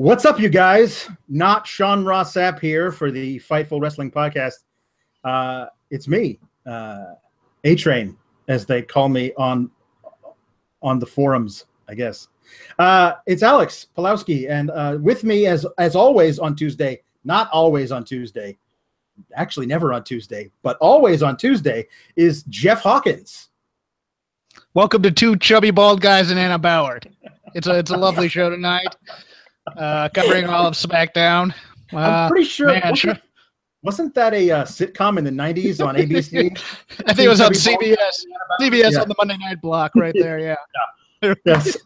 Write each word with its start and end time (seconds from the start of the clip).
What's 0.00 0.24
up, 0.24 0.40
you 0.40 0.48
guys? 0.48 1.10
Not 1.28 1.66
Sean 1.66 2.06
Ross 2.06 2.32
Sapp 2.32 2.58
here 2.58 2.90
for 2.90 3.10
the 3.10 3.38
Fightful 3.40 3.82
Wrestling 3.82 4.10
Podcast. 4.10 4.54
Uh, 5.22 5.66
it's 5.90 6.08
me, 6.08 6.40
uh, 6.64 7.16
A 7.64 7.74
Train, 7.74 8.16
as 8.48 8.64
they 8.64 8.80
call 8.80 9.10
me 9.10 9.34
on 9.36 9.70
on 10.80 11.00
the 11.00 11.04
forums, 11.04 11.66
I 11.86 11.96
guess. 11.96 12.28
Uh, 12.78 13.12
it's 13.26 13.42
Alex 13.42 13.88
Pulowski, 13.94 14.48
and 14.48 14.70
uh, 14.70 14.96
with 15.02 15.22
me, 15.22 15.44
as 15.44 15.66
as 15.76 15.94
always 15.94 16.38
on 16.38 16.56
Tuesday, 16.56 17.02
not 17.24 17.50
always 17.52 17.92
on 17.92 18.02
Tuesday, 18.02 18.56
actually 19.34 19.66
never 19.66 19.92
on 19.92 20.02
Tuesday, 20.02 20.50
but 20.62 20.78
always 20.78 21.22
on 21.22 21.36
Tuesday, 21.36 21.86
is 22.16 22.42
Jeff 22.44 22.80
Hawkins. 22.80 23.50
Welcome 24.72 25.02
to 25.02 25.10
two 25.10 25.36
chubby 25.36 25.70
bald 25.70 26.00
guys 26.00 26.30
and 26.30 26.40
Anna 26.40 26.58
Bauer. 26.58 27.00
It's 27.54 27.66
a 27.66 27.78
it's 27.78 27.90
a 27.90 27.98
lovely 27.98 28.28
show 28.28 28.48
tonight, 28.48 28.96
uh, 29.76 30.08
covering 30.10 30.46
all 30.46 30.66
of 30.66 30.74
SmackDown. 30.74 31.54
Uh, 31.92 31.96
I'm 31.98 32.30
pretty 32.30 32.46
sure. 32.46 32.68
man, 32.68 32.80
wasn't, 32.82 32.98
sure. 32.98 33.18
wasn't 33.82 34.14
that 34.14 34.32
a 34.34 34.50
uh, 34.50 34.64
sitcom 34.64 35.18
in 35.18 35.24
the 35.24 35.30
'90s 35.30 35.84
on 35.84 35.94
ABC? 36.02 36.56
I 37.06 37.12
think 37.14 37.26
it 37.26 37.28
was 37.28 37.40
on 37.40 37.52
CBS. 37.52 37.96
CBS 38.60 38.92
Yeah. 38.92 39.00
on 39.02 39.08
the 39.08 39.14
Monday 39.18 39.36
Night 39.38 39.60
Block 39.60 39.92
right 39.96 40.14
there. 40.16 40.38
Yeah. 41.22 41.34
yes. 41.44 41.76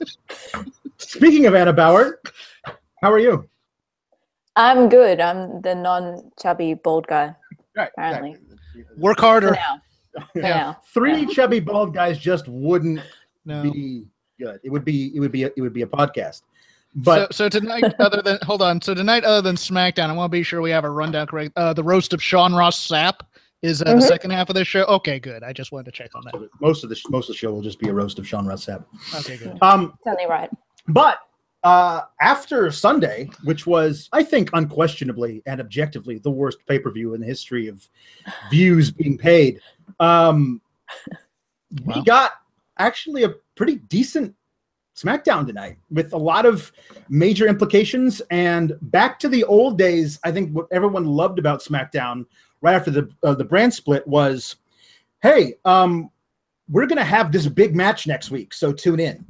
Speaking 0.99 1.47
of 1.47 1.57
Anna 1.57 1.73
Bauer, 1.73 2.21
how 3.03 3.11
are 3.13 3.19
you? 3.19 3.49
I'm 4.55 4.89
good. 4.89 5.21
I'm 5.21 5.61
the 5.61 5.75
non-chubby 5.75 6.75
bald 6.75 7.09
guy. 7.09 7.35
Right. 7.77 7.91
Apparently. 7.99 8.37
Work 8.97 9.19
For 9.19 9.23
harder. 9.27 9.51
now. 9.51 9.81
For 10.33 10.39
Yeah. 10.41 10.49
now. 10.49 10.79
Three 10.93 11.23
Yeah. 11.23 11.29
chubby 11.33 11.59
bald 11.59 11.93
guys 11.95 12.17
just 12.19 12.47
wouldn't 12.47 13.01
No. 13.45 13.63
be 13.65 14.05
good. 14.39 14.61
It 14.63 14.71
would 14.71 14.85
be. 14.85 15.11
It 15.17 15.19
would 15.19 15.33
be. 15.33 15.43
A, 15.43 15.51
it 15.57 15.61
would 15.61 15.73
be 15.73 15.83
a 15.83 15.87
podcast. 15.87 16.43
But 16.95 17.35
so, 17.35 17.49
so 17.49 17.61
tonight, 17.61 17.95
other 17.99 18.23
than 18.23 18.39
hold 18.43 18.63
on, 18.63 18.81
so 18.81 18.95
tonight, 18.95 19.25
other 19.25 19.43
than 19.43 19.57
SmackDown, 19.57 20.11
I 20.11 20.13
want 20.13 20.31
to 20.31 20.37
be 20.37 20.43
sure 20.43 20.61
we 20.63 20.71
have 20.71 20.85
a 20.85 20.91
rundown 20.91 21.27
correct. 21.27 21.53
Uh, 21.57 21.73
the 21.73 21.83
roast 21.85 22.13
of 22.13 22.23
Sean 22.23 22.55
Ross 22.55 22.87
Sapp 22.89 23.21
is 23.63 23.81
uh, 23.83 23.87
the 23.87 23.95
Mhm. 23.95 24.03
second 24.03 24.31
half 24.31 24.49
of 24.49 24.55
this 24.55 24.69
show. 24.69 24.85
Okay, 24.85 25.19
good. 25.19 25.43
I 25.43 25.53
just 25.53 25.73
wanted 25.73 25.87
to 25.87 25.93
check 25.93 26.11
on 26.15 26.23
that. 26.25 26.35
most 26.61 26.85
of 26.85 26.91
the 26.91 27.01
most 27.11 27.29
of 27.29 27.35
the 27.35 27.39
show 27.39 27.51
will 27.53 27.63
just 27.63 27.79
be 27.81 27.89
a 27.89 27.93
roast 27.95 28.19
of 28.19 28.29
Sean 28.29 28.47
Ross 28.47 28.67
Sapp. 28.67 28.85
Okay, 29.21 29.37
good. 29.39 29.59
Um, 29.63 29.95
Totally 30.07 30.29
right. 30.29 30.51
But 30.89 31.19
uh, 31.65 32.03
after 32.21 32.71
Sunday, 32.71 33.31
which 33.45 33.67
was, 33.67 34.11
I 34.13 34.23
think, 34.23 34.51
unquestionably 34.53 35.43
and 35.47 35.61
objectively 35.63 36.19
the 36.19 36.31
worst 36.31 36.59
pay 36.69 36.79
per 36.79 36.91
view 36.91 37.15
in 37.15 37.21
the 37.23 37.27
history 37.27 37.69
of 37.69 37.89
views 38.51 38.91
being 38.91 39.17
paid, 39.19 39.61
um, 39.99 40.61
Wow. 41.85 41.95
we 41.97 42.03
got 42.05 42.33
actually 42.79 43.25
a 43.25 43.31
pretty 43.57 43.77
decent 43.77 44.35
SmackDown 44.97 45.47
tonight 45.47 45.77
with 45.91 46.13
a 46.13 46.19
lot 46.19 46.47
of 46.47 46.73
major 47.09 47.47
implications. 47.47 48.23
And 48.31 48.75
back 48.83 49.19
to 49.21 49.29
the 49.29 49.45
old 49.45 49.77
days, 49.77 50.19
I 50.25 50.31
think 50.31 50.53
what 50.53 50.67
everyone 50.71 51.05
loved 51.05 51.39
about 51.39 51.63
SmackDown 51.63 52.27
right 52.61 52.75
after 52.75 52.91
the 52.91 53.11
uh, 53.23 53.35
the 53.35 53.45
brand 53.45 53.75
split 53.75 54.07
was, 54.07 54.57
hey, 55.23 55.55
um, 55.65 56.11
we're 56.69 56.87
gonna 56.87 57.05
have 57.05 57.33
this 57.33 57.47
big 57.47 57.75
match 57.75 58.07
next 58.07 58.31
week, 58.31 58.55
so 58.55 58.73
tune 58.73 59.01
in 59.01 59.25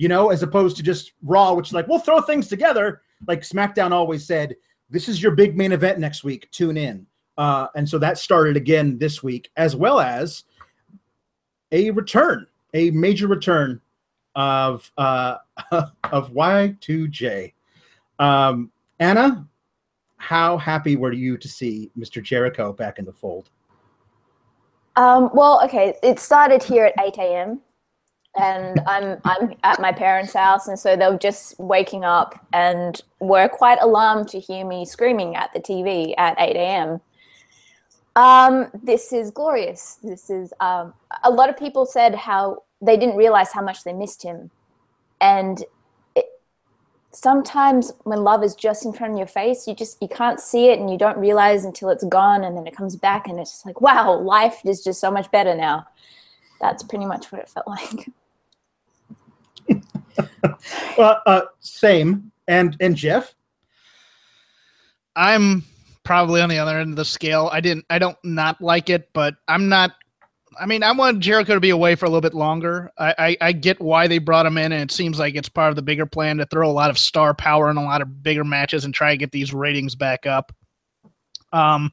you 0.00 0.08
know, 0.08 0.30
as 0.30 0.42
opposed 0.42 0.78
to 0.78 0.82
just 0.82 1.12
Raw, 1.22 1.52
which 1.52 1.68
is 1.68 1.74
like, 1.74 1.86
we'll 1.86 1.98
throw 1.98 2.22
things 2.22 2.48
together. 2.48 3.02
Like 3.28 3.42
SmackDown 3.42 3.90
always 3.90 4.24
said, 4.24 4.56
this 4.88 5.10
is 5.10 5.22
your 5.22 5.32
big 5.32 5.58
main 5.58 5.72
event 5.72 5.98
next 5.98 6.24
week. 6.24 6.50
Tune 6.52 6.78
in. 6.78 7.06
Uh, 7.36 7.66
and 7.76 7.86
so 7.86 7.98
that 7.98 8.16
started 8.16 8.56
again 8.56 8.96
this 8.96 9.22
week, 9.22 9.50
as 9.58 9.76
well 9.76 10.00
as 10.00 10.44
a 11.70 11.90
return, 11.90 12.46
a 12.72 12.90
major 12.92 13.26
return 13.26 13.78
of 14.40 14.90
uh, 14.96 15.36
of 15.72 16.32
Y2J. 16.32 17.52
Um, 18.18 18.70
Anna, 18.98 19.46
how 20.16 20.56
happy 20.56 20.96
were 20.96 21.12
you 21.12 21.36
to 21.36 21.48
see 21.48 21.90
Mr. 21.98 22.22
Jericho 22.22 22.72
back 22.72 22.98
in 22.98 23.04
the 23.04 23.12
fold? 23.12 23.50
Um, 24.96 25.30
well, 25.34 25.60
okay. 25.64 25.94
It 26.02 26.18
started 26.18 26.62
here 26.62 26.84
at 26.86 26.94
8 26.98 27.18
a.m. 27.18 27.60
and 28.38 28.80
I'm 28.86 29.18
I'm 29.24 29.54
at 29.62 29.80
my 29.80 29.92
parents' 29.92 30.32
house, 30.32 30.68
and 30.68 30.78
so 30.78 30.96
they 30.96 31.06
were 31.06 31.18
just 31.18 31.58
waking 31.60 32.04
up 32.04 32.34
and 32.52 33.00
were 33.20 33.48
quite 33.48 33.78
alarmed 33.82 34.28
to 34.28 34.40
hear 34.40 34.64
me 34.66 34.86
screaming 34.86 35.36
at 35.36 35.52
the 35.52 35.60
TV 35.60 36.14
at 36.16 36.34
8 36.38 36.56
a.m. 36.56 37.00
Um, 38.16 38.70
this 38.82 39.12
is 39.12 39.30
glorious. 39.30 39.98
This 40.02 40.30
is 40.30 40.52
um, 40.60 40.94
a 41.24 41.30
lot 41.30 41.50
of 41.50 41.58
people 41.58 41.84
said 41.84 42.14
how 42.14 42.62
they 42.80 42.96
didn't 42.96 43.16
realize 43.16 43.52
how 43.52 43.62
much 43.62 43.84
they 43.84 43.92
missed 43.92 44.22
him, 44.22 44.50
and 45.20 45.64
it, 46.14 46.26
sometimes 47.10 47.92
when 48.04 48.24
love 48.24 48.42
is 48.42 48.54
just 48.54 48.84
in 48.84 48.92
front 48.92 49.12
of 49.12 49.18
your 49.18 49.26
face, 49.26 49.66
you 49.66 49.74
just 49.74 50.00
you 50.00 50.08
can't 50.08 50.40
see 50.40 50.68
it 50.68 50.78
and 50.78 50.90
you 50.90 50.98
don't 50.98 51.18
realize 51.18 51.64
until 51.64 51.90
it's 51.90 52.04
gone, 52.04 52.44
and 52.44 52.56
then 52.56 52.66
it 52.66 52.76
comes 52.76 52.96
back, 52.96 53.26
and 53.26 53.38
it's 53.38 53.52
just 53.52 53.66
like 53.66 53.80
wow, 53.80 54.18
life 54.18 54.60
is 54.64 54.82
just 54.82 55.00
so 55.00 55.10
much 55.10 55.30
better 55.30 55.54
now. 55.54 55.86
That's 56.60 56.82
pretty 56.82 57.06
much 57.06 57.32
what 57.32 57.40
it 57.40 57.48
felt 57.48 57.66
like. 57.66 58.10
Well, 60.98 61.22
uh, 61.26 61.42
same. 61.60 62.30
And 62.48 62.76
and 62.80 62.96
Jeff, 62.96 63.34
I'm 65.16 65.64
probably 66.02 66.40
on 66.40 66.48
the 66.48 66.58
other 66.58 66.78
end 66.78 66.90
of 66.90 66.96
the 66.96 67.04
scale. 67.04 67.48
I 67.52 67.60
didn't 67.60 67.84
I 67.90 67.98
don't 67.98 68.18
not 68.24 68.60
like 68.60 68.90
it, 68.90 69.08
but 69.12 69.36
I'm 69.48 69.68
not 69.68 69.92
I 70.58 70.66
mean, 70.66 70.82
I 70.82 70.92
want 70.92 71.20
Jericho 71.20 71.54
to 71.54 71.60
be 71.60 71.70
away 71.70 71.94
for 71.94 72.06
a 72.06 72.08
little 72.08 72.20
bit 72.20 72.34
longer. 72.34 72.90
I, 72.98 73.14
I, 73.18 73.36
I 73.40 73.52
get 73.52 73.80
why 73.80 74.08
they 74.08 74.18
brought 74.18 74.46
him 74.46 74.58
in, 74.58 74.72
and 74.72 74.82
it 74.82 74.90
seems 74.90 75.18
like 75.18 75.34
it's 75.36 75.48
part 75.48 75.70
of 75.70 75.76
the 75.76 75.82
bigger 75.82 76.06
plan 76.06 76.38
to 76.38 76.46
throw 76.46 76.68
a 76.68 76.72
lot 76.72 76.90
of 76.90 76.98
star 76.98 77.34
power 77.34 77.70
in 77.70 77.76
a 77.76 77.84
lot 77.84 78.02
of 78.02 78.22
bigger 78.22 78.44
matches 78.44 78.84
and 78.84 78.92
try 78.92 79.12
to 79.12 79.16
get 79.16 79.30
these 79.32 79.54
ratings 79.54 79.94
back 79.94 80.26
up. 80.26 80.52
Um, 81.52 81.92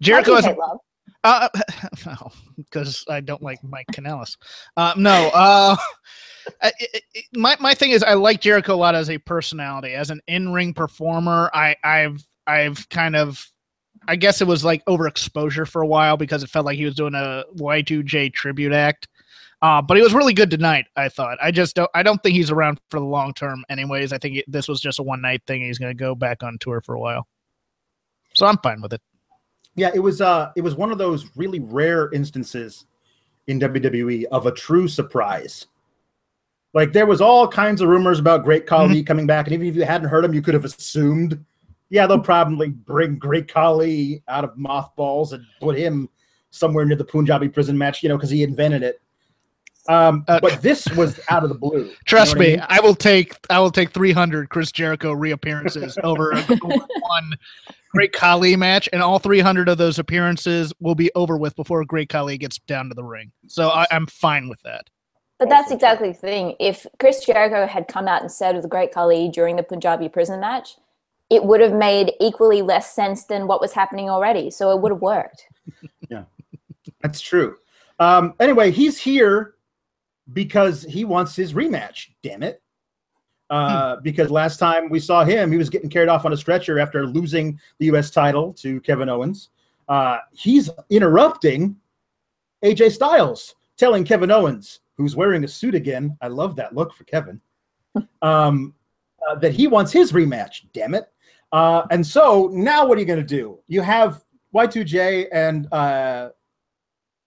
Jericho 0.00 0.34
has 0.34 0.44
do 0.44 0.50
hate 0.50 0.58
love. 0.58 0.78
uh, 1.24 1.48
no, 2.06 2.32
because 2.56 3.04
I 3.08 3.20
don't 3.20 3.42
like 3.42 3.62
Mike 3.62 3.86
Kanellis. 3.92 4.36
Uh, 4.76 4.94
no, 4.96 5.30
uh, 5.32 5.76
I- 6.62 6.72
it- 6.80 7.02
it- 7.14 7.24
my 7.34 7.56
my 7.60 7.74
thing 7.74 7.92
is 7.92 8.02
I 8.02 8.14
like 8.14 8.40
Jericho 8.40 8.74
a 8.74 8.76
lot 8.76 8.94
as 8.96 9.10
a 9.10 9.18
personality, 9.18 9.92
as 9.94 10.10
an 10.10 10.20
in 10.26 10.52
ring 10.52 10.74
performer. 10.74 11.50
I 11.54 11.76
I've 11.84 12.24
I've 12.48 12.88
kind 12.88 13.14
of 13.14 13.46
I 14.08 14.16
guess 14.16 14.40
it 14.40 14.46
was 14.46 14.64
like 14.64 14.84
overexposure 14.86 15.68
for 15.68 15.82
a 15.82 15.86
while 15.86 16.16
because 16.16 16.42
it 16.42 16.50
felt 16.50 16.66
like 16.66 16.76
he 16.76 16.84
was 16.84 16.94
doing 16.94 17.14
a 17.14 17.44
Y2J 17.56 18.32
tribute 18.32 18.72
act. 18.72 19.08
Uh, 19.62 19.80
but 19.80 19.96
he 19.96 20.02
was 20.02 20.12
really 20.12 20.34
good 20.34 20.50
tonight. 20.50 20.86
I 20.96 21.08
thought. 21.08 21.38
I 21.40 21.52
just 21.52 21.76
don't. 21.76 21.90
I 21.94 22.02
don't 22.02 22.20
think 22.22 22.34
he's 22.34 22.50
around 22.50 22.80
for 22.90 22.98
the 22.98 23.06
long 23.06 23.32
term. 23.32 23.64
Anyways, 23.70 24.12
I 24.12 24.18
think 24.18 24.38
it, 24.38 24.44
this 24.48 24.66
was 24.66 24.80
just 24.80 24.98
a 24.98 25.04
one 25.04 25.20
night 25.20 25.42
thing. 25.46 25.62
He's 25.62 25.78
going 25.78 25.96
to 25.96 25.98
go 25.98 26.16
back 26.16 26.42
on 26.42 26.58
tour 26.58 26.80
for 26.80 26.96
a 26.96 27.00
while. 27.00 27.28
So 28.34 28.46
I'm 28.46 28.58
fine 28.58 28.82
with 28.82 28.92
it. 28.92 29.00
Yeah, 29.76 29.90
it 29.94 30.00
was. 30.00 30.20
Uh, 30.20 30.50
it 30.56 30.62
was 30.62 30.74
one 30.74 30.90
of 30.90 30.98
those 30.98 31.30
really 31.36 31.60
rare 31.60 32.10
instances 32.12 32.86
in 33.46 33.60
WWE 33.60 34.24
of 34.32 34.46
a 34.46 34.52
true 34.52 34.88
surprise. 34.88 35.66
Like 36.74 36.92
there 36.92 37.06
was 37.06 37.20
all 37.20 37.46
kinds 37.46 37.80
of 37.80 37.88
rumors 37.88 38.18
about 38.18 38.44
Great 38.44 38.66
Khali 38.66 38.96
mm-hmm. 38.96 39.04
coming 39.04 39.26
back, 39.26 39.46
and 39.46 39.54
even 39.54 39.68
if 39.68 39.76
you 39.76 39.84
hadn't 39.84 40.08
heard 40.08 40.24
him, 40.24 40.34
you 40.34 40.42
could 40.42 40.54
have 40.54 40.64
assumed, 40.64 41.44
yeah, 41.92 42.06
they'll 42.06 42.18
probably 42.18 42.70
bring 42.70 43.18
Great 43.18 43.52
Khali 43.52 44.22
out 44.26 44.44
of 44.44 44.56
mothballs 44.56 45.34
and 45.34 45.44
put 45.60 45.76
him 45.76 46.08
somewhere 46.48 46.86
near 46.86 46.96
the 46.96 47.04
Punjabi 47.04 47.50
prison 47.50 47.76
match, 47.76 48.02
you 48.02 48.08
know, 48.08 48.16
because 48.16 48.30
he 48.30 48.42
invented 48.42 48.82
it. 48.82 49.02
Um, 49.90 50.24
uh, 50.26 50.40
but 50.40 50.62
this 50.62 50.88
was 50.92 51.20
out 51.28 51.42
of 51.42 51.50
the 51.50 51.54
blue. 51.54 51.92
Trust 52.06 52.32
you 52.32 52.38
know 52.38 52.40
me, 52.40 52.52
I, 52.54 52.56
mean? 52.56 52.66
I, 52.70 52.80
will 52.80 52.94
take 52.94 53.36
I 53.50 53.58
will 53.58 53.70
take 53.70 53.90
300 53.90 54.48
Chris 54.48 54.72
Jericho 54.72 55.12
reappearances 55.12 55.98
over 56.02 56.34
one 56.34 57.32
Great 57.90 58.14
Khali 58.14 58.56
match, 58.56 58.88
and 58.90 59.02
all 59.02 59.18
300 59.18 59.68
of 59.68 59.76
those 59.76 59.98
appearances 59.98 60.72
will 60.80 60.94
be 60.94 61.10
over 61.14 61.36
with 61.36 61.54
before 61.56 61.84
Great 61.84 62.08
Khali 62.08 62.38
gets 62.38 62.58
down 62.60 62.88
to 62.88 62.94
the 62.94 63.04
ring. 63.04 63.32
So 63.48 63.68
I, 63.68 63.86
I'm 63.90 64.06
fine 64.06 64.48
with 64.48 64.62
that. 64.62 64.88
But 65.38 65.50
that's 65.50 65.70
exactly 65.70 66.12
the 66.12 66.18
thing. 66.18 66.56
If 66.58 66.86
Chris 66.98 67.22
Jericho 67.22 67.66
had 67.66 67.86
come 67.86 68.08
out 68.08 68.22
and 68.22 68.32
said 68.32 68.56
with 68.56 68.66
Great 68.70 68.94
Khali 68.94 69.28
during 69.28 69.56
the 69.56 69.62
Punjabi 69.62 70.08
prison 70.08 70.40
match, 70.40 70.76
it 71.30 71.44
would 71.44 71.60
have 71.60 71.72
made 71.72 72.12
equally 72.20 72.62
less 72.62 72.94
sense 72.94 73.24
than 73.24 73.46
what 73.46 73.60
was 73.60 73.72
happening 73.72 74.10
already. 74.10 74.50
So 74.50 74.70
it 74.70 74.80
would 74.80 74.92
have 74.92 75.00
worked. 75.00 75.46
yeah, 76.08 76.24
that's 77.00 77.20
true. 77.20 77.56
Um, 77.98 78.34
anyway, 78.40 78.70
he's 78.70 78.98
here 78.98 79.54
because 80.32 80.82
he 80.82 81.04
wants 81.04 81.34
his 81.34 81.54
rematch. 81.54 82.08
Damn 82.22 82.42
it. 82.42 82.62
Uh, 83.50 83.96
hmm. 83.96 84.02
Because 84.02 84.30
last 84.30 84.58
time 84.58 84.88
we 84.88 84.98
saw 84.98 85.24
him, 85.24 85.52
he 85.52 85.58
was 85.58 85.68
getting 85.68 85.90
carried 85.90 86.08
off 86.08 86.24
on 86.24 86.32
a 86.32 86.36
stretcher 86.36 86.78
after 86.78 87.06
losing 87.06 87.58
the 87.78 87.86
U.S. 87.86 88.10
title 88.10 88.52
to 88.54 88.80
Kevin 88.80 89.08
Owens. 89.08 89.50
Uh, 89.88 90.18
he's 90.32 90.70
interrupting 90.90 91.76
AJ 92.64 92.92
Styles, 92.92 93.54
telling 93.76 94.04
Kevin 94.04 94.30
Owens, 94.30 94.80
who's 94.96 95.16
wearing 95.16 95.44
a 95.44 95.48
suit 95.48 95.74
again, 95.74 96.16
I 96.20 96.28
love 96.28 96.56
that 96.56 96.74
look 96.74 96.94
for 96.94 97.04
Kevin, 97.04 97.40
um, 98.22 98.74
uh, 99.28 99.34
that 99.36 99.52
he 99.52 99.66
wants 99.66 99.92
his 99.92 100.12
rematch. 100.12 100.62
Damn 100.72 100.94
it. 100.94 101.06
Uh, 101.52 101.82
and 101.90 102.06
so 102.06 102.48
now 102.52 102.86
what 102.86 102.96
are 102.96 103.00
you 103.00 103.06
going 103.06 103.18
to 103.18 103.24
do? 103.24 103.58
You 103.68 103.82
have 103.82 104.24
Y2J 104.54 105.28
and 105.32 105.68
uh, 105.72 106.30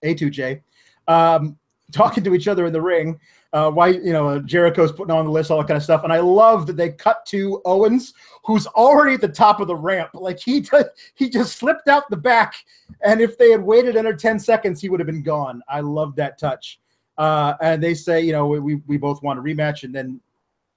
A2J 0.04 0.62
um, 1.08 1.58
talking 1.92 2.24
to 2.24 2.34
each 2.34 2.48
other 2.48 2.66
in 2.66 2.74
the 2.74 2.82
ring. 2.82 3.20
Uh, 3.54 3.72
why 3.72 3.88
you 3.88 4.12
know 4.12 4.38
Jericho's 4.42 4.92
putting 4.92 5.16
on 5.16 5.24
the 5.24 5.32
list, 5.32 5.50
all 5.50 5.60
that 5.60 5.68
kind 5.68 5.78
of 5.78 5.84
stuff, 5.84 6.04
and 6.04 6.12
I 6.12 6.20
love 6.20 6.68
that 6.68 6.76
they 6.76 6.90
cut 6.90 7.26
to 7.28 7.62
Owens, 7.64 8.14
who's 8.44 8.68
already 8.68 9.14
at 9.14 9.22
the 9.22 9.30
top 9.30 9.62
of 9.62 9.68
the 9.68 9.76
ramp. 9.76 10.10
Like 10.14 10.40
he 10.40 10.60
t- 10.60 10.82
he 11.14 11.30
just 11.30 11.56
slipped 11.58 11.88
out 11.88 12.10
the 12.10 12.18
back, 12.18 12.56
and 13.02 13.22
if 13.22 13.38
they 13.38 13.52
had 13.52 13.62
waited 13.62 13.96
under 13.96 14.14
ten 14.14 14.40
seconds, 14.40 14.82
he 14.82 14.90
would 14.90 15.00
have 15.00 15.08
been 15.08 15.24
gone. 15.24 15.62
I 15.70 15.80
love 15.80 16.18
that 16.18 16.38
touch. 16.38 16.82
Uh, 17.18 17.54
and 17.62 17.82
they 17.82 17.94
say, 17.94 18.20
you 18.20 18.34
know, 18.34 18.46
we 18.46 18.76
we 18.76 18.98
both 18.98 19.24
want 19.24 19.40
a 19.40 19.42
rematch, 19.42 19.84
and 19.84 19.96
then 19.96 20.20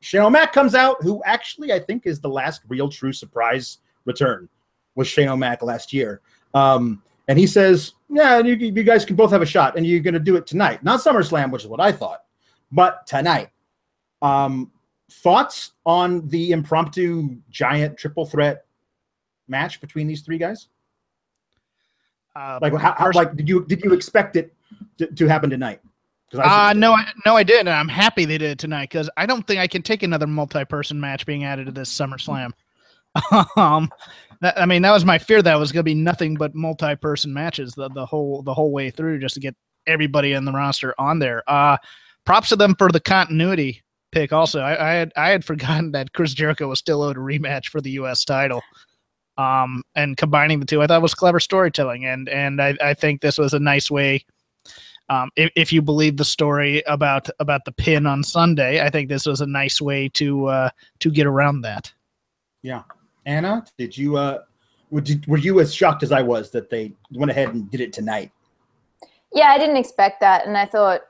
Shane 0.01 0.23
O'Mac 0.23 0.53
comes 0.53 0.75
out, 0.75 1.03
who 1.03 1.23
actually 1.25 1.73
I 1.73 1.81
think 1.81 2.07
is 2.07 2.21
the 2.21 2.29
last 2.29 2.63
real 2.69 2.89
true 2.89 3.13
surprise 3.13 3.79
return 4.05 4.49
was 4.95 5.09
Shane 5.09 5.29
O'Mac 5.29 5.63
last 5.63 5.93
year. 5.93 6.21
Um, 6.55 7.03
and 7.27 7.39
he 7.39 7.47
says, 7.47 7.95
"Yeah, 8.09 8.39
you, 8.39 8.55
you 8.55 8.83
guys 8.83 9.05
can 9.05 9.17
both 9.17 9.31
have 9.31 9.43
a 9.43 9.47
shot, 9.47 9.77
and 9.77 9.87
you're 9.87 10.01
going 10.01 10.15
to 10.15 10.21
do 10.21 10.37
it 10.37 10.47
tonight, 10.47 10.83
not 10.83 11.01
SummerSlam, 11.01 11.51
which 11.51 11.63
is 11.63 11.69
what 11.69 11.81
I 11.81 11.93
thought, 11.93 12.25
but 12.73 13.07
tonight." 13.07 13.51
Um, 14.23 14.73
thoughts 15.11 15.73
on 15.87 16.27
the 16.29 16.53
impromptu 16.53 17.37
giant 17.51 17.97
triple 17.97 18.27
threat 18.27 18.65
match 19.47 19.81
between 19.81 20.07
these 20.07 20.23
three 20.23 20.39
guys? 20.39 20.69
Uh, 22.37 22.59
like, 22.63 22.75
how, 22.75 22.95
how, 22.97 23.11
like 23.15 23.35
did 23.35 23.49
you 23.49 23.65
did 23.67 23.83
you 23.83 23.93
expect 23.93 24.37
it 24.37 24.55
to, 24.99 25.07
to 25.09 25.27
happen 25.27 25.51
tonight? 25.51 25.81
Uh, 26.35 26.75
no, 26.77 26.93
I, 26.93 27.11
no, 27.25 27.37
I 27.37 27.43
didn't. 27.43 27.69
I'm 27.69 27.89
happy 27.89 28.25
they 28.25 28.39
did 28.39 28.51
it 28.51 28.59
tonight 28.59 28.91
because 28.91 29.09
I 29.17 29.25
don't 29.25 29.47
think 29.47 29.61
I 29.61 29.67
can 29.67 29.83
take 29.83 30.03
another 30.03 30.27
multi-person 30.27 31.01
match 31.01 31.25
being 31.25 31.45
added 31.45 31.67
to 31.67 31.73
this 31.73 31.93
SummerSlam. 31.93 32.53
um, 33.57 33.91
that, 34.41 34.61
I 34.61 34.67
mean, 34.67 34.83
that 34.83 34.93
was 34.93 35.05
my 35.05 35.19
fear 35.19 35.41
that 35.43 35.59
was 35.59 35.73
going 35.73 35.81
to 35.81 35.85
be 35.85 35.95
nothing 35.95 36.35
but 36.35 36.55
multi-person 36.55 37.33
matches 37.33 37.75
the, 37.75 37.89
the 37.91 38.05
whole 38.05 38.43
the 38.43 38.53
whole 38.55 38.73
way 38.73 38.91
through 38.91 39.21
just 39.21 39.35
to 39.35 39.41
get 39.41 39.57
everybody 39.87 40.33
in 40.33 40.45
the 40.45 40.53
roster 40.53 40.95
on 40.99 41.19
there. 41.19 41.43
Uh, 41.47 41.79
props 42.25 42.51
to 42.51 42.57
them 42.57 42.75
for 42.75 42.91
the 42.91 43.01
continuity 43.01 43.83
pick. 44.13 44.33
Also, 44.33 44.61
I, 44.61 44.91
I 44.91 44.95
had 44.95 45.13
I 45.17 45.31
had 45.31 45.45
forgotten 45.47 45.93
that 45.93 46.13
Chris 46.13 46.35
Jericho 46.35 46.69
was 46.69 46.79
still 46.79 47.03
owed 47.03 47.17
a 47.17 47.21
rematch 47.21 47.69
for 47.69 47.81
the 47.81 47.93
U.S. 47.93 48.25
title. 48.25 48.63
Um, 49.37 49.85
and 49.95 50.17
combining 50.17 50.59
the 50.59 50.67
two, 50.67 50.83
I 50.83 50.89
thought 50.89 51.01
was 51.01 51.15
clever 51.15 51.41
storytelling, 51.41 52.05
and 52.05 52.29
and 52.29 52.61
I, 52.61 52.77
I 52.83 52.95
think 52.95 53.21
this 53.21 53.39
was 53.39 53.55
a 53.55 53.61
nice 53.61 53.91
way. 53.91 54.25
Um, 55.11 55.31
if, 55.37 55.51
if 55.57 55.73
you 55.73 55.81
believe 55.81 56.17
the 56.17 56.25
story 56.25 56.83
about 56.87 57.29
about 57.39 57.65
the 57.65 57.73
pin 57.73 58.07
on 58.07 58.23
Sunday, 58.23 58.85
I 58.85 58.91
think 58.91 59.09
this 59.09 59.27
was 59.27 59.41
a 59.41 59.47
nice 59.47 59.81
way 59.81 60.09
to 60.11 60.47
uh, 60.47 60.71
to 61.01 61.11
get 61.11 61.27
around 61.27 61.63
that. 61.63 61.93
Yeah, 62.63 62.83
Anna, 63.25 63.65
did 63.79 63.97
you 63.97 64.17
uh, 64.17 64.43
were, 64.91 65.01
did, 65.01 65.27
were 65.27 65.39
you 65.39 65.61
as 65.61 65.75
shocked 65.75 66.03
as 66.03 66.13
I 66.13 66.23
was 66.23 66.51
that 66.51 66.71
they 66.71 66.93
went 67.13 67.31
ahead 67.31 67.49
and 67.51 67.71
did 67.71 67.81
it 67.81 67.93
tonight? 67.93 68.33
Yeah, 69.33 69.49
I 69.49 69.59
didn't 69.59 69.77
expect 69.77 70.21
that, 70.21 70.47
and 70.47 70.57
I 70.57 70.67
thought, 70.67 71.03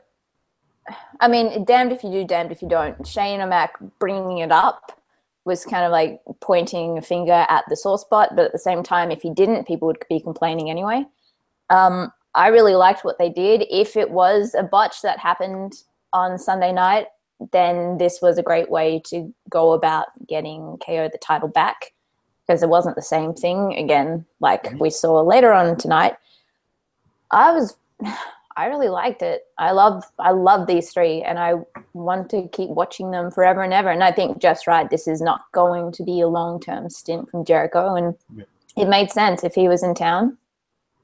I 1.21 1.29
mean, 1.29 1.65
damned 1.65 1.93
if 1.93 2.03
you 2.03 2.11
do, 2.11 2.25
damned 2.25 2.53
if 2.53 2.63
you 2.63 2.69
don't. 2.69 3.07
Shane 3.07 3.41
O'Mac 3.41 3.79
bringing 3.99 4.39
it 4.39 4.53
up 4.53 5.01
was 5.45 5.65
kind 5.65 5.85
of 5.85 5.91
like 5.91 6.21
pointing 6.41 6.99
a 6.99 7.03
finger 7.03 7.47
at 7.49 7.65
the 7.69 7.77
sore 7.77 7.99
spot, 7.99 8.37
but 8.37 8.45
at 8.45 8.53
the 8.53 8.59
same 8.59 8.83
time, 8.83 9.11
if 9.11 9.23
he 9.23 9.33
didn't, 9.33 9.67
people 9.67 9.87
would 9.87 9.99
be 10.09 10.21
complaining 10.21 10.71
anyway. 10.71 11.05
Um, 11.71 12.13
I 12.35 12.49
really 12.49 12.75
liked 12.75 13.05
what 13.05 13.19
they 13.19 13.31
did. 13.31 13.67
If 13.71 13.97
it 13.97 14.11
was 14.11 14.55
a 14.55 14.63
botch 14.63 15.03
that 15.03 15.19
happened 15.19 15.83
on 16.13 16.39
Sunday 16.39 16.73
night, 16.73 17.07
then 17.53 17.99
this 17.99 18.21
was 18.21 18.39
a 18.39 18.43
great 18.43 18.71
way 18.71 19.01
to 19.07 19.33
go 19.49 19.73
about 19.73 20.07
getting 20.27 20.77
KO 20.85 21.09
the 21.11 21.19
title 21.19 21.49
back 21.49 21.93
because 22.47 22.63
it 22.63 22.69
wasn't 22.69 22.97
the 22.97 23.03
same 23.03 23.35
thing 23.35 23.75
again, 23.75 24.25
like 24.41 24.65
mm-hmm. 24.65 24.79
we 24.79 24.91
saw 24.91 25.21
later 25.21 25.53
on 25.53 25.77
tonight. 25.77 26.15
I 27.31 27.53
was, 27.53 27.77
I 28.57 28.67
really 28.67 28.89
liked 28.89 29.23
it. 29.23 29.43
I 29.57 29.71
love, 29.71 30.03
I 30.19 30.33
love 30.33 30.67
these 30.67 30.91
three, 30.91 31.23
and 31.23 31.39
I 31.39 31.55
want 31.93 32.29
to 32.31 32.49
keep 32.49 32.71
watching 32.71 33.13
them 33.13 33.31
forever 33.31 33.63
and 33.63 33.73
ever. 33.73 33.91
And 33.91 34.03
I 34.03 34.11
think 34.11 34.41
just 34.41 34.67
right, 34.67 34.91
this 34.91 35.07
is 35.07 35.21
not 35.21 35.43
going 35.53 35.93
to 35.93 36.03
be 36.03 36.21
a 36.21 36.27
long 36.27 36.59
term 36.59 36.91
stint 36.91 37.31
from 37.31 37.45
Jericho, 37.45 37.95
and 37.95 38.17
yeah. 38.35 38.45
it 38.77 38.89
made 38.89 39.13
sense 39.13 39.45
if 39.45 39.55
he 39.55 39.69
was 39.69 39.85
in 39.85 39.95
town, 39.95 40.39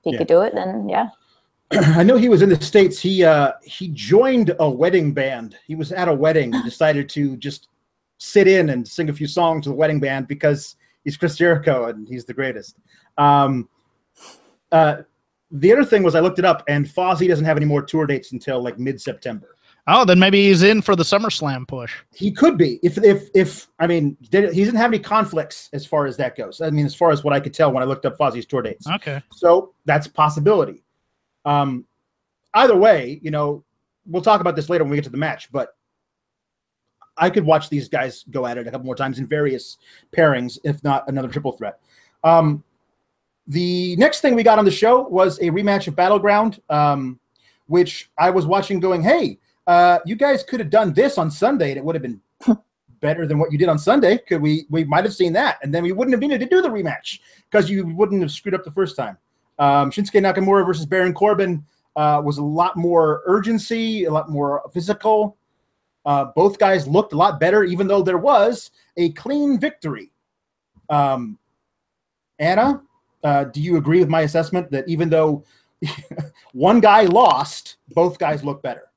he 0.04 0.12
yeah. 0.12 0.18
could 0.18 0.28
do 0.28 0.42
it. 0.42 0.54
Then 0.54 0.88
yeah. 0.88 1.08
I 1.72 2.02
know 2.02 2.16
he 2.16 2.28
was 2.28 2.42
in 2.42 2.48
the 2.48 2.62
states. 2.62 3.00
He 3.00 3.24
uh, 3.24 3.52
he 3.64 3.88
joined 3.88 4.54
a 4.58 4.68
wedding 4.68 5.12
band. 5.12 5.56
He 5.66 5.74
was 5.74 5.92
at 5.92 6.08
a 6.08 6.14
wedding 6.14 6.54
and 6.54 6.64
decided 6.72 7.08
to 7.10 7.36
just 7.36 7.68
sit 8.18 8.46
in 8.46 8.70
and 8.70 8.86
sing 8.86 9.08
a 9.08 9.12
few 9.12 9.26
songs 9.26 9.64
to 9.64 9.70
the 9.70 9.74
wedding 9.74 10.00
band 10.00 10.28
because 10.28 10.76
he's 11.02 11.16
Chris 11.16 11.36
Jericho 11.36 11.86
and 11.86 12.08
he's 12.08 12.24
the 12.24 12.34
greatest. 12.34 12.76
Um, 13.18 13.68
uh, 14.72 15.02
the 15.50 15.72
other 15.72 15.84
thing 15.84 16.02
was 16.02 16.14
I 16.14 16.20
looked 16.20 16.38
it 16.38 16.44
up, 16.44 16.64
and 16.68 16.86
Fozzy 16.86 17.28
doesn't 17.28 17.44
have 17.44 17.56
any 17.56 17.66
more 17.66 17.82
tour 17.82 18.06
dates 18.06 18.32
until 18.32 18.62
like 18.62 18.78
mid 18.78 19.00
September. 19.00 19.56
Oh, 19.86 20.04
then 20.04 20.18
maybe 20.18 20.46
he's 20.46 20.62
in 20.62 20.80
for 20.80 20.96
the 20.96 21.02
SummerSlam 21.02 21.68
push. 21.68 21.94
He 22.14 22.30
could 22.30 22.56
be. 22.56 22.80
If 22.82 22.96
if 22.98 23.28
if 23.34 23.68
I 23.78 23.86
mean, 23.86 24.16
he 24.20 24.28
didn't 24.28 24.76
have 24.76 24.90
any 24.90 24.98
conflicts 24.98 25.68
as 25.74 25.84
far 25.84 26.06
as 26.06 26.16
that 26.16 26.36
goes. 26.36 26.62
I 26.62 26.70
mean, 26.70 26.86
as 26.86 26.94
far 26.94 27.10
as 27.10 27.22
what 27.22 27.34
I 27.34 27.40
could 27.40 27.52
tell 27.52 27.70
when 27.70 27.82
I 27.82 27.86
looked 27.86 28.06
up 28.06 28.16
Fozzy's 28.16 28.46
tour 28.46 28.62
dates. 28.62 28.86
Okay. 28.88 29.22
So 29.32 29.74
that's 29.84 30.06
a 30.06 30.10
possibility. 30.10 30.82
Um, 31.44 31.84
either 32.54 32.76
way, 32.76 33.20
you 33.22 33.30
know, 33.30 33.62
we'll 34.06 34.22
talk 34.22 34.40
about 34.40 34.56
this 34.56 34.70
later 34.70 34.84
when 34.84 34.90
we 34.90 34.96
get 34.96 35.04
to 35.04 35.10
the 35.10 35.18
match, 35.18 35.52
but 35.52 35.76
I 37.16 37.30
could 37.30 37.44
watch 37.44 37.68
these 37.68 37.88
guys 37.88 38.24
go 38.30 38.46
at 38.46 38.58
it 38.58 38.66
a 38.66 38.70
couple 38.70 38.86
more 38.86 38.96
times 38.96 39.18
in 39.18 39.26
various 39.26 39.78
pairings, 40.16 40.58
if 40.64 40.82
not 40.82 41.06
another 41.08 41.28
triple 41.28 41.52
threat. 41.52 41.78
Um, 42.24 42.64
the 43.46 43.94
next 43.96 44.20
thing 44.20 44.34
we 44.34 44.42
got 44.42 44.58
on 44.58 44.64
the 44.64 44.70
show 44.70 45.06
was 45.08 45.38
a 45.40 45.50
rematch 45.50 45.86
of 45.86 45.94
Battleground, 45.94 46.60
um, 46.70 47.20
which 47.66 48.10
I 48.18 48.30
was 48.30 48.46
watching 48.46 48.80
going, 48.80 49.02
hey, 49.02 49.38
uh, 49.66 49.98
you 50.04 50.16
guys 50.16 50.42
could 50.42 50.60
have 50.60 50.70
done 50.70 50.92
this 50.92 51.18
on 51.18 51.30
Sunday 51.30 51.70
and 51.70 51.78
it 51.78 51.84
would 51.84 51.94
have 51.94 52.02
been 52.02 52.20
better 53.00 53.26
than 53.26 53.38
what 53.38 53.52
you 53.52 53.58
did 53.58 53.68
on 53.68 53.78
Sunday. 53.78 54.18
Could 54.18 54.40
we 54.40 54.66
we 54.70 54.84
might 54.84 55.04
have 55.04 55.14
seen 55.14 55.32
that, 55.34 55.58
and 55.62 55.74
then 55.74 55.82
we 55.82 55.92
wouldn't 55.92 56.12
have 56.12 56.20
needed 56.20 56.40
to 56.40 56.46
do 56.46 56.62
the 56.62 56.68
rematch 56.68 57.20
because 57.50 57.70
you 57.70 57.86
wouldn't 57.86 58.22
have 58.22 58.30
screwed 58.30 58.54
up 58.54 58.64
the 58.64 58.70
first 58.70 58.96
time. 58.96 59.16
Um, 59.58 59.90
Shinsuke 59.90 60.20
Nakamura 60.20 60.66
versus 60.66 60.86
Baron 60.86 61.14
Corbin 61.14 61.64
uh, 61.96 62.20
was 62.24 62.38
a 62.38 62.42
lot 62.42 62.76
more 62.76 63.22
urgency, 63.26 64.04
a 64.04 64.10
lot 64.10 64.30
more 64.30 64.62
physical. 64.72 65.36
Uh, 66.04 66.26
both 66.36 66.58
guys 66.58 66.86
looked 66.86 67.12
a 67.12 67.16
lot 67.16 67.40
better, 67.40 67.64
even 67.64 67.86
though 67.86 68.02
there 68.02 68.18
was 68.18 68.70
a 68.96 69.10
clean 69.12 69.58
victory. 69.58 70.10
Um, 70.90 71.38
Anna, 72.38 72.82
uh, 73.22 73.44
do 73.44 73.60
you 73.60 73.76
agree 73.76 74.00
with 74.00 74.08
my 74.08 74.22
assessment 74.22 74.70
that 74.70 74.88
even 74.88 75.08
though 75.08 75.44
one 76.52 76.80
guy 76.80 77.02
lost, 77.02 77.76
both 77.90 78.18
guys 78.18 78.44
look 78.44 78.62
better? 78.62 78.90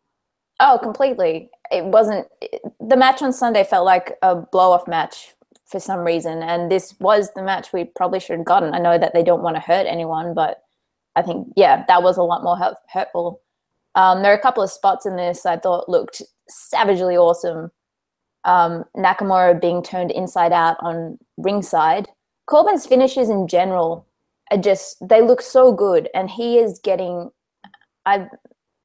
Oh, 0.59 0.79
completely. 0.81 1.49
It 1.71 1.85
wasn't. 1.85 2.27
The 2.79 2.97
match 2.97 3.21
on 3.21 3.33
Sunday 3.33 3.63
felt 3.63 3.85
like 3.85 4.13
a 4.21 4.35
blow 4.35 4.71
off 4.71 4.87
match 4.87 5.33
for 5.65 5.79
some 5.79 5.99
reason, 5.99 6.41
and 6.41 6.71
this 6.71 6.95
was 6.99 7.31
the 7.33 7.43
match 7.43 7.73
we 7.73 7.83
probably 7.85 8.19
should 8.19 8.37
have 8.37 8.45
gotten. 8.45 8.73
I 8.73 8.79
know 8.79 8.97
that 8.97 9.13
they 9.13 9.23
don't 9.23 9.43
want 9.43 9.55
to 9.55 9.61
hurt 9.61 9.85
anyone, 9.85 10.33
but 10.33 10.63
I 11.15 11.21
think 11.21 11.47
yeah, 11.55 11.83
that 11.87 12.03
was 12.03 12.17
a 12.17 12.23
lot 12.23 12.43
more 12.43 12.57
hurt- 12.57 12.77
hurtful. 12.91 13.41
Um, 13.95 14.23
there 14.23 14.31
are 14.31 14.37
a 14.37 14.41
couple 14.41 14.63
of 14.63 14.71
spots 14.71 15.05
in 15.05 15.15
this 15.15 15.45
I 15.45 15.57
thought 15.57 15.89
looked 15.89 16.21
savagely 16.47 17.17
awesome. 17.17 17.71
Um, 18.45 18.85
Nakamura 18.95 19.59
being 19.59 19.83
turned 19.83 20.11
inside 20.11 20.53
out 20.53 20.77
on 20.79 21.17
ringside. 21.37 22.07
Corbin's 22.47 22.85
finishes 22.85 23.29
in 23.29 23.47
general 23.47 24.07
are 24.51 24.57
just 24.57 24.97
they 25.07 25.21
look 25.21 25.41
so 25.41 25.71
good, 25.73 26.09
and 26.15 26.29
he 26.31 26.57
is 26.57 26.79
getting. 26.79 27.29
I 28.05 28.27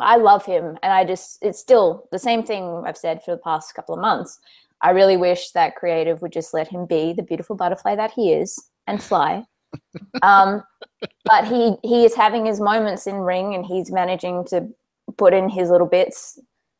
I 0.03 0.17
love 0.17 0.45
him, 0.45 0.79
and 0.83 0.93
I 0.93 1.05
just 1.05 1.39
it's 1.43 1.59
still 1.59 2.09
the 2.11 2.19
same 2.19 2.43
thing 2.43 2.83
I've 2.87 2.97
said 2.97 3.23
for 3.23 3.31
the 3.31 3.41
past 3.43 3.75
couple 3.75 3.95
of 3.95 4.01
months. 4.01 4.39
I 4.83 4.91
really 4.91 5.17
wish 5.17 5.51
that 5.51 5.77
creative 5.77 6.23
would 6.23 6.33
just 6.33 6.53
let 6.53 6.69
him 6.69 6.87
be 6.87 7.13
the 7.13 7.23
beautiful 7.23 7.57
butterfly 7.57 7.95
that 7.97 8.13
he 8.13 8.33
is 8.33 8.59
and 8.87 9.03
fly. 9.03 9.45
um, 10.23 10.63
but 11.25 11.47
he 11.47 11.77
he 11.83 12.05
is 12.05 12.15
having 12.15 12.47
his 12.47 12.61
moments 12.61 13.07
in 13.07 13.17
ring, 13.17 13.55
and 13.55 13.65
he's 13.65 13.91
managing 13.91 14.45
to 14.47 14.69
put 15.17 15.35
in 15.35 15.49
his 15.49 15.71
little 15.71 15.87
bits. 15.87 16.39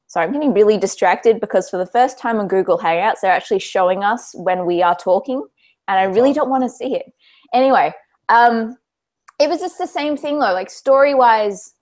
Sorry, 0.09 0.27
I'm 0.27 0.33
getting 0.33 0.53
really 0.53 0.77
distracted 0.77 1.41
because 1.41 1.71
for 1.71 1.79
the 1.79 1.87
first 1.87 2.19
time 2.19 2.39
on 2.39 2.49
Google 2.49 2.79
Hangouts, 2.79 3.21
they're 3.23 3.33
actually 3.33 3.61
showing 3.61 4.05
us 4.05 4.33
when 4.35 4.67
we 4.67 4.83
are 4.83 4.97
talking, 4.97 5.43
and 5.89 5.99
I 5.99 6.05
really 6.05 6.33
don't 6.33 6.51
want 6.51 6.65
to 6.65 6.69
see 6.69 6.95
it. 6.97 7.07
Anyway, 7.55 7.93
um, 8.29 8.77
it 9.39 9.49
was 9.49 9.61
just 9.61 9.79
the 9.79 9.87
same 9.87 10.17
thing 10.17 10.39
though. 10.39 10.53
Like 10.53 10.71
story 10.71 11.15
wise, 11.15 11.75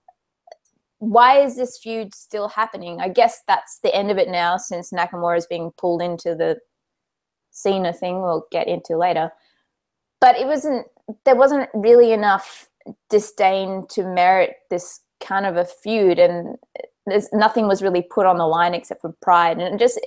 why 1.01 1.39
is 1.41 1.57
this 1.57 1.79
feud 1.79 2.15
still 2.15 2.49
happening? 2.49 3.01
I 3.01 3.09
guess 3.09 3.43
that's 3.49 3.81
the 3.83 3.95
end 3.95 4.11
of 4.11 4.19
it 4.19 4.29
now 4.29 4.59
since 4.59 4.93
Nakamura 4.93 5.39
is 5.39 5.47
being 5.47 5.73
pulled 5.77 6.03
into 6.03 6.35
the 6.35 6.59
Cena 7.51 7.93
thing 7.93 8.23
we'll 8.23 8.47
get 8.53 8.69
into 8.69 8.97
later. 8.97 9.33
But 10.21 10.37
it 10.37 10.47
wasn't 10.47 10.87
there 11.25 11.37
wasn't 11.37 11.69
really 11.75 12.13
enough 12.13 12.69
disdain 13.09 13.87
to 13.91 14.05
merit 14.05 14.57
this 14.69 15.01
kind 15.21 15.47
of 15.47 15.57
a 15.57 15.65
feud 15.65 16.19
and 16.19 16.57
there's 17.07 17.33
nothing 17.33 17.67
was 17.67 17.83
really 17.83 18.03
put 18.03 18.27
on 18.27 18.37
the 18.37 18.47
line 18.47 18.75
except 18.75 19.01
for 19.01 19.13
pride 19.21 19.59
and 19.59 19.79
just 19.79 19.99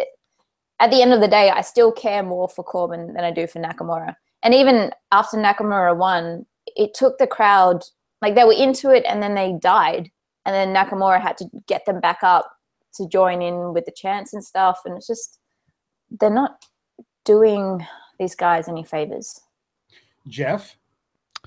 at 0.80 0.92
the 0.92 1.02
end 1.02 1.12
of 1.12 1.20
the 1.20 1.28
day 1.28 1.50
I 1.50 1.62
still 1.62 1.92
care 1.92 2.24
more 2.24 2.48
for 2.48 2.64
Corbin 2.64 3.14
than 3.14 3.24
I 3.24 3.32
do 3.32 3.48
for 3.48 3.60
Nakamura. 3.60 4.16
And 4.44 4.54
even 4.54 4.92
after 5.12 5.38
Nakamura 5.38 5.98
won, 5.98 6.46
it 6.68 6.94
took 6.94 7.18
the 7.18 7.28
crowd 7.28 7.84
like 8.22 8.36
they 8.36 8.44
were 8.44 8.54
into 8.54 8.92
it 8.92 9.04
and 9.08 9.24
then 9.24 9.34
they 9.34 9.58
died 9.60 10.12
and 10.46 10.54
then 10.56 10.74
Nakamura 10.74 11.22
had 11.22 11.38
to 11.38 11.46
get 11.68 11.86
them 11.86 12.00
back 12.00 12.20
up 12.24 12.50
to 12.96 13.08
join 13.08 13.42
in 13.42 13.74
with 13.74 13.86
the 13.86 13.92
chants 13.92 14.34
and 14.34 14.44
stuff. 14.44 14.80
And 14.86 14.96
it's 14.98 15.08
just 15.08 15.40
they're 16.20 16.30
not 16.30 16.66
doing 17.26 17.86
these 18.20 18.36
guys 18.36 18.68
any 18.68 18.84
favors. 18.84 19.40
Jeff, 20.28 20.78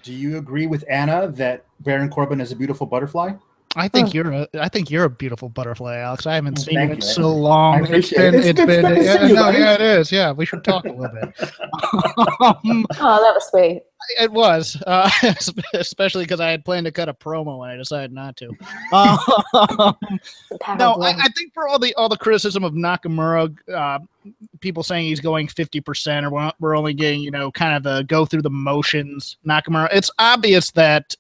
do 0.02 0.12
you 0.12 0.38
agree 0.38 0.66
with 0.66 0.84
Anna 0.88 1.28
that 1.32 1.64
Baron 1.80 2.10
Corbin 2.10 2.40
is 2.40 2.52
a 2.52 2.56
beautiful 2.56 2.86
butterfly? 2.86 3.32
I 3.78 3.88
think 3.88 4.14
you're 4.14 4.32
a 4.32 4.48
I 4.58 4.70
think 4.70 4.90
you're 4.90 5.04
a 5.04 5.10
beautiful 5.10 5.50
butterfly, 5.50 5.98
Alex. 5.98 6.26
I 6.26 6.34
haven't 6.36 6.56
seen 6.56 6.74
Thank 6.76 6.88
you 6.88 6.94
in 6.96 7.00
so 7.02 7.30
long. 7.30 7.74
I 7.74 7.78
It's 7.80 7.88
appreciate 7.88 8.18
been 8.18 8.34
it. 8.34 8.38
It's 8.38 8.46
it's 8.46 8.58
good- 8.60 8.66
been 8.66 8.84
it's 8.86 8.94
good 8.94 8.96
to 8.96 9.04
yeah, 9.04 9.16
see 9.20 9.28
you, 9.28 9.34
no, 9.34 9.48
yeah, 9.50 9.74
it 9.74 9.80
is. 9.82 10.10
Yeah, 10.12 10.32
we 10.32 10.46
should 10.46 10.64
talk 10.64 10.86
a 10.86 10.92
little 10.92 11.14
bit. 11.14 11.34
um, 12.40 12.86
Oh, 12.98 13.20
that 13.22 13.34
was 13.34 13.46
sweet. 13.50 13.82
It 14.18 14.30
was, 14.30 14.80
uh, 14.86 15.10
especially 15.74 16.24
because 16.24 16.40
I 16.40 16.50
had 16.50 16.64
planned 16.64 16.86
to 16.86 16.92
cut 16.92 17.08
a 17.08 17.14
promo 17.14 17.62
and 17.62 17.72
I 17.72 17.76
decided 17.76 18.12
not 18.12 18.36
to. 18.38 18.48
Um, 18.92 19.18
no, 20.78 20.94
I. 20.94 21.14
I 21.18 21.28
think 21.36 21.52
for 21.54 21.66
all 21.68 21.78
the 21.78 21.94
all 21.94 22.08
the 22.08 22.16
criticism 22.16 22.64
of 22.64 22.74
Nakamura, 22.74 23.56
uh, 23.72 23.98
people 24.60 24.82
saying 24.82 25.06
he's 25.06 25.20
going 25.20 25.48
fifty 25.48 25.80
percent, 25.80 26.26
or 26.26 26.30
we're, 26.30 26.52
we're 26.60 26.76
only 26.76 26.94
getting 26.94 27.20
you 27.20 27.30
know 27.30 27.50
kind 27.50 27.76
of 27.76 27.82
the 27.82 28.04
go 28.04 28.24
through 28.24 28.42
the 28.42 28.50
motions. 28.50 29.36
Nakamura, 29.46 29.88
it's 29.92 30.10
obvious 30.18 30.70
that 30.72 31.14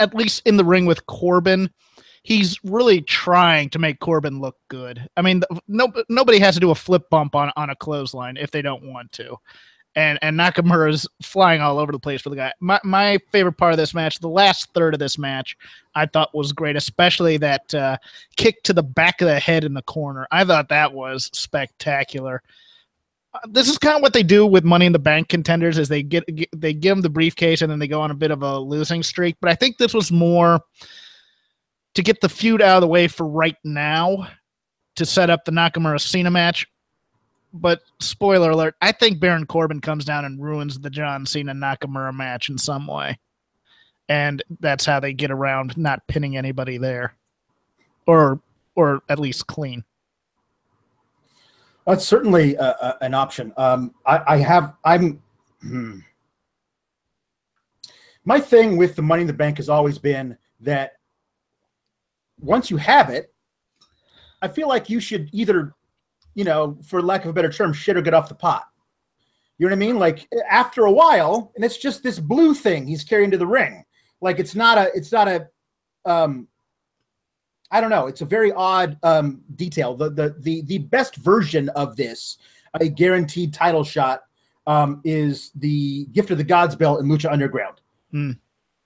at 0.00 0.14
least 0.14 0.42
in 0.44 0.56
the 0.56 0.64
ring 0.64 0.86
with 0.86 1.06
Corbin, 1.06 1.70
he's 2.22 2.58
really 2.64 3.00
trying 3.00 3.70
to 3.70 3.78
make 3.78 4.00
Corbin 4.00 4.40
look 4.40 4.56
good. 4.68 5.08
I 5.16 5.22
mean, 5.22 5.42
no 5.68 5.92
nobody 6.08 6.38
has 6.38 6.54
to 6.54 6.60
do 6.60 6.70
a 6.70 6.74
flip 6.74 7.08
bump 7.10 7.34
on 7.34 7.52
on 7.56 7.70
a 7.70 7.76
clothesline 7.76 8.36
if 8.36 8.50
they 8.50 8.62
don't 8.62 8.84
want 8.84 9.12
to. 9.12 9.36
And 9.96 10.18
and 10.20 10.38
Nakamura's 10.38 11.08
flying 11.22 11.62
all 11.62 11.78
over 11.78 11.90
the 11.90 11.98
place 11.98 12.20
for 12.20 12.28
the 12.28 12.36
guy. 12.36 12.52
My 12.60 12.78
my 12.84 13.18
favorite 13.32 13.56
part 13.56 13.72
of 13.72 13.78
this 13.78 13.94
match, 13.94 14.18
the 14.18 14.28
last 14.28 14.70
third 14.74 14.92
of 14.92 15.00
this 15.00 15.16
match, 15.16 15.56
I 15.94 16.04
thought 16.04 16.34
was 16.34 16.52
great, 16.52 16.76
especially 16.76 17.38
that 17.38 17.74
uh, 17.74 17.96
kick 18.36 18.62
to 18.64 18.74
the 18.74 18.82
back 18.82 19.22
of 19.22 19.28
the 19.28 19.40
head 19.40 19.64
in 19.64 19.72
the 19.72 19.80
corner. 19.80 20.26
I 20.30 20.44
thought 20.44 20.68
that 20.68 20.92
was 20.92 21.30
spectacular. 21.32 22.42
Uh, 23.32 23.38
This 23.48 23.70
is 23.70 23.78
kind 23.78 23.96
of 23.96 24.02
what 24.02 24.12
they 24.12 24.22
do 24.22 24.44
with 24.44 24.64
Money 24.64 24.84
in 24.84 24.92
the 24.92 24.98
Bank 24.98 25.28
contenders: 25.30 25.78
is 25.78 25.88
they 25.88 26.02
get, 26.02 26.26
get 26.36 26.50
they 26.54 26.74
give 26.74 26.94
them 26.96 27.00
the 27.00 27.08
briefcase 27.08 27.62
and 27.62 27.72
then 27.72 27.78
they 27.78 27.88
go 27.88 28.02
on 28.02 28.10
a 28.10 28.14
bit 28.14 28.30
of 28.30 28.42
a 28.42 28.58
losing 28.58 29.02
streak. 29.02 29.36
But 29.40 29.50
I 29.50 29.54
think 29.54 29.78
this 29.78 29.94
was 29.94 30.12
more 30.12 30.60
to 31.94 32.02
get 32.02 32.20
the 32.20 32.28
feud 32.28 32.60
out 32.60 32.76
of 32.76 32.80
the 32.82 32.86
way 32.86 33.08
for 33.08 33.26
right 33.26 33.56
now, 33.64 34.28
to 34.96 35.06
set 35.06 35.30
up 35.30 35.46
the 35.46 35.52
Nakamura 35.52 35.98
Cena 35.98 36.30
match. 36.30 36.66
But 37.52 37.82
spoiler 38.00 38.50
alert: 38.50 38.74
I 38.80 38.92
think 38.92 39.20
Baron 39.20 39.46
Corbin 39.46 39.80
comes 39.80 40.04
down 40.04 40.24
and 40.24 40.42
ruins 40.42 40.78
the 40.78 40.90
John 40.90 41.26
Cena 41.26 41.54
Nakamura 41.54 42.14
match 42.14 42.48
in 42.48 42.58
some 42.58 42.86
way 42.86 43.18
and 44.08 44.42
that's 44.60 44.84
how 44.84 45.00
they 45.00 45.12
get 45.12 45.30
around 45.30 45.76
not 45.76 46.06
pinning 46.06 46.36
anybody 46.36 46.78
there, 46.78 47.14
or 48.06 48.40
or 48.74 49.02
at 49.08 49.18
least 49.18 49.46
clean. 49.46 49.84
That's 51.86 52.04
certainly 52.04 52.56
an 52.58 53.14
option. 53.14 53.52
Um, 53.56 53.94
I, 54.04 54.22
I 54.26 54.36
have. 54.38 54.74
I'm. 54.84 55.22
Hmm. 55.60 55.98
My 58.24 58.40
thing 58.40 58.76
with 58.76 58.96
the 58.96 59.02
Money 59.02 59.20
in 59.22 59.28
the 59.28 59.32
Bank 59.32 59.58
has 59.58 59.68
always 59.68 59.98
been 59.98 60.36
that 60.60 60.94
once 62.40 62.70
you 62.70 62.76
have 62.76 63.08
it, 63.08 63.32
I 64.42 64.48
feel 64.48 64.68
like 64.68 64.90
you 64.90 64.98
should 64.98 65.30
either, 65.32 65.74
you 66.36 66.44
know, 66.44 66.78
for 66.84 67.02
lack 67.02 67.24
of 67.24 67.30
a 67.30 67.32
better 67.32 67.50
term, 67.50 67.72
shit 67.72 67.96
or 67.96 68.02
get 68.02 68.14
off 68.14 68.28
the 68.28 68.34
pot. 68.34 68.66
You 69.58 69.66
know 69.66 69.70
what 69.70 69.76
I 69.76 69.86
mean? 69.86 69.98
Like 69.98 70.28
after 70.48 70.84
a 70.84 70.92
while, 70.92 71.50
and 71.56 71.64
it's 71.64 71.78
just 71.78 72.02
this 72.02 72.20
blue 72.20 72.54
thing 72.54 72.86
he's 72.86 73.02
carrying 73.02 73.30
to 73.30 73.38
the 73.38 73.46
ring. 73.46 73.82
Like 74.20 74.38
it's 74.38 74.54
not 74.54 74.76
a. 74.78 74.94
It's 74.94 75.10
not 75.10 75.28
a. 75.28 75.48
Um, 76.04 76.46
I 77.70 77.80
don't 77.80 77.90
know. 77.90 78.06
It's 78.06 78.20
a 78.20 78.26
very 78.26 78.52
odd 78.52 78.98
um, 79.02 79.40
detail. 79.56 79.96
The, 79.96 80.10
the 80.10 80.36
the 80.40 80.62
the 80.62 80.78
best 80.78 81.16
version 81.16 81.70
of 81.70 81.96
this, 81.96 82.36
a 82.80 82.88
guaranteed 82.88 83.54
title 83.54 83.82
shot, 83.82 84.20
um, 84.66 85.00
is 85.04 85.52
the 85.54 86.04
Gift 86.12 86.30
of 86.30 86.36
the 86.36 86.44
Gods 86.44 86.76
belt 86.76 87.00
in 87.00 87.06
Lucha 87.06 87.32
Underground, 87.32 87.80
Hmm. 88.10 88.32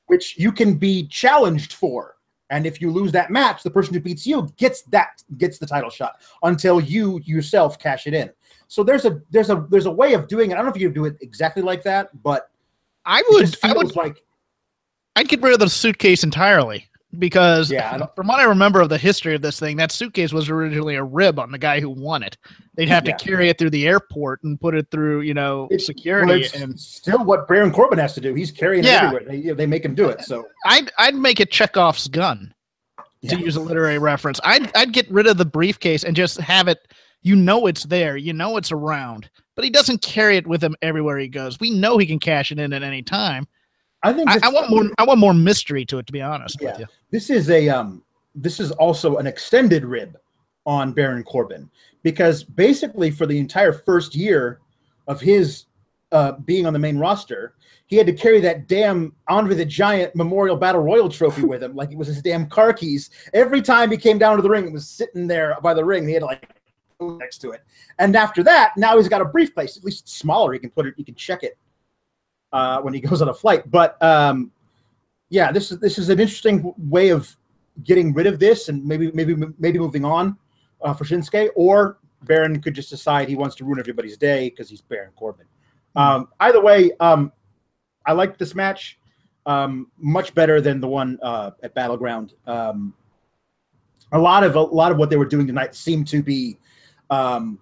which 0.06 0.38
you 0.38 0.52
can 0.52 0.74
be 0.74 1.08
challenged 1.08 1.72
for. 1.72 2.14
And 2.50 2.66
if 2.66 2.80
you 2.80 2.90
lose 2.90 3.12
that 3.12 3.30
match, 3.30 3.62
the 3.62 3.70
person 3.70 3.94
who 3.94 4.00
beats 4.00 4.26
you 4.26 4.48
gets 4.56 4.82
that 4.82 5.22
gets 5.38 5.58
the 5.58 5.66
title 5.66 5.88
shot 5.88 6.20
until 6.42 6.80
you 6.80 7.20
yourself 7.24 7.78
cash 7.78 8.06
it 8.06 8.14
in. 8.14 8.30
So 8.66 8.82
there's 8.82 9.04
a 9.04 9.22
there's 9.30 9.50
a 9.50 9.66
there's 9.70 9.86
a 9.86 9.90
way 9.90 10.14
of 10.14 10.28
doing 10.28 10.50
it. 10.50 10.54
I 10.54 10.56
don't 10.56 10.66
know 10.66 10.72
if 10.72 10.80
you 10.80 10.90
do 10.90 11.04
it 11.04 11.16
exactly 11.20 11.62
like 11.62 11.82
that, 11.84 12.10
but 12.22 12.50
I 13.06 13.22
would 13.30 13.56
I 13.62 13.72
would 13.72 13.94
like 13.96 14.22
I'd 15.16 15.28
get 15.28 15.40
rid 15.42 15.54
of 15.54 15.60
the 15.60 15.68
suitcase 15.68 16.24
entirely 16.24 16.89
because 17.18 17.70
Yeah, 17.70 18.06
from 18.14 18.26
what 18.28 18.40
I 18.40 18.44
remember 18.44 18.80
of 18.80 18.88
the 18.88 18.98
history 18.98 19.34
of 19.34 19.42
this 19.42 19.58
thing, 19.58 19.76
that 19.78 19.90
suitcase 19.92 20.32
was 20.32 20.48
originally 20.48 20.94
a 20.94 21.02
rib 21.04 21.38
on 21.38 21.50
the 21.50 21.58
guy 21.58 21.80
who 21.80 21.90
won 21.90 22.22
it. 22.22 22.36
They'd 22.76 22.88
have 22.88 23.04
Yeah. 23.06 23.16
to 23.16 23.24
carry 23.24 23.48
it 23.48 23.58
through 23.58 23.70
the 23.70 23.86
airport 23.88 24.42
and 24.44 24.60
put 24.60 24.74
it 24.74 24.86
through 24.90 25.22
you 25.22 25.34
know 25.34 25.64
It's- 25.70 25.86
security 25.86 26.46
well, 26.54 26.62
and 26.62 26.78
still 26.78 27.24
what 27.24 27.48
Baron 27.48 27.72
Corbin 27.72 27.98
has 27.98 28.14
to 28.14 28.20
do. 28.20 28.34
He's 28.34 28.50
carrying 28.52 28.84
Yeah. 28.84 29.10
it 29.12 29.14
everywhere. 29.16 29.24
They, 29.42 29.50
they 29.52 29.66
make 29.66 29.84
him 29.84 29.94
do 29.94 30.08
it. 30.08 30.22
So 30.22 30.46
I'd 30.66 30.90
I'd 30.98 31.14
make 31.14 31.40
it 31.40 31.50
Chekhov's 31.50 32.08
gun. 32.08 32.54
to 33.28 33.36
Yeah. 33.36 33.44
use 33.44 33.56
a 33.56 33.60
literary 33.60 33.98
reference. 33.98 34.40
I'd 34.44 34.74
I'd 34.74 34.92
get 34.92 35.10
rid 35.10 35.26
of 35.26 35.36
the 35.36 35.44
briefcase 35.44 36.04
and 36.04 36.16
just 36.16 36.40
have 36.40 36.68
it. 36.68 36.78
You 37.22 37.36
know 37.36 37.66
it's 37.66 37.84
there. 37.84 38.16
You 38.16 38.32
know 38.32 38.56
it's 38.56 38.72
around, 38.72 39.28
but 39.56 39.62
he 39.64 39.70
doesn't 39.70 40.00
carry 40.00 40.38
it 40.38 40.46
with 40.46 40.64
him 40.64 40.74
everywhere 40.80 41.18
he 41.18 41.28
goes. 41.28 41.60
We 41.60 41.68
know 41.70 41.98
he 41.98 42.06
can 42.06 42.18
cash 42.18 42.50
it 42.50 42.58
in 42.58 42.72
at 42.72 42.82
any 42.82 43.02
time. 43.02 43.46
I 44.02 44.12
think 44.12 44.30
I, 44.30 44.38
I 44.42 44.48
want 44.50 44.70
more. 44.70 44.90
I 44.98 45.04
want 45.04 45.20
more 45.20 45.34
mystery 45.34 45.84
to 45.86 45.98
it. 45.98 46.06
To 46.06 46.12
be 46.12 46.22
honest 46.22 46.58
Yeah. 46.60 46.72
with 46.72 46.80
you. 46.80 46.86
this 47.10 47.30
is 47.30 47.50
a 47.50 47.68
um 47.68 48.02
this 48.34 48.60
is 48.60 48.70
also 48.72 49.16
an 49.16 49.26
extended 49.26 49.84
rib 49.84 50.16
on 50.66 50.92
Baron 50.92 51.22
Corbin 51.24 51.68
because 52.02 52.44
basically 52.44 53.10
for 53.10 53.26
the 53.26 53.38
entire 53.38 53.72
first 53.72 54.14
year 54.14 54.60
of 55.08 55.20
his 55.20 55.66
uh, 56.12 56.32
being 56.44 56.66
on 56.66 56.72
the 56.72 56.78
main 56.78 56.98
roster, 56.98 57.54
he 57.86 57.96
had 57.96 58.06
to 58.06 58.12
carry 58.12 58.40
that 58.40 58.66
damn 58.68 59.12
Andre 59.28 59.54
the 59.54 59.64
Giant 59.64 60.14
Memorial 60.16 60.56
Battle 60.56 60.82
Royal 60.82 61.08
trophy 61.08 61.44
with 61.44 61.62
him, 61.62 61.74
like 61.76 61.92
it 61.92 61.98
was 61.98 62.08
his 62.08 62.20
damn 62.22 62.46
car 62.48 62.72
keys. 62.72 63.10
Every 63.32 63.62
time 63.62 63.90
he 63.90 63.96
came 63.96 64.18
down 64.18 64.36
to 64.36 64.42
the 64.42 64.50
ring, 64.50 64.66
it 64.66 64.72
was 64.72 64.88
sitting 64.88 65.26
there 65.26 65.56
by 65.62 65.72
the 65.74 65.84
ring. 65.84 66.06
He 66.06 66.14
had 66.14 66.20
to 66.20 66.26
like 66.26 66.48
next 67.00 67.38
to 67.38 67.50
it. 67.52 67.62
And 67.98 68.14
after 68.16 68.42
that, 68.42 68.72
now 68.76 68.96
he's 68.96 69.08
got 69.08 69.20
a 69.20 69.24
briefcase, 69.24 69.76
at 69.76 69.84
least 69.84 70.08
smaller. 70.08 70.52
He 70.52 70.58
can 70.58 70.70
put 70.70 70.86
it, 70.86 70.94
he 70.96 71.04
can 71.04 71.14
check 71.14 71.42
it 71.42 71.56
uh, 72.52 72.80
when 72.80 72.94
he 72.94 73.00
goes 73.08 73.22
on 73.22 73.28
a 73.28 73.34
flight. 73.34 73.70
But 73.70 74.00
um, 74.02 74.50
yeah, 75.28 75.52
this 75.52 75.70
is 75.70 75.78
this 75.78 75.98
is 75.98 76.08
an 76.08 76.20
interesting 76.20 76.74
way 76.76 77.10
of 77.10 77.34
getting 77.84 78.12
rid 78.12 78.26
of 78.26 78.38
this 78.38 78.68
and 78.68 78.84
maybe 78.84 79.10
maybe 79.12 79.34
maybe 79.58 79.78
moving 79.78 80.04
on 80.04 80.36
uh, 80.82 80.94
for 80.94 81.04
Shinsuke, 81.04 81.50
or 81.54 81.98
Baron 82.24 82.60
could 82.60 82.74
just 82.74 82.90
decide 82.90 83.28
he 83.28 83.36
wants 83.36 83.56
to 83.56 83.64
ruin 83.64 83.78
everybody's 83.78 84.16
day 84.16 84.50
because 84.50 84.68
he's 84.68 84.80
Baron 84.80 85.12
Corbin. 85.16 85.46
Um, 85.96 86.28
either 86.40 86.60
way, 86.60 86.92
um, 87.00 87.32
I 88.06 88.12
like 88.12 88.38
this 88.38 88.54
match 88.54 88.98
um, 89.46 89.90
much 89.98 90.34
better 90.34 90.60
than 90.60 90.80
the 90.80 90.88
one 90.88 91.18
uh, 91.22 91.52
at 91.62 91.74
Battleground. 91.74 92.34
Um, 92.46 92.94
a 94.12 94.18
lot 94.18 94.44
of 94.44 94.56
a 94.56 94.60
lot 94.60 94.92
of 94.92 94.98
what 94.98 95.10
they 95.10 95.16
were 95.16 95.24
doing 95.24 95.46
tonight 95.46 95.74
seemed 95.74 96.08
to 96.08 96.22
be 96.22 96.58
um, 97.10 97.58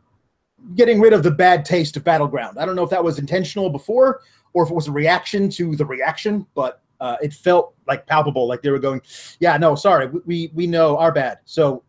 getting 0.75 1.01
rid 1.01 1.13
of 1.13 1.23
the 1.23 1.31
bad 1.31 1.65
taste 1.65 1.97
of 1.97 2.05
Battleground. 2.05 2.59
I 2.59 2.67
don't 2.67 2.77
know 2.77 2.83
if 2.83 2.91
that 2.91 3.03
was 3.03 3.19
intentional 3.19 3.71
before 3.71 4.21
or 4.53 4.65
if 4.65 4.71
it 4.71 4.75
was 4.75 4.89
a 4.89 4.93
reaction 4.93 5.49
to 5.51 5.77
the 5.77 5.85
reaction, 5.85 6.47
but 6.55 6.83
uh, 7.01 7.17
it 7.23 7.33
felt 7.33 7.75
like 7.87 8.07
palpable, 8.07 8.49
like 8.49 8.63
they 8.63 8.71
were 8.71 8.79
going, 8.79 9.01
"Yeah, 9.41 9.57
no, 9.57 9.75
sorry, 9.75 10.09
we 10.27 10.51
we, 10.55 10.67
know 10.67 10.97
our 10.97 11.13
bad." 11.13 11.39
So 11.45 11.85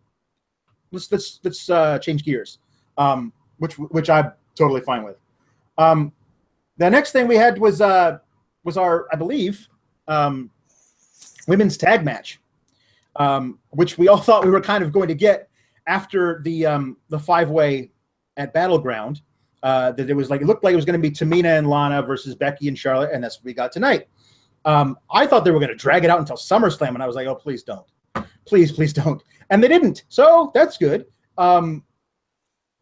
let's 0.91 1.11
let's 1.11 1.39
let's 1.43 1.69
uh, 1.69 1.99
change 1.99 2.23
gears, 2.23 2.59
um, 2.97 3.33
which 3.57 3.77
which 3.77 4.09
I'm 4.09 4.33
totally 4.55 4.81
fine 4.81 5.03
with. 5.03 5.17
Um, 5.77 6.11
the 6.77 6.89
next 6.89 7.11
thing 7.11 7.27
we 7.27 7.35
had 7.35 7.57
was 7.57 7.81
uh, 7.81 8.19
was 8.63 8.77
our, 8.77 9.07
I 9.11 9.15
believe, 9.15 9.67
um, 10.07 10.51
women's 11.47 11.77
tag 11.77 12.05
match, 12.05 12.39
um, 13.15 13.59
which 13.71 13.97
we 13.97 14.07
all 14.07 14.17
thought 14.27 14.45
we 14.45 14.51
were 14.51 14.61
kind 14.61 14.83
of 14.83 14.91
going 14.91 15.07
to 15.07 15.15
get 15.15 15.49
after 15.87 16.41
the 16.43 16.65
um, 16.65 16.97
the 17.09 17.19
five 17.19 17.49
way 17.49 17.91
at 18.37 18.53
Battleground. 18.53 19.21
Uh, 19.61 19.91
that 19.91 20.09
it 20.09 20.13
was 20.13 20.29
like 20.29 20.41
it 20.41 20.47
looked 20.47 20.63
like 20.63 20.73
it 20.73 20.77
was 20.77 20.85
going 20.85 21.01
to 21.01 21.09
be 21.09 21.13
Tamina 21.13 21.57
and 21.57 21.67
Lana 21.67 22.01
versus 22.01 22.33
Becky 22.35 22.67
and 22.67 22.77
Charlotte, 22.77 23.11
and 23.13 23.23
that's 23.23 23.39
what 23.39 23.45
we 23.45 23.53
got 23.53 23.71
tonight. 23.71 24.07
Um, 24.65 24.97
I 25.11 25.25
thought 25.25 25.43
they 25.43 25.51
were 25.51 25.59
going 25.59 25.69
to 25.69 25.75
drag 25.75 26.03
it 26.03 26.09
out 26.09 26.19
until 26.19 26.37
SummerSlam, 26.37 26.89
and 26.89 27.03
I 27.03 27.07
was 27.07 27.15
like, 27.15 27.27
oh, 27.27 27.35
please 27.35 27.63
don't, 27.63 27.85
please, 28.45 28.71
please 28.71 28.93
don't, 28.93 29.21
and 29.49 29.61
they 29.61 29.67
didn't. 29.67 30.03
So 30.07 30.51
that's 30.53 30.77
good. 30.77 31.05
Um, 31.37 31.83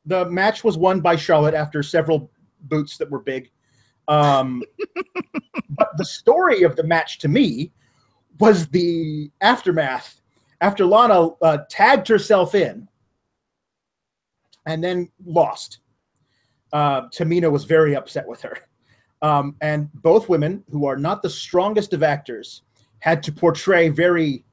the 0.06 0.26
match 0.30 0.64
was 0.64 0.78
won 0.78 1.02
by 1.02 1.16
Charlotte 1.16 1.54
after 1.54 1.84
several 1.84 2.32
boots 2.62 2.98
that 2.98 3.10
were 3.10 3.20
big. 3.20 3.52
Um, 4.08 4.64
but 5.70 5.90
the 5.98 6.06
story 6.06 6.64
of 6.64 6.76
the 6.76 6.84
match 6.84 7.20
to 7.20 7.28
me 7.28 7.72
was 8.40 8.68
the 8.68 9.32
aftermath 9.42 10.22
after 10.62 10.86
Lana 10.86 11.30
uh, 11.42 11.60
tagged 11.70 12.08
herself 12.08 12.56
in 12.56 12.88
and 14.66 14.84
then 14.84 15.10
lost. 15.26 15.80
Uh, 16.74 17.04
Tamina 17.10 17.52
was 17.52 17.66
very 17.66 17.96
upset 17.96 18.28
with 18.28 18.42
her. 18.42 18.58
Um, 19.22 19.56
and 19.62 19.92
both 19.94 20.30
women, 20.30 20.64
who 20.70 20.86
are 20.86 20.98
not 20.98 21.22
the 21.22 21.30
strongest 21.30 21.94
of 21.94 22.04
actors, 22.04 22.62
had 23.00 23.24
to 23.24 23.32
portray 23.32 23.90
very 23.90 24.44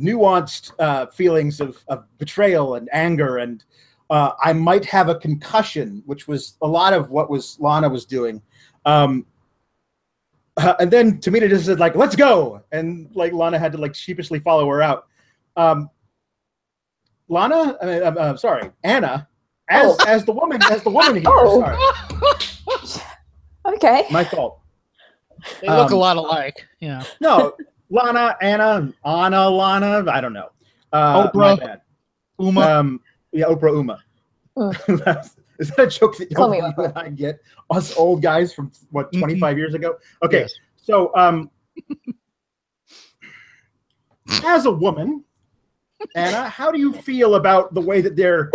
nuanced 0.00 0.72
uh, 0.78 1.06
feelings 1.06 1.60
of, 1.60 1.82
of, 1.88 2.04
betrayal 2.18 2.76
and 2.76 2.88
anger. 2.92 3.38
And 3.38 3.64
uh, 4.10 4.32
I 4.42 4.52
might 4.52 4.84
have 4.84 5.08
a 5.08 5.16
concussion, 5.16 6.02
which 6.06 6.28
was 6.28 6.56
a 6.62 6.66
lot 6.66 6.92
of 6.92 7.10
what 7.10 7.30
was 7.30 7.58
Lana 7.60 7.88
was 7.88 8.04
doing. 8.04 8.40
Um, 8.84 9.26
uh, 10.56 10.74
and 10.80 10.90
then 10.90 11.18
Tamina 11.18 11.48
just 11.48 11.66
said 11.66 11.80
like, 11.80 11.96
"Let's 11.96 12.14
go," 12.14 12.62
and 12.72 13.08
like 13.14 13.32
Lana 13.32 13.58
had 13.58 13.72
to 13.72 13.78
like 13.78 13.94
sheepishly 13.94 14.38
follow 14.38 14.68
her 14.68 14.82
out. 14.82 15.06
Um, 15.56 15.88
Lana, 17.28 17.78
I 17.80 17.86
mean, 17.86 18.02
I'm, 18.02 18.18
I'm 18.18 18.36
sorry, 18.36 18.70
Anna, 18.84 19.28
as 19.72 19.96
oh. 19.98 20.04
as 20.06 20.24
the 20.24 20.32
woman, 20.32 20.60
as 20.70 20.82
the 20.82 20.90
woman 20.90 21.16
here. 21.16 21.24
Oh. 21.26 22.84
Sorry. 22.84 23.06
okay. 23.74 24.06
My 24.10 24.24
fault. 24.24 24.60
They 25.60 25.68
look 25.68 25.90
um, 25.90 25.94
a 25.94 25.96
lot 25.96 26.16
alike. 26.16 26.66
Yeah. 26.80 27.02
No, 27.20 27.54
Lana, 27.90 28.36
Anna, 28.40 28.92
Anna, 29.04 29.48
Lana. 29.48 30.04
I 30.10 30.20
don't 30.20 30.32
know. 30.32 30.50
Uh, 30.92 31.28
Oprah. 31.28 31.80
Uma. 32.38 32.60
Um, 32.60 33.00
yeah, 33.32 33.46
Oprah 33.46 33.76
Uma. 33.76 33.98
Mm. 34.54 35.30
Is 35.58 35.70
that 35.70 35.78
a 35.78 35.86
joke 35.86 36.18
that 36.18 36.30
you 36.30 36.36
and 36.44 36.92
I 36.98 37.08
get? 37.08 37.40
Us 37.70 37.96
old 37.96 38.20
guys 38.20 38.52
from 38.52 38.70
what 38.90 39.10
mm-hmm. 39.12 39.20
25 39.20 39.56
years 39.56 39.72
ago? 39.74 39.96
Okay, 40.22 40.40
yes. 40.40 40.52
so 40.76 41.10
um, 41.16 41.50
as 44.44 44.66
a 44.66 44.70
woman, 44.70 45.24
Anna, 46.14 46.48
how 46.48 46.70
do 46.70 46.78
you 46.78 46.92
feel 46.92 47.36
about 47.36 47.72
the 47.74 47.80
way 47.80 48.00
that 48.00 48.16
they're 48.16 48.50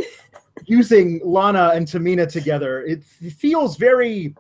using 0.66 1.22
Lana 1.24 1.72
and 1.74 1.88
Tamina 1.88 2.32
together? 2.32 2.84
It 2.84 3.04
feels 3.04 3.78
very 3.78 4.36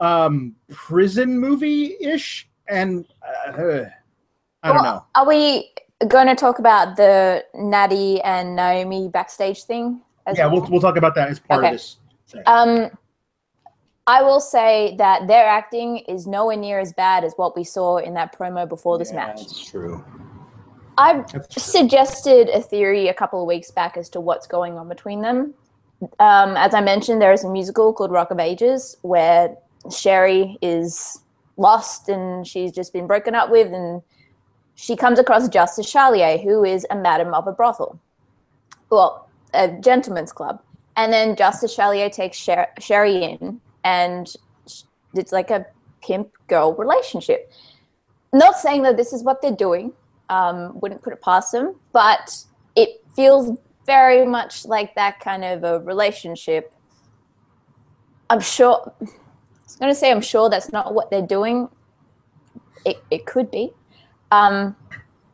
um, 0.00 0.54
prison 0.70 1.38
movie 1.38 1.96
ish, 2.00 2.48
and 2.68 3.06
uh, 3.22 3.84
I 4.62 4.68
don't 4.68 4.76
well, 4.76 4.82
know. 4.82 5.04
Are 5.14 5.26
we 5.26 5.72
going 6.08 6.26
to 6.26 6.34
talk 6.34 6.58
about 6.58 6.96
the 6.96 7.44
Natty 7.54 8.20
and 8.22 8.56
Naomi 8.56 9.08
backstage 9.08 9.64
thing? 9.64 10.00
yeah, 10.34 10.46
well? 10.46 10.60
we'll 10.60 10.70
we'll 10.70 10.80
talk 10.80 10.96
about 10.96 11.14
that 11.14 11.28
as 11.28 11.38
part 11.38 11.64
okay. 11.64 11.68
of 11.68 11.72
this. 11.74 11.96
Um, 12.46 12.90
I 14.06 14.22
will 14.22 14.40
say 14.40 14.96
that 14.98 15.26
their 15.26 15.46
acting 15.46 15.98
is 15.98 16.26
nowhere 16.26 16.56
near 16.56 16.78
as 16.78 16.92
bad 16.92 17.24
as 17.24 17.32
what 17.36 17.56
we 17.56 17.64
saw 17.64 17.98
in 17.98 18.12
that 18.14 18.36
promo 18.36 18.68
before 18.68 18.98
this 18.98 19.10
yeah, 19.10 19.26
match. 19.26 19.36
That's 19.36 19.70
true. 19.70 20.04
I 20.96 21.24
suggested 21.50 22.48
a 22.48 22.60
theory 22.60 23.08
a 23.08 23.14
couple 23.14 23.40
of 23.40 23.46
weeks 23.46 23.70
back 23.70 23.96
as 23.96 24.08
to 24.10 24.20
what's 24.20 24.46
going 24.46 24.78
on 24.78 24.88
between 24.88 25.22
them. 25.22 25.54
Um, 26.20 26.56
as 26.56 26.74
I 26.74 26.80
mentioned, 26.80 27.20
there 27.20 27.32
is 27.32 27.44
a 27.44 27.50
musical 27.50 27.92
called 27.92 28.10
Rock 28.10 28.30
of 28.30 28.38
Ages 28.38 28.96
where 29.02 29.56
Sherrie 29.90 30.58
is 30.62 31.20
lost 31.56 32.08
and 32.08 32.46
she's 32.46 32.72
just 32.72 32.92
been 32.92 33.06
broken 33.06 33.34
up 33.34 33.50
with, 33.50 33.72
and 33.72 34.02
she 34.74 34.96
comes 34.96 35.18
across 35.18 35.48
Justice 35.48 35.92
Charlier, 35.92 36.42
who 36.42 36.64
is 36.64 36.86
a 36.90 36.96
madam 36.96 37.32
of 37.34 37.46
a 37.46 37.52
brothel. 37.52 37.98
Well, 38.90 39.28
a 39.52 39.68
gentleman's 39.68 40.32
club. 40.32 40.62
And 40.96 41.12
then 41.12 41.36
Justice 41.36 41.76
Charlier 41.76 42.12
takes 42.12 42.36
Sher- 42.36 42.72
Sherrie 42.78 43.24
in, 43.24 43.60
and 43.82 44.32
it's 45.14 45.32
like 45.32 45.50
a 45.50 45.66
pimp 46.02 46.32
girl 46.48 46.74
relationship. 46.74 47.52
Not 48.32 48.58
saying 48.58 48.82
that 48.82 48.96
this 48.96 49.12
is 49.12 49.22
what 49.22 49.42
they're 49.42 49.52
doing, 49.52 49.92
um, 50.28 50.78
wouldn't 50.80 51.02
put 51.02 51.12
it 51.12 51.20
past 51.20 51.52
them, 51.52 51.76
but 51.92 52.36
it 52.76 53.02
feels 53.14 53.58
very 53.86 54.26
much 54.26 54.64
like 54.64 54.94
that 54.94 55.20
kind 55.20 55.44
of 55.44 55.64
a 55.64 55.80
relationship. 55.80 56.72
I'm 58.30 58.40
sure, 58.40 58.92
I 59.00 59.06
was 59.64 59.76
going 59.76 59.90
to 59.90 59.94
say, 59.94 60.10
I'm 60.10 60.20
sure 60.20 60.48
that's 60.48 60.72
not 60.72 60.94
what 60.94 61.10
they're 61.10 61.22
doing. 61.22 61.68
It, 62.84 63.02
it 63.10 63.26
could 63.26 63.50
be. 63.50 63.72
Um, 64.30 64.74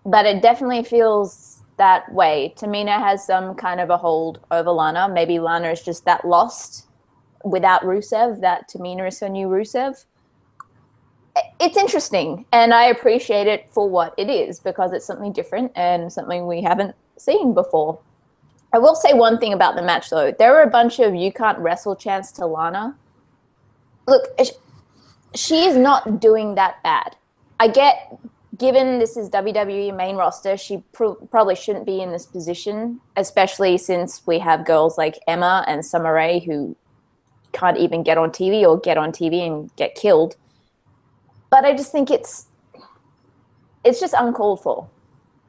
but 0.04 0.26
it 0.26 0.42
definitely 0.42 0.82
feels 0.82 1.62
that 1.76 2.12
way. 2.12 2.54
Tamina 2.58 2.98
has 2.98 3.24
some 3.24 3.54
kind 3.54 3.80
of 3.80 3.90
a 3.90 3.96
hold 3.96 4.40
over 4.50 4.70
Lana. 4.70 5.08
Maybe 5.08 5.38
Lana 5.38 5.70
is 5.70 5.82
just 5.82 6.04
that 6.04 6.24
lost 6.24 6.86
without 7.44 7.82
Rusev 7.82 8.40
that 8.40 8.68
Tamina 8.68 9.08
is 9.08 9.20
her 9.20 9.28
new 9.28 9.46
Rusev. 9.48 10.04
It's 11.60 11.76
interesting, 11.76 12.46
and 12.52 12.72
I 12.72 12.84
appreciate 12.84 13.46
it 13.46 13.68
for 13.70 13.88
what 13.88 14.14
it 14.16 14.30
is 14.30 14.60
because 14.60 14.92
it's 14.92 15.04
something 15.04 15.32
different 15.32 15.72
and 15.74 16.10
something 16.10 16.46
we 16.46 16.62
haven't 16.62 16.94
seen 17.18 17.52
before. 17.52 18.00
I 18.72 18.78
will 18.78 18.94
say 18.94 19.12
one 19.12 19.38
thing 19.38 19.52
about 19.52 19.76
the 19.76 19.82
match 19.82 20.10
though. 20.10 20.32
There 20.32 20.52
were 20.52 20.62
a 20.62 20.70
bunch 20.70 21.00
of 21.00 21.14
you 21.14 21.32
can't 21.32 21.58
wrestle 21.58 21.96
chants 21.96 22.32
to 22.32 22.46
Lana. 22.46 22.96
Look, 24.06 24.28
she 25.34 25.64
is 25.64 25.76
not 25.76 26.20
doing 26.20 26.54
that 26.54 26.82
bad. 26.82 27.16
I 27.58 27.68
get 27.68 28.18
given 28.60 28.98
this 28.98 29.16
is 29.16 29.28
WWE 29.30 29.96
main 29.96 30.16
roster, 30.16 30.56
she 30.56 30.84
pr- 30.92 31.18
probably 31.30 31.56
shouldn't 31.56 31.86
be 31.86 32.00
in 32.00 32.12
this 32.12 32.26
position, 32.26 33.00
especially 33.16 33.78
since 33.78 34.22
we 34.26 34.38
have 34.38 34.66
girls 34.66 34.98
like 34.98 35.18
Emma 35.26 35.64
and 35.66 35.84
Summer 35.84 36.12
Rae 36.12 36.40
who 36.40 36.76
can't 37.52 37.78
even 37.78 38.02
get 38.02 38.18
on 38.18 38.30
TV 38.30 38.62
or 38.62 38.78
get 38.78 38.98
on 38.98 39.12
TV 39.12 39.46
and 39.46 39.74
get 39.76 39.94
killed. 39.94 40.36
But 41.50 41.64
I 41.64 41.76
just 41.76 41.92
think 41.92 42.10
it's 42.10 42.46
it's 43.84 44.00
just 44.00 44.14
uncalled 44.16 44.62
for. 44.62 44.88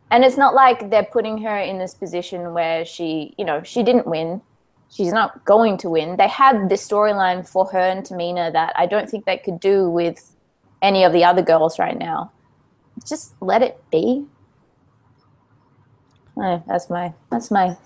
And 0.10 0.26
it's 0.26 0.38
not 0.38 0.54
like 0.54 0.90
they're 0.90 1.04
putting 1.12 1.38
her 1.44 1.58
in 1.58 1.78
this 1.78 1.94
position 1.94 2.54
where 2.54 2.84
she, 2.84 3.34
you 3.38 3.46
know, 3.46 3.64
she 3.64 3.82
didn't 3.82 4.08
win. 4.08 4.42
She's 4.90 5.14
not 5.14 5.46
going 5.46 5.78
to 5.78 5.90
win. 5.90 6.18
They 6.18 6.28
have 6.28 6.68
this 6.68 6.86
storyline 6.86 7.48
for 7.48 7.66
her 7.68 7.80
and 7.80 8.04
Tamina 8.04 8.52
that 8.52 8.74
I 8.76 8.88
don't 8.88 9.10
think 9.10 9.26
they 9.26 9.38
could 9.38 9.60
do 9.62 9.90
with 9.90 10.36
any 10.82 11.06
of 11.06 11.14
the 11.14 11.24
other 11.24 11.42
girls 11.42 11.80
right 11.80 11.98
now 11.98 12.32
just 13.08 13.34
let 13.42 13.62
it 13.62 13.82
be. 13.92 14.26
Eh, 16.42 16.60
that's 16.68 16.90
my 16.90 17.14
that's 17.30 17.52
my 17.52 17.78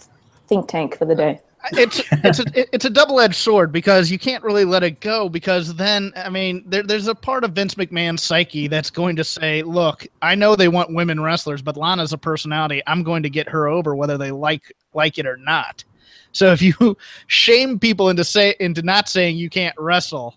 think 0.47 0.67
tank 0.67 0.97
for 0.97 1.05
the 1.05 1.15
day. 1.15 1.39
It's 1.73 2.03
it's 2.11 2.39
a 2.39 2.75
it's 2.75 2.85
a 2.85 2.89
double 2.89 3.19
edged 3.19 3.35
sword 3.35 3.71
because 3.71 4.11
you 4.11 4.19
can't 4.19 4.43
really 4.43 4.65
let 4.65 4.83
it 4.83 4.99
go 4.99 5.29
because 5.29 5.73
then 5.75 6.11
I 6.15 6.29
mean 6.29 6.63
there, 6.65 6.83
there's 6.83 7.07
a 7.07 7.15
part 7.15 7.43
of 7.43 7.51
Vince 7.51 7.75
McMahon's 7.75 8.23
psyche 8.23 8.67
that's 8.67 8.89
going 8.89 9.15
to 9.15 9.23
say, 9.23 9.63
look, 9.63 10.05
I 10.21 10.35
know 10.35 10.55
they 10.55 10.67
want 10.67 10.93
women 10.93 11.19
wrestlers, 11.19 11.61
but 11.61 11.77
Lana's 11.77 12.13
a 12.13 12.17
personality. 12.17 12.81
I'm 12.87 13.03
going 13.03 13.23
to 13.23 13.29
get 13.29 13.49
her 13.49 13.67
over 13.67 13.95
whether 13.95 14.17
they 14.17 14.31
like 14.31 14.75
like 14.93 15.17
it 15.17 15.25
or 15.25 15.37
not. 15.37 15.83
So 16.31 16.51
if 16.51 16.61
you 16.61 16.97
shame 17.27 17.79
people 17.79 18.09
into 18.09 18.23
say 18.23 18.55
into 18.59 18.81
not 18.81 19.09
saying 19.09 19.37
you 19.37 19.49
can't 19.49 19.75
wrestle, 19.77 20.35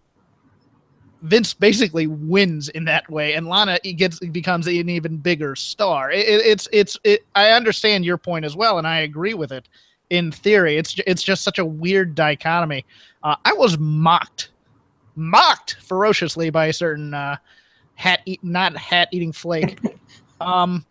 Vince 1.22 1.52
basically 1.52 2.06
wins 2.06 2.68
in 2.68 2.84
that 2.84 3.10
way, 3.10 3.34
and 3.34 3.48
Lana 3.48 3.78
gets 3.80 4.20
becomes 4.20 4.66
an 4.66 4.88
even 4.88 5.16
bigger 5.16 5.56
star. 5.56 6.10
It, 6.10 6.26
it, 6.26 6.46
it's 6.46 6.68
it's 6.72 6.98
it, 7.04 7.26
I 7.34 7.50
understand 7.50 8.04
your 8.04 8.18
point 8.18 8.44
as 8.44 8.54
well, 8.54 8.78
and 8.78 8.86
I 8.86 9.00
agree 9.00 9.34
with 9.34 9.52
it 9.52 9.68
in 10.10 10.32
theory. 10.32 10.76
It's 10.76 10.96
it's 11.06 11.22
just 11.22 11.42
such 11.42 11.58
a 11.58 11.64
weird 11.64 12.14
dichotomy. 12.14 12.84
Uh, 13.22 13.36
I 13.44 13.52
was 13.52 13.78
mocked, 13.78 14.50
mocked 15.16 15.76
ferociously 15.82 16.50
by 16.50 16.66
a 16.66 16.72
certain 16.72 17.14
uh, 17.14 17.36
hat 17.94 18.20
eat, 18.24 18.42
not 18.42 18.76
hat 18.76 19.08
eating 19.12 19.32
flake. 19.32 19.78
um, 20.40 20.84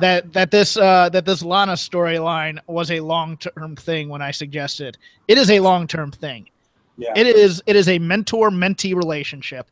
that 0.00 0.32
that 0.32 0.50
this 0.50 0.76
uh, 0.76 1.08
that 1.10 1.24
this 1.24 1.42
Lana 1.42 1.72
storyline 1.72 2.58
was 2.66 2.90
a 2.90 3.00
long 3.00 3.36
term 3.36 3.76
thing 3.76 4.08
when 4.08 4.22
I 4.22 4.30
suggested 4.30 4.98
it 5.28 5.38
is 5.38 5.50
a 5.50 5.60
long 5.60 5.86
term 5.86 6.10
thing. 6.10 6.48
Yeah. 6.96 7.12
It 7.16 7.26
is 7.26 7.62
it 7.66 7.76
is 7.76 7.88
a 7.88 7.98
mentor 7.98 8.50
mentee 8.50 8.94
relationship, 8.94 9.68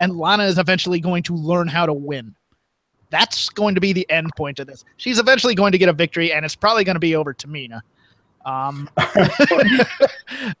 and 0.00 0.16
Lana 0.16 0.44
is 0.44 0.58
eventually 0.58 1.00
going 1.00 1.22
to 1.24 1.34
learn 1.34 1.68
how 1.68 1.86
to 1.86 1.92
win. 1.92 2.34
That's 3.10 3.48
going 3.48 3.74
to 3.74 3.80
be 3.80 3.92
the 3.92 4.08
end 4.10 4.30
point 4.36 4.60
of 4.60 4.66
this. 4.66 4.84
She's 4.96 5.18
eventually 5.18 5.54
going 5.54 5.72
to 5.72 5.78
get 5.78 5.88
a 5.88 5.92
victory, 5.92 6.32
and 6.32 6.44
it's 6.44 6.54
probably 6.54 6.84
going 6.84 6.94
to 6.94 7.00
be 7.00 7.16
over 7.16 7.34
Tamina. 7.34 7.80
Um, 8.44 8.88
I 8.96 9.86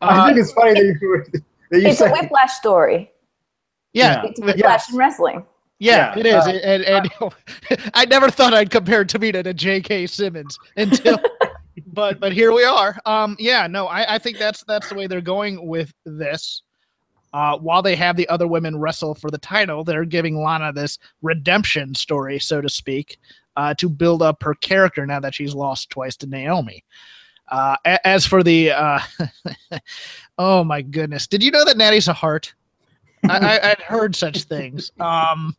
uh, 0.00 0.26
think 0.26 0.38
it's 0.38 0.52
funny 0.52 0.74
that 0.74 0.98
you, 1.00 1.24
that 1.70 1.80
you 1.80 1.88
It's 1.88 2.00
a 2.00 2.10
whiplash 2.10 2.52
story. 2.52 3.10
yeah, 3.92 4.22
It's 4.24 4.38
a 4.40 4.44
whiplash 4.44 4.58
Yes. 4.58 4.90
in 4.92 4.96
wrestling. 4.98 5.46
Yeah, 5.78 6.12
Yeah, 6.14 6.18
it 6.18 6.26
is. 6.26 6.46
uh, 6.46 6.50
and 6.62 6.84
and 6.84 7.10
I 7.94 8.04
never 8.04 8.30
thought 8.30 8.52
I'd 8.52 8.70
compare 8.70 9.04
Tamina 9.04 9.42
to 9.44 9.54
J.K. 9.54 10.06
Simmons 10.08 10.58
until, 10.76 11.18
but 11.86 12.20
but 12.20 12.32
here 12.32 12.52
we 12.52 12.64
are. 12.64 12.98
Um, 13.06 13.34
yeah, 13.38 13.66
no, 13.66 13.86
I, 13.86 14.16
I 14.16 14.18
think 14.18 14.36
that's 14.38 14.62
that's 14.64 14.90
the 14.90 14.94
way 14.94 15.06
they're 15.06 15.22
going 15.22 15.66
with 15.66 15.94
this. 16.04 16.62
Uh, 17.32 17.56
while 17.58 17.80
they 17.80 17.94
have 17.96 18.16
the 18.16 18.28
other 18.28 18.46
women 18.48 18.76
wrestle 18.76 19.14
for 19.14 19.30
the 19.30 19.38
title, 19.38 19.84
they're 19.84 20.04
giving 20.04 20.36
Lana 20.36 20.72
this 20.72 20.98
redemption 21.22 21.94
story, 21.94 22.38
so 22.40 22.60
to 22.60 22.68
speak, 22.68 23.18
uh, 23.56 23.72
to 23.74 23.88
build 23.88 24.20
up 24.20 24.42
her 24.42 24.54
character 24.54 25.06
now 25.06 25.20
that 25.20 25.34
she's 25.34 25.54
lost 25.54 25.88
twice 25.90 26.16
to 26.16 26.26
Naomi. 26.26 26.84
Uh, 27.50 27.76
as 28.04 28.24
for 28.24 28.42
the, 28.42 28.70
uh, 28.70 29.00
oh 30.38 30.64
my 30.64 30.82
goodness, 30.82 31.26
did 31.26 31.42
you 31.42 31.50
know 31.50 31.64
that 31.64 31.76
Natty's 31.76 32.08
a 32.08 32.12
heart? 32.12 32.54
I, 33.28 33.38
I, 33.38 33.70
I'd 33.70 33.80
heard 33.80 34.14
such 34.16 34.44
things. 34.44 34.92
Um. 35.00 35.56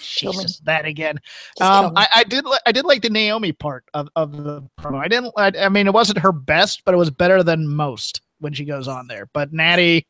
Jesus, 0.00 0.60
that 0.60 0.84
again. 0.84 1.18
Um. 1.60 1.92
I, 1.96 2.08
I 2.16 2.24
did. 2.24 2.44
Li- 2.44 2.58
I 2.64 2.72
did 2.72 2.84
like 2.84 3.02
the 3.02 3.10
Naomi 3.10 3.52
part 3.52 3.84
of, 3.94 4.08
of 4.14 4.44
the 4.44 4.62
promo. 4.78 4.98
I 4.98 5.08
didn't. 5.08 5.32
I, 5.36 5.52
I 5.58 5.68
mean, 5.68 5.88
it 5.88 5.92
wasn't 5.92 6.18
her 6.18 6.30
best, 6.30 6.84
but 6.84 6.94
it 6.94 6.98
was 6.98 7.10
better 7.10 7.42
than 7.42 7.66
most 7.66 8.20
when 8.38 8.52
she 8.52 8.64
goes 8.64 8.86
on 8.86 9.08
there. 9.08 9.28
But 9.32 9.52
Natty, 9.52 10.06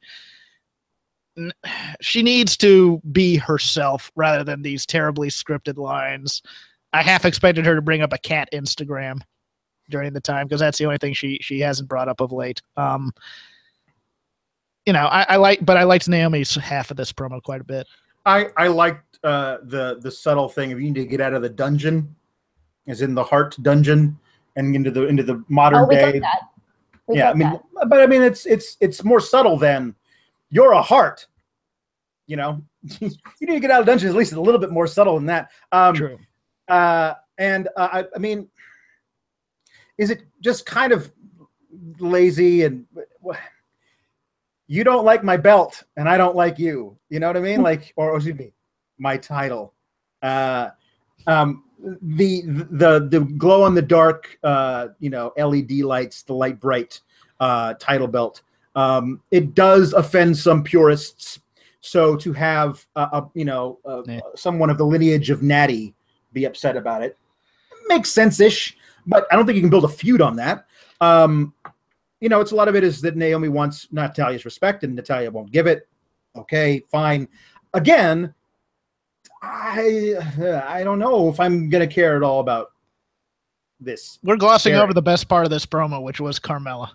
she 2.03 2.23
needs 2.23 2.57
to 2.59 3.01
be 3.12 3.37
herself 3.37 4.12
rather 4.14 4.44
than 4.44 4.61
these 4.61 4.85
terribly 4.85 5.29
scripted 5.29 5.79
lines. 5.79 6.42
I 6.92 7.03
half 7.03 7.25
expected 7.25 7.64
her 7.64 7.75
to 7.75 7.83
bring 7.83 8.03
up 8.03 8.12
a 8.12 8.18
cat 8.18 8.49
Instagram 8.53 9.21
during 9.88 10.12
the 10.12 10.20
time 10.20 10.46
because 10.46 10.61
that's 10.61 10.79
the 10.79 10.85
only 10.87 10.98
thing 10.98 11.14
she 11.14 11.38
she 11.40 11.61
hasn't 11.61 11.88
brought 11.88 12.09
up 12.09 12.20
of 12.20 12.33
late. 12.33 12.61
Um, 12.77 13.12
you 14.87 14.92
know, 14.92 15.07
I, 15.07 15.27
I 15.29 15.37
like, 15.37 15.64
but 15.64 15.77
I 15.77 15.83
liked 15.83 16.09
Naomi's 16.09 16.55
half 16.55 16.90
of 16.90 16.96
this 16.96 17.12
promo 17.12 17.42
quite 17.42 17.61
a 17.61 17.64
bit. 17.64 17.87
I 18.24 18.48
I 18.57 18.68
liked 18.68 19.18
uh, 19.24 19.59
the 19.64 19.98
the 20.01 20.11
subtle 20.11 20.48
thing 20.48 20.72
of 20.72 20.81
you 20.81 20.87
need 20.87 20.94
to 20.94 21.07
get 21.07 21.20
out 21.20 21.35
of 21.35 21.42
the 21.42 21.48
dungeon, 21.48 22.14
as 22.87 23.03
in 23.03 23.14
the 23.14 23.22
heart 23.24 23.57
dungeon, 23.62 24.18
and 24.57 24.74
into 24.74 24.90
the 24.90 25.07
into 25.07 25.22
the 25.22 25.42
modern 25.48 25.81
Oh, 25.81 25.87
we 25.87 25.96
got 25.96 26.12
day. 26.12 26.18
that. 26.20 26.40
We 27.07 27.16
yeah, 27.16 27.24
got 27.24 27.35
I 27.35 27.38
mean, 27.38 27.61
that. 27.77 27.88
but 27.88 28.01
I 28.01 28.07
mean, 28.07 28.22
it's 28.22 28.46
it's 28.46 28.77
it's 28.81 29.05
more 29.05 29.20
subtle 29.20 29.59
than 29.59 29.94
you're 30.51 30.72
a 30.72 30.83
heart. 30.83 31.27
You 32.27 32.37
know, 32.37 32.62
you 33.01 33.11
need 33.40 33.55
to 33.55 33.61
get 33.61 33.70
out 33.70 33.81
of 33.81 33.87
dungeon. 33.87 34.09
At 34.09 34.14
least 34.14 34.33
it's 34.33 34.38
a 34.38 34.42
little 34.42 34.61
bit 34.61 34.70
more 34.70 34.87
subtle 34.87 35.16
than 35.16 35.27
that. 35.27 35.51
Um, 35.72 35.94
True. 35.94 36.18
uh, 36.68 37.14
and 37.38 37.68
uh, 37.77 37.88
I, 37.92 38.05
I 38.14 38.18
mean, 38.18 38.48
is 39.98 40.11
it 40.11 40.22
just 40.40 40.64
kind 40.64 40.92
of 40.92 41.12
lazy 41.98 42.62
and 42.62 42.87
you 44.68 44.84
don't 44.84 45.04
like 45.04 45.24
my 45.24 45.37
belt 45.37 45.82
and 45.96 46.08
I 46.08 46.16
don't 46.16 46.37
like 46.37 46.58
you? 46.58 46.96
You 47.11 47.20
know 47.20 47.26
what 47.26 47.37
I 47.37 47.40
mean? 47.40 47.62
Like, 47.62 47.92
or 47.96 48.14
excuse 48.16 48.38
me, 48.38 48.52
my 48.98 49.16
title. 49.16 49.74
Uh, 50.22 50.70
um, 51.26 51.64
the 52.02 52.42
the 52.46 53.08
the 53.11 53.20
glow 53.37 53.66
in 53.66 53.74
the 53.74 53.82
dark, 53.82 54.38
uh, 54.42 54.88
you 54.98 55.11
know, 55.11 55.32
LED 55.37 55.72
lights, 55.80 56.22
the 56.22 56.32
light 56.32 56.61
bright 56.61 57.00
uh, 57.40 57.74
title 57.74 58.08
belt. 58.08 58.42
Um, 58.74 59.20
it 59.30 59.54
does 59.54 59.92
offend 59.92 60.37
some 60.37 60.62
purists. 60.62 61.40
So 61.80 62.16
to 62.16 62.32
have 62.32 62.84
a, 62.96 63.02
a 63.02 63.30
you 63.34 63.44
know 63.44 63.78
uh, 63.84 64.02
Yeah. 64.06 64.20
someone 64.34 64.70
of 64.70 64.78
the 64.78 64.84
lineage 64.84 65.30
of 65.30 65.42
Natty 65.42 65.94
be 66.32 66.44
upset 66.44 66.76
about 66.76 67.02
it 67.02 67.16
makes 67.88 68.11
sense-ish, 68.11 68.76
but 69.09 69.27
I 69.33 69.37
don't 69.37 69.47
think 69.47 69.57
you 69.57 69.62
can 69.62 69.71
build 69.71 69.85
a 69.85 69.88
feud 69.88 70.21
on 70.21 70.37
that. 70.37 70.66
Um, 71.01 71.53
you 72.21 72.29
know, 72.29 72.40
it's 72.40 72.53
a 72.53 72.55
lot 72.55 72.68
of 72.68 72.77
it 72.77 72.85
is 72.85 73.01
that 73.03 73.16
Naomi 73.16 73.49
wants 73.49 73.88
Natalya's 73.92 74.44
respect 74.44 74.85
and 74.85 74.94
Natalya 74.94 75.31
won't 75.31 75.51
give 75.51 75.66
it. 75.66 75.88
Okay, 76.37 76.85
fine. 76.90 77.27
Again, 77.75 78.33
I 79.42 80.14
I 80.66 80.85
don't 80.85 80.99
know 80.99 81.29
if 81.29 81.40
I'm 81.40 81.68
gonna 81.68 81.87
care 81.87 82.16
at 82.16 82.23
all 82.23 82.40
about 82.40 82.73
this. 83.81 84.18
We're 84.23 84.37
glossing 84.37 84.75
over 84.75 84.92
the 84.92 85.03
best 85.03 85.29
part 85.29 85.44
of 85.44 85.51
this 85.51 85.64
promo, 85.64 86.03
which 86.03 86.21
was 86.21 86.38
Carmella, 86.38 86.90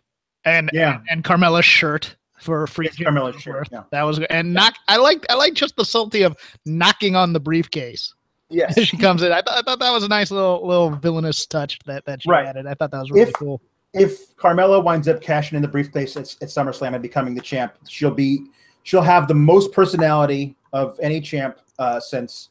and 0.46 0.70
Yeah. 0.74 0.96
and, 0.96 1.08
and 1.10 1.24
Carmella's 1.24 1.66
shirt 1.66 2.16
for 2.40 2.68
free. 2.68 2.88
It's 2.88 2.98
Carmella's 2.98 3.42
shirt, 3.42 3.70
yeah. 3.72 3.84
That 3.92 4.04
was 4.04 4.20
and 4.30 4.54
knock. 4.54 4.76
I 4.88 4.98
like 4.98 5.26
I 5.30 5.36
like 5.36 5.54
just 5.54 5.76
the 5.78 5.86
subtlety 5.86 6.24
of 6.24 6.36
knocking 6.66 7.16
on 7.16 7.32
the 7.34 7.40
briefcase. 7.40 8.14
Yes. 8.54 8.80
she 8.84 8.98
comes 8.98 9.24
in. 9.24 9.32
I, 9.32 9.42
th- 9.42 9.58
I 9.58 9.62
thought 9.62 9.80
that 9.80 9.92
was 9.92 10.04
a 10.04 10.08
nice 10.08 10.32
little 10.32 10.66
little 10.66 10.92
villainous 10.92 11.46
touch 11.46 11.80
that 11.86 12.06
that 12.06 12.22
she 12.24 12.30
Right. 12.30 12.46
added. 12.46 12.68
I 12.68 12.74
thought 12.74 12.92
that 12.92 13.00
was 13.00 13.12
really 13.12 13.30
If- 13.30 13.34
cool. 13.34 13.62
if 13.94 14.36
Carmella 14.38 14.84
winds 14.84 15.08
up 15.08 15.22
cashing 15.22 15.56
in 15.56 15.62
the 15.62 15.68
briefcase 15.68 16.16
at, 16.18 16.24
at 16.42 16.50
SummerSlam 16.50 16.94
and 16.94 17.02
becoming 17.02 17.36
the 17.36 17.42
champ, 17.42 17.74
she'll 17.88 18.12
be 18.12 18.46
she'll 18.84 19.02
have 19.02 19.28
the 19.28 19.34
most 19.36 19.72
personality 19.72 20.56
of 20.74 21.00
any 21.02 21.22
champ 21.22 21.58
uh, 21.80 22.00
since 22.00 22.50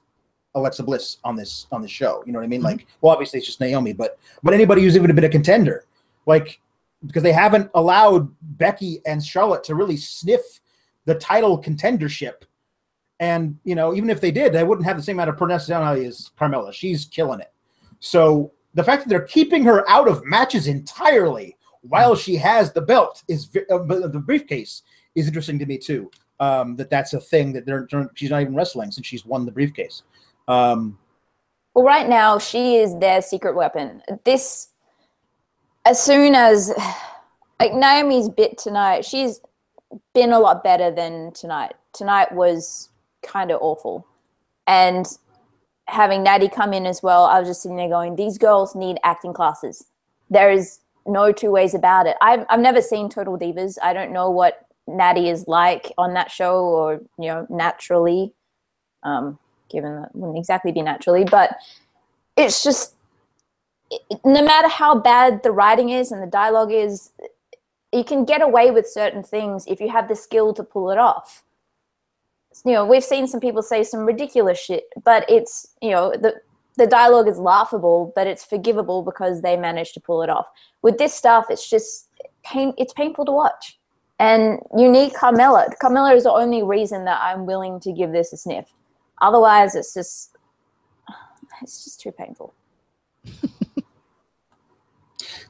Alexa 0.55 0.83
Bliss 0.83 1.17
on 1.25 1.35
this 1.37 1.67
on 1.73 1.83
this 1.83 1.91
show. 1.91 2.23
You 2.27 2.33
know 2.33 2.39
what 2.39 2.45
I 2.45 2.49
mean? 2.49 2.63
Like, 2.63 2.87
well, 3.01 3.13
obviously 3.13 3.39
it's 3.39 3.47
just 3.47 3.61
Naomi, 3.61 3.93
but 3.93 4.19
but 4.43 4.53
anybody 4.55 4.83
who's 4.83 4.97
even 4.97 5.15
been 5.15 5.25
a 5.25 5.29
contender, 5.29 5.87
like 6.27 6.61
because 7.07 7.23
they 7.25 7.33
haven't 7.33 7.69
allowed 7.75 8.33
Becky 8.59 9.01
and 9.07 9.25
Charlotte 9.25 9.65
to 9.65 9.75
really 9.75 9.97
sniff 9.97 10.41
the 11.05 11.15
title 11.17 11.61
contendership. 11.61 12.43
And 13.23 13.57
you 13.63 13.77
know, 13.77 13.95
even 13.95 14.11
if 14.11 14.21
they 14.21 14.33
did, 14.33 14.53
they 14.53 14.65
wouldn't 14.65 14.85
have 14.85 14.97
the 14.97 15.03
same 15.03 15.15
amount 15.17 15.31
of 15.31 15.39
personality 15.39 16.07
as 16.07 16.33
Carmella. 16.37 16.73
She's 16.73 17.05
killing 17.05 17.39
it. 17.39 17.53
So 18.01 18.51
the 18.75 18.83
fact 18.83 19.05
that 19.05 19.09
they're 19.09 19.29
keeping 19.29 19.63
her 19.63 19.89
out 19.89 20.09
of 20.09 20.25
matches 20.25 20.67
entirely 20.67 21.57
while 21.83 22.17
she 22.17 22.35
has 22.35 22.73
the 22.73 22.81
belt 22.81 23.23
is 23.29 23.49
uh, 23.71 23.79
the 23.79 24.23
briefcase 24.27 24.83
is 25.15 25.29
interesting 25.29 25.57
to 25.61 25.67
me 25.67 25.79
too. 25.79 26.11
Um, 26.41 26.75
that 26.75 26.91
that's 26.91 27.13
a 27.13 27.21
thing 27.21 27.53
that 27.53 27.65
they're, 27.65 27.87
they're 27.93 28.11
she's 28.15 28.31
not 28.31 28.43
even 28.43 28.57
wrestling 28.57 28.91
since 28.91 29.07
she's 29.07 29.25
won 29.25 29.47
the 29.47 29.53
briefcase. 29.53 30.03
Um, 30.49 30.99
Well, 31.75 31.85
right 31.85 32.09
now 32.09 32.41
she 32.41 32.79
is 32.79 32.99
their 32.99 33.23
secret 33.23 33.55
weapon. 33.55 34.03
This, 34.25 34.71
as 35.85 36.03
soon 36.03 36.35
as 36.35 36.73
like 37.61 37.73
Naomi's 37.73 38.29
bit 38.29 38.59
tonight, 38.59 39.05
she's 39.05 39.41
been 40.13 40.33
a 40.33 40.41
lot 40.41 40.65
better 40.65 40.91
than 40.91 41.33
tonight. 41.35 41.75
Tonight 41.93 42.33
was 42.33 42.89
kind 43.23 43.51
of 43.51 43.59
awful, 43.61 44.07
and 44.67 45.07
having 45.87 46.23
Natty 46.23 46.49
come 46.49 46.73
in 46.73 46.87
as 46.87 47.03
well, 47.03 47.25
I 47.25 47.39
was 47.39 47.49
just 47.49 47.63
sitting 47.63 47.77
there 47.77 47.89
going, 47.89 48.17
"These 48.17 48.39
girls 48.39 48.75
need 48.75 48.99
acting 49.05 49.33
classes." 49.33 49.87
There 50.31 50.51
is 50.51 50.81
no 51.07 51.33
two 51.33 51.51
ways 51.51 51.75
about 51.75 52.07
it. 52.07 52.17
I've 52.21 52.45
I've 52.49 52.61
never 52.61 52.81
seen 52.81 53.09
Total 53.09 53.39
Divas. 53.39 53.79
I 53.83 53.93
don't 53.93 54.13
know 54.13 54.31
what 54.31 54.67
Natty 54.87 55.29
is 55.29 55.47
like 55.49 55.93
on 55.99 56.15
that 56.15 56.31
show, 56.31 56.65
or 56.65 57.01
you 57.19 57.29
know, 57.29 57.47
naturally. 57.51 58.33
Um, 59.03 59.39
given 59.69 60.01
that 60.01 60.15
wouldn't 60.15 60.39
exactly 60.39 60.71
be 60.71 60.83
naturally, 60.83 61.25
but 61.25 61.57
it's 62.37 62.63
just 62.63 62.95
no 64.25 64.45
matter 64.45 64.69
how 64.69 64.99
bad 64.99 65.43
the 65.43 65.51
writing 65.51 65.91
is 65.91 66.13
and 66.13 66.23
the 66.23 66.27
dialogue 66.27 66.73
is, 66.73 67.11
you 67.93 68.05
can 68.05 68.25
get 68.25 68.41
away 68.41 68.71
with 68.71 68.89
certain 68.89 69.23
things 69.23 69.65
if 69.67 69.81
you 69.81 69.91
have 69.91 70.09
the 70.09 70.17
skill 70.17 70.55
to 70.55 70.63
pull 70.63 70.91
it 70.91 70.99
off. 70.99 71.43
You 72.65 72.73
know, 72.73 72.85
we've 72.85 73.05
seen 73.05 73.27
some 73.27 73.41
people 73.41 73.63
say 73.63 73.85
some 73.85 74.01
ridiculous 74.01 74.59
shit, 74.59 74.85
but 75.05 75.25
it's 75.29 75.67
you 75.81 75.91
know 75.91 76.13
the 76.13 76.41
the 76.77 76.87
dialogue 76.87 77.29
is 77.29 77.39
laughable, 77.39 78.13
but 78.15 78.27
it's 78.27 78.45
forgivable 78.45 79.03
because 79.03 79.43
they 79.43 79.57
managed 79.57 79.95
to 79.95 80.01
pull 80.01 80.23
it 80.23 80.31
off. 80.31 80.47
With 80.81 80.99
this 80.99 81.15
stuff, 81.15 81.47
it's 81.51 81.69
just 81.69 82.09
pain. 82.45 82.73
It's 82.79 82.93
painful 82.93 83.25
to 83.27 83.33
watch, 83.33 83.79
and 84.19 84.59
you 84.77 84.91
need 84.91 85.13
Carmella. 85.13 85.69
Carmella 85.83 86.15
is 86.15 86.25
the 86.25 86.33
only 86.33 86.63
reason 86.63 87.05
that 87.05 87.21
I'm 87.23 87.47
willing 87.47 87.81
to 87.81 87.93
give 87.93 88.13
this 88.13 88.33
a 88.33 88.37
sniff. 88.37 88.73
Otherwise, 89.21 89.75
it's 89.75 89.95
just 89.95 90.37
it's 91.63 91.85
just 91.85 92.01
too 92.01 92.13
painful. 92.13 92.55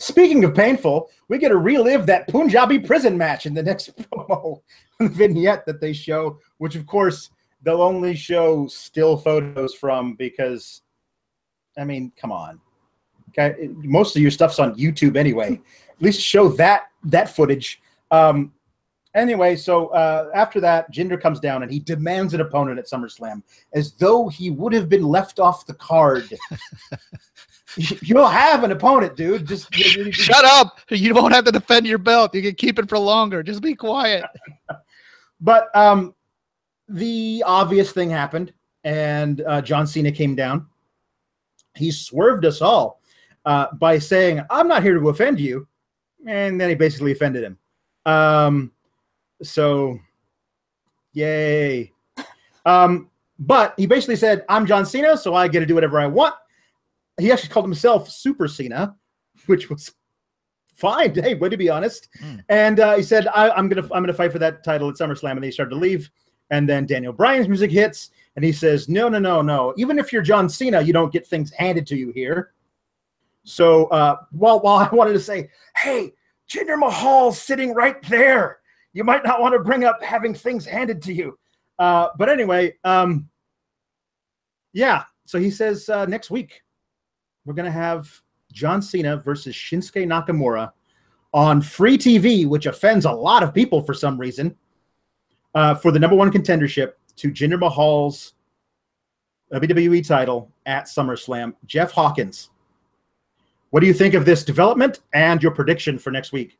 Speaking 0.02 0.42
of 0.42 0.52
painful, 0.52 1.10
we 1.28 1.38
get 1.38 1.50
to 1.50 1.58
relive 1.58 2.06
that 2.06 2.26
Punjabi 2.26 2.80
prison 2.80 3.16
match 3.16 3.46
in 3.46 3.54
the 3.54 3.62
next 3.62 3.96
promo 4.10 4.60
vignette 5.00 5.64
that 5.64 5.80
they 5.80 5.92
show, 5.92 6.40
which 6.58 6.74
of 6.74 6.88
course 6.88 7.30
they'll 7.62 7.80
only 7.80 8.16
show 8.16 8.66
still 8.66 9.16
photos 9.16 9.74
from 9.74 10.14
because, 10.14 10.82
I 11.78 11.84
mean, 11.84 12.10
come 12.16 12.32
on. 12.32 12.58
Okay, 13.28 13.68
most 13.76 14.16
of 14.16 14.22
your 14.22 14.32
stuff's 14.32 14.58
on 14.58 14.74
YouTube 14.74 15.16
anyway. 15.16 15.60
At 15.88 16.02
least 16.02 16.20
show 16.20 16.48
that 16.48 16.88
that 17.04 17.28
footage. 17.28 17.80
Um, 18.10 18.52
anyway, 19.14 19.54
so 19.54 19.86
uh, 19.90 20.30
after 20.34 20.60
that, 20.62 20.92
Jinder 20.92 21.20
comes 21.20 21.38
down 21.38 21.62
and 21.62 21.70
he 21.70 21.78
demands 21.78 22.34
an 22.34 22.40
opponent 22.40 22.80
at 22.80 22.86
SummerSlam, 22.86 23.40
as 23.72 23.92
though 23.92 24.28
he 24.28 24.50
would 24.50 24.72
have 24.72 24.88
been 24.88 25.04
left 25.04 25.38
off 25.38 25.64
the 25.64 25.74
card. 25.74 26.28
You'll 27.76 28.28
have 28.28 28.64
an 28.64 28.72
opponent, 28.72 29.16
dude. 29.16 29.46
Just 29.46 29.72
shut 29.74 30.44
up. 30.44 30.80
You 30.90 31.14
won't 31.14 31.34
have 31.34 31.44
to 31.46 31.52
defend 31.52 31.86
your 31.86 31.98
belt. 31.98 32.34
You 32.34 32.42
can 32.42 32.54
keep 32.54 32.78
it 32.78 32.88
for 32.88 32.98
longer. 32.98 33.42
Just 33.42 33.62
be 33.62 33.74
quiet. 33.74 34.24
but 35.40 35.74
um, 35.74 36.14
the 36.88 37.42
obvious 37.46 37.92
thing 37.92 38.10
happened, 38.10 38.52
and 38.84 39.42
uh, 39.42 39.62
John 39.62 39.86
Cena 39.86 40.12
came 40.12 40.34
down. 40.34 40.66
He 41.74 41.90
swerved 41.90 42.44
us 42.44 42.60
all 42.60 43.00
uh, 43.44 43.68
by 43.74 43.98
saying, 43.98 44.42
"I'm 44.50 44.68
not 44.68 44.82
here 44.82 44.98
to 44.98 45.08
offend 45.08 45.40
you," 45.40 45.66
and 46.26 46.60
then 46.60 46.68
he 46.68 46.74
basically 46.74 47.12
offended 47.12 47.44
him. 47.44 47.58
Um, 48.04 48.72
so, 49.42 49.98
yay. 51.12 51.92
Um, 52.64 53.10
but 53.38 53.74
he 53.76 53.86
basically 53.86 54.16
said, 54.16 54.44
I'm 54.48 54.66
John 54.66 54.86
Cena, 54.86 55.16
so 55.16 55.34
I 55.34 55.48
get 55.48 55.60
to 55.60 55.66
do 55.66 55.74
whatever 55.74 55.98
I 55.98 56.06
want. 56.06 56.34
He 57.18 57.30
actually 57.30 57.50
called 57.50 57.66
himself 57.66 58.10
Super 58.10 58.48
Cena, 58.48 58.96
which 59.46 59.70
was 59.70 59.92
fine. 60.74 61.14
Hey, 61.14 61.34
way 61.34 61.48
to 61.48 61.56
be 61.56 61.68
honest. 61.68 62.08
Mm. 62.22 62.44
And 62.48 62.80
uh, 62.80 62.96
he 62.96 63.02
said, 63.02 63.28
I, 63.28 63.56
am 63.58 63.68
gonna 63.68 63.86
I'm 63.92 64.02
gonna 64.02 64.12
fight 64.12 64.32
for 64.32 64.38
that 64.38 64.64
title 64.64 64.88
at 64.88 64.96
SummerSlam. 64.96 65.32
And 65.32 65.38
then 65.38 65.44
he 65.44 65.52
started 65.52 65.70
to 65.70 65.76
leave. 65.76 66.10
And 66.50 66.68
then 66.68 66.86
Daniel 66.86 67.12
Bryan's 67.12 67.48
music 67.48 67.70
hits, 67.70 68.10
and 68.36 68.44
he 68.44 68.52
says, 68.52 68.88
No, 68.88 69.08
no, 69.08 69.18
no, 69.18 69.40
no. 69.42 69.72
Even 69.76 69.98
if 69.98 70.12
you're 70.12 70.22
John 70.22 70.48
Cena, 70.48 70.82
you 70.82 70.92
don't 70.92 71.12
get 71.12 71.26
things 71.26 71.50
handed 71.52 71.86
to 71.88 71.96
you 71.96 72.12
here. 72.12 72.52
So 73.44 73.86
uh, 73.86 74.16
while 74.32 74.60
while 74.60 74.76
I 74.76 74.88
wanted 74.94 75.14
to 75.14 75.20
say, 75.20 75.50
hey, 75.76 76.12
Jinder 76.48 76.78
Mahal's 76.78 77.40
sitting 77.40 77.74
right 77.74 78.02
there 78.08 78.58
you 78.92 79.04
might 79.04 79.24
not 79.24 79.40
want 79.40 79.54
to 79.54 79.58
bring 79.58 79.84
up 79.84 80.02
having 80.02 80.34
things 80.34 80.66
handed 80.66 81.02
to 81.02 81.12
you. 81.12 81.38
Uh, 81.78 82.08
but 82.18 82.28
anyway, 82.28 82.74
um, 82.84 83.28
yeah. 84.72 85.04
So 85.24 85.38
he 85.38 85.50
says 85.50 85.88
uh, 85.88 86.06
next 86.06 86.30
week 86.30 86.62
we're 87.44 87.54
going 87.54 87.66
to 87.66 87.72
have 87.72 88.20
John 88.52 88.82
Cena 88.82 89.16
versus 89.16 89.54
Shinsuke 89.54 90.06
Nakamura 90.06 90.72
on 91.32 91.62
free 91.62 91.96
TV, 91.96 92.46
which 92.46 92.66
offends 92.66 93.04
a 93.04 93.10
lot 93.10 93.42
of 93.42 93.54
people 93.54 93.82
for 93.82 93.94
some 93.94 94.18
reason, 94.18 94.54
uh, 95.54 95.74
for 95.74 95.90
the 95.90 95.98
number 95.98 96.16
one 96.16 96.30
contendership 96.30 96.92
to 97.16 97.30
Jinder 97.30 97.58
Mahal's 97.58 98.34
WWE 99.52 100.06
title 100.06 100.50
at 100.66 100.84
SummerSlam. 100.84 101.54
Jeff 101.66 101.92
Hawkins, 101.92 102.50
what 103.70 103.80
do 103.80 103.86
you 103.86 103.94
think 103.94 104.14
of 104.14 104.24
this 104.24 104.44
development 104.44 105.00
and 105.14 105.42
your 105.42 105.52
prediction 105.52 105.98
for 105.98 106.10
next 106.10 106.32
week? 106.32 106.58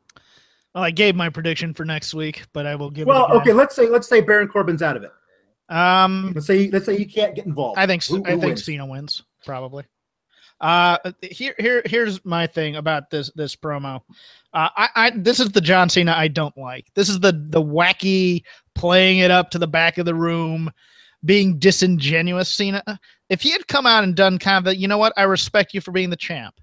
Well, 0.73 0.83
I 0.83 0.91
gave 0.91 1.15
my 1.15 1.29
prediction 1.29 1.73
for 1.73 1.85
next 1.85 2.13
week, 2.15 2.45
but 2.51 2.65
I 2.65 2.75
will 2.75 2.89
give. 2.89 3.07
Well, 3.07 3.31
okay. 3.37 3.53
Let's 3.53 3.75
say 3.75 3.87
let's 3.87 4.07
say 4.07 4.21
Baron 4.21 4.47
Corbin's 4.47 4.81
out 4.81 4.97
of 4.97 5.03
it. 5.03 5.11
Um, 5.69 6.31
let's 6.33 6.47
say 6.47 6.69
let's 6.71 6.85
say 6.85 6.97
he 6.97 7.05
can't 7.05 7.35
get 7.35 7.45
involved. 7.45 7.77
I 7.77 7.85
think 7.85 8.03
who, 8.05 8.17
who 8.17 8.25
I 8.25 8.29
think 8.31 8.43
wins? 8.43 8.65
Cena 8.65 8.85
wins 8.85 9.23
probably. 9.45 9.85
Uh, 10.63 10.97
here 11.21 11.53
here 11.59 11.81
here's 11.85 12.23
my 12.23 12.47
thing 12.47 12.77
about 12.77 13.09
this 13.09 13.29
this 13.35 13.53
promo. 13.53 13.99
Uh, 14.53 14.69
I, 14.77 14.89
I 14.95 15.11
this 15.13 15.41
is 15.41 15.51
the 15.51 15.59
John 15.59 15.89
Cena 15.89 16.13
I 16.13 16.29
don't 16.29 16.57
like. 16.57 16.87
This 16.95 17.09
is 17.09 17.19
the 17.19 17.33
the 17.33 17.61
wacky 17.61 18.43
playing 18.73 19.19
it 19.19 19.29
up 19.29 19.51
to 19.51 19.59
the 19.59 19.67
back 19.67 19.97
of 19.97 20.05
the 20.05 20.15
room, 20.15 20.71
being 21.25 21.59
disingenuous 21.59 22.49
Cena. 22.49 22.81
If 23.27 23.41
he 23.41 23.51
had 23.51 23.67
come 23.67 23.85
out 23.85 24.05
and 24.05 24.15
done 24.15 24.39
kind 24.39 24.57
of 24.57 24.63
the, 24.63 24.77
you 24.77 24.87
know 24.87 24.97
what, 24.97 25.11
I 25.17 25.23
respect 25.23 25.73
you 25.73 25.81
for 25.81 25.91
being 25.91 26.09
the 26.09 26.15
champ 26.15 26.55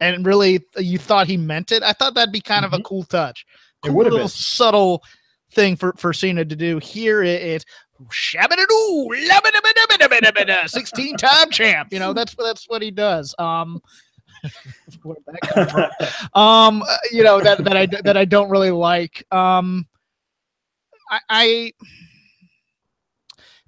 and 0.00 0.26
really 0.26 0.64
you 0.76 0.98
thought 0.98 1.28
he 1.28 1.36
meant 1.36 1.70
it, 1.70 1.84
I 1.84 1.92
thought 1.92 2.14
that'd 2.14 2.32
be 2.32 2.40
kind 2.40 2.64
mm-hmm. 2.64 2.66
of 2.66 2.72
a 2.72 2.76
mm-hmm. 2.78 2.88
cool 2.88 3.04
touch. 3.04 3.46
Cool 3.84 4.00
it 4.00 4.04
have 4.06 4.14
been 4.14 4.28
subtle 4.28 5.04
thing 5.52 5.76
for 5.76 5.92
for 5.96 6.12
Cena 6.12 6.44
to 6.44 6.56
do. 6.56 6.78
Here 6.78 7.22
it, 7.22 7.42
it 7.42 7.64
16 10.66 11.16
time 11.16 11.50
champ. 11.50 11.92
You 11.92 11.98
know, 11.98 12.12
that's 12.12 12.34
that's 12.34 12.68
what 12.68 12.82
he 12.82 12.90
does. 12.90 13.34
Um 13.38 13.80
um 16.34 16.82
you 17.10 17.22
know 17.22 17.40
that 17.40 17.64
that 17.64 17.76
I 17.76 17.86
that 17.86 18.16
I 18.16 18.24
don't 18.24 18.50
really 18.50 18.70
like. 18.70 19.24
Um 19.32 19.86
I, 21.10 21.20
I 21.30 21.72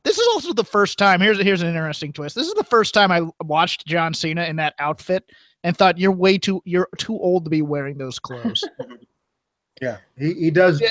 this 0.04 0.18
is 0.18 0.26
also 0.34 0.52
the 0.52 0.64
first 0.64 0.98
time. 0.98 1.20
Here's 1.20 1.40
here's 1.40 1.62
an 1.62 1.68
interesting 1.68 2.12
twist. 2.12 2.36
This 2.36 2.46
is 2.46 2.54
the 2.54 2.64
first 2.64 2.94
time 2.94 3.10
I 3.10 3.22
watched 3.42 3.86
John 3.86 4.14
Cena 4.14 4.44
in 4.44 4.56
that 4.56 4.74
outfit 4.78 5.24
and 5.64 5.76
thought 5.76 5.98
you're 5.98 6.12
way 6.12 6.38
too 6.38 6.62
you're 6.64 6.88
too 6.98 7.18
old 7.18 7.44
to 7.44 7.50
be 7.50 7.62
wearing 7.62 7.98
those 7.98 8.18
clothes. 8.18 8.62
yeah, 9.80 9.98
he, 10.16 10.32
he 10.34 10.50
does 10.50 10.82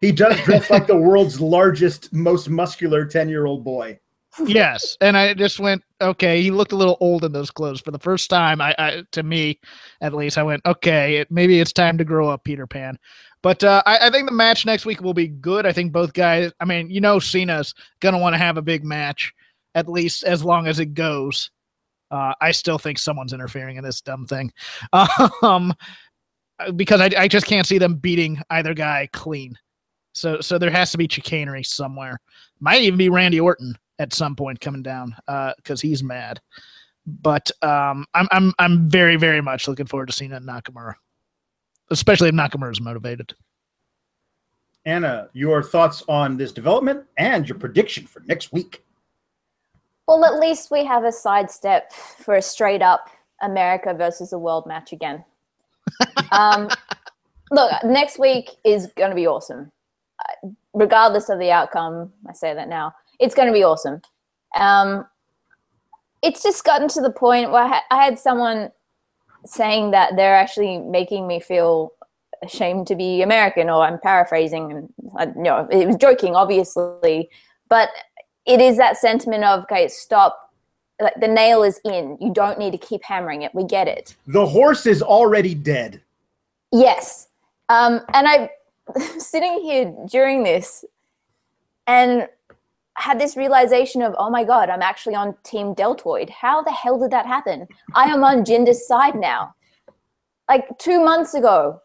he 0.00 0.12
does 0.12 0.38
dress 0.44 0.70
like 0.70 0.86
the 0.86 0.96
world's 0.96 1.40
largest, 1.40 2.12
most 2.12 2.48
muscular 2.48 3.04
ten 3.04 3.28
year 3.28 3.46
old 3.46 3.64
boy. 3.64 3.98
yes, 4.46 4.96
and 5.00 5.16
I 5.16 5.32
just 5.34 5.60
went 5.60 5.82
okay. 6.00 6.42
He 6.42 6.50
looked 6.50 6.72
a 6.72 6.76
little 6.76 6.96
old 7.00 7.24
in 7.24 7.32
those 7.32 7.50
clothes 7.50 7.80
for 7.80 7.90
the 7.90 7.98
first 7.98 8.28
time. 8.28 8.60
I, 8.60 8.74
I 8.78 9.02
to 9.12 9.22
me, 9.22 9.60
at 10.00 10.12
least, 10.12 10.36
I 10.36 10.42
went 10.42 10.64
okay. 10.66 11.18
It, 11.18 11.30
maybe 11.30 11.60
it's 11.60 11.72
time 11.72 11.96
to 11.98 12.04
grow 12.04 12.28
up, 12.28 12.44
Peter 12.44 12.66
Pan. 12.66 12.98
But 13.42 13.62
uh, 13.62 13.82
I, 13.84 14.06
I, 14.06 14.10
think 14.10 14.26
the 14.26 14.34
match 14.34 14.64
next 14.64 14.86
week 14.86 15.02
will 15.02 15.12
be 15.12 15.28
good. 15.28 15.66
I 15.66 15.72
think 15.72 15.92
both 15.92 16.14
guys. 16.14 16.50
I 16.60 16.64
mean, 16.64 16.90
you 16.90 17.00
know, 17.00 17.18
Cena's 17.18 17.74
gonna 18.00 18.18
want 18.18 18.34
to 18.34 18.38
have 18.38 18.56
a 18.56 18.62
big 18.62 18.84
match, 18.84 19.32
at 19.74 19.88
least 19.88 20.24
as 20.24 20.44
long 20.44 20.66
as 20.66 20.80
it 20.80 20.94
goes. 20.94 21.50
Uh, 22.10 22.34
I 22.40 22.52
still 22.52 22.78
think 22.78 22.98
someone's 22.98 23.32
interfering 23.32 23.76
in 23.76 23.84
this 23.84 24.00
dumb 24.00 24.26
thing. 24.26 24.52
Um, 25.42 25.74
because 26.76 27.00
I, 27.00 27.10
I 27.16 27.28
just 27.28 27.46
can't 27.46 27.66
see 27.66 27.78
them 27.78 27.96
beating 27.96 28.40
either 28.50 28.74
guy 28.74 29.08
clean. 29.12 29.56
So 30.12 30.40
so 30.40 30.58
there 30.58 30.70
has 30.70 30.92
to 30.92 30.98
be 30.98 31.08
chicanery 31.08 31.64
somewhere. 31.64 32.20
Might 32.60 32.82
even 32.82 32.98
be 32.98 33.08
Randy 33.08 33.40
Orton 33.40 33.76
at 33.98 34.12
some 34.12 34.36
point 34.36 34.60
coming 34.60 34.82
down 34.82 35.14
because 35.26 35.82
uh, 35.84 35.86
he's 35.86 36.02
mad. 36.02 36.40
But 37.06 37.50
um, 37.62 38.06
I'm 38.14 38.28
I'm 38.30 38.52
I'm 38.58 38.88
very 38.88 39.16
very 39.16 39.40
much 39.40 39.68
looking 39.68 39.86
forward 39.86 40.06
to 40.06 40.12
seeing 40.12 40.30
Nakamura, 40.30 40.94
especially 41.90 42.28
if 42.28 42.34
Nakamura 42.34 42.72
is 42.72 42.80
motivated. 42.80 43.34
Anna, 44.86 45.28
your 45.32 45.62
thoughts 45.62 46.02
on 46.08 46.36
this 46.36 46.52
development 46.52 47.04
and 47.16 47.48
your 47.48 47.58
prediction 47.58 48.06
for 48.06 48.20
next 48.26 48.52
week? 48.52 48.84
Well, 50.06 50.24
at 50.26 50.38
least 50.38 50.70
we 50.70 50.84
have 50.84 51.04
a 51.04 51.12
sidestep 51.12 51.90
for 51.92 52.34
a 52.34 52.42
straight 52.42 52.82
up 52.82 53.08
America 53.40 53.94
versus 53.94 54.30
the 54.30 54.38
world 54.38 54.66
match 54.66 54.92
again. 54.92 55.24
Um, 56.32 56.68
look, 57.50 57.70
next 57.84 58.18
week 58.18 58.50
is 58.64 58.88
going 58.96 59.10
to 59.10 59.16
be 59.16 59.26
awesome. 59.26 59.70
Uh, 60.20 60.48
regardless 60.72 61.28
of 61.28 61.38
the 61.38 61.50
outcome, 61.50 62.12
I 62.28 62.32
say 62.32 62.54
that 62.54 62.68
now, 62.68 62.94
it's 63.18 63.34
going 63.34 63.48
to 63.48 63.52
be 63.52 63.64
awesome. 63.64 64.00
Um, 64.56 65.06
it's 66.22 66.42
just 66.42 66.64
gotten 66.64 66.88
to 66.88 67.00
the 67.00 67.10
point 67.10 67.50
where 67.50 67.64
I, 67.64 67.80
I 67.90 68.04
had 68.04 68.18
someone 68.18 68.70
saying 69.44 69.90
that 69.90 70.16
they're 70.16 70.36
actually 70.36 70.78
making 70.78 71.26
me 71.26 71.38
feel 71.38 71.92
ashamed 72.42 72.86
to 72.88 72.96
be 72.96 73.22
American, 73.22 73.68
or 73.68 73.84
I'm 73.84 73.98
paraphrasing, 73.98 74.72
and 74.72 74.88
I, 75.16 75.26
you 75.26 75.42
know, 75.42 75.68
it 75.70 75.86
was 75.86 75.96
joking, 75.96 76.34
obviously, 76.34 77.28
but 77.68 77.90
it 78.46 78.60
is 78.60 78.76
that 78.76 78.96
sentiment 78.96 79.44
of 79.44 79.62
okay, 79.64 79.88
stop. 79.88 80.43
Like 81.00 81.14
the 81.20 81.28
nail 81.28 81.62
is 81.62 81.80
in. 81.84 82.16
You 82.20 82.32
don't 82.32 82.58
need 82.58 82.70
to 82.70 82.78
keep 82.78 83.02
hammering 83.02 83.42
it. 83.42 83.54
We 83.54 83.64
get 83.64 83.88
it. 83.88 84.14
The 84.26 84.46
horse 84.46 84.86
is 84.86 85.02
already 85.02 85.54
dead. 85.54 86.00
Yes. 86.72 87.28
Um, 87.68 88.00
and 88.12 88.28
I'm 88.28 88.48
sitting 89.18 89.60
here 89.60 89.94
during 90.08 90.44
this 90.44 90.84
and 91.86 92.28
had 92.96 93.20
this 93.20 93.36
realization 93.36 94.02
of, 94.02 94.14
oh 94.18 94.30
my 94.30 94.44
God, 94.44 94.70
I'm 94.70 94.82
actually 94.82 95.16
on 95.16 95.34
Team 95.42 95.74
Deltoid. 95.74 96.30
How 96.30 96.62
the 96.62 96.70
hell 96.70 96.98
did 96.98 97.10
that 97.10 97.26
happen? 97.26 97.66
I 97.94 98.04
am 98.04 98.22
on 98.22 98.44
Jinder's 98.44 98.86
side 98.86 99.16
now. 99.16 99.54
Like 100.48 100.78
two 100.78 101.04
months 101.04 101.34
ago, 101.34 101.80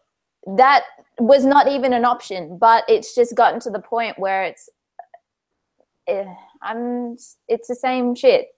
that 0.46 0.84
was 1.18 1.44
not 1.44 1.66
even 1.68 1.92
an 1.92 2.04
option, 2.04 2.58
but 2.58 2.84
it's 2.88 3.14
just 3.14 3.34
gotten 3.34 3.58
to 3.60 3.70
the 3.70 3.80
point 3.80 4.18
where 4.18 4.44
it's, 4.44 4.68
eh, 6.06 6.24
I'm 6.62 7.16
it's 7.48 7.68
the 7.68 7.74
same 7.74 8.14
shit. 8.14 8.48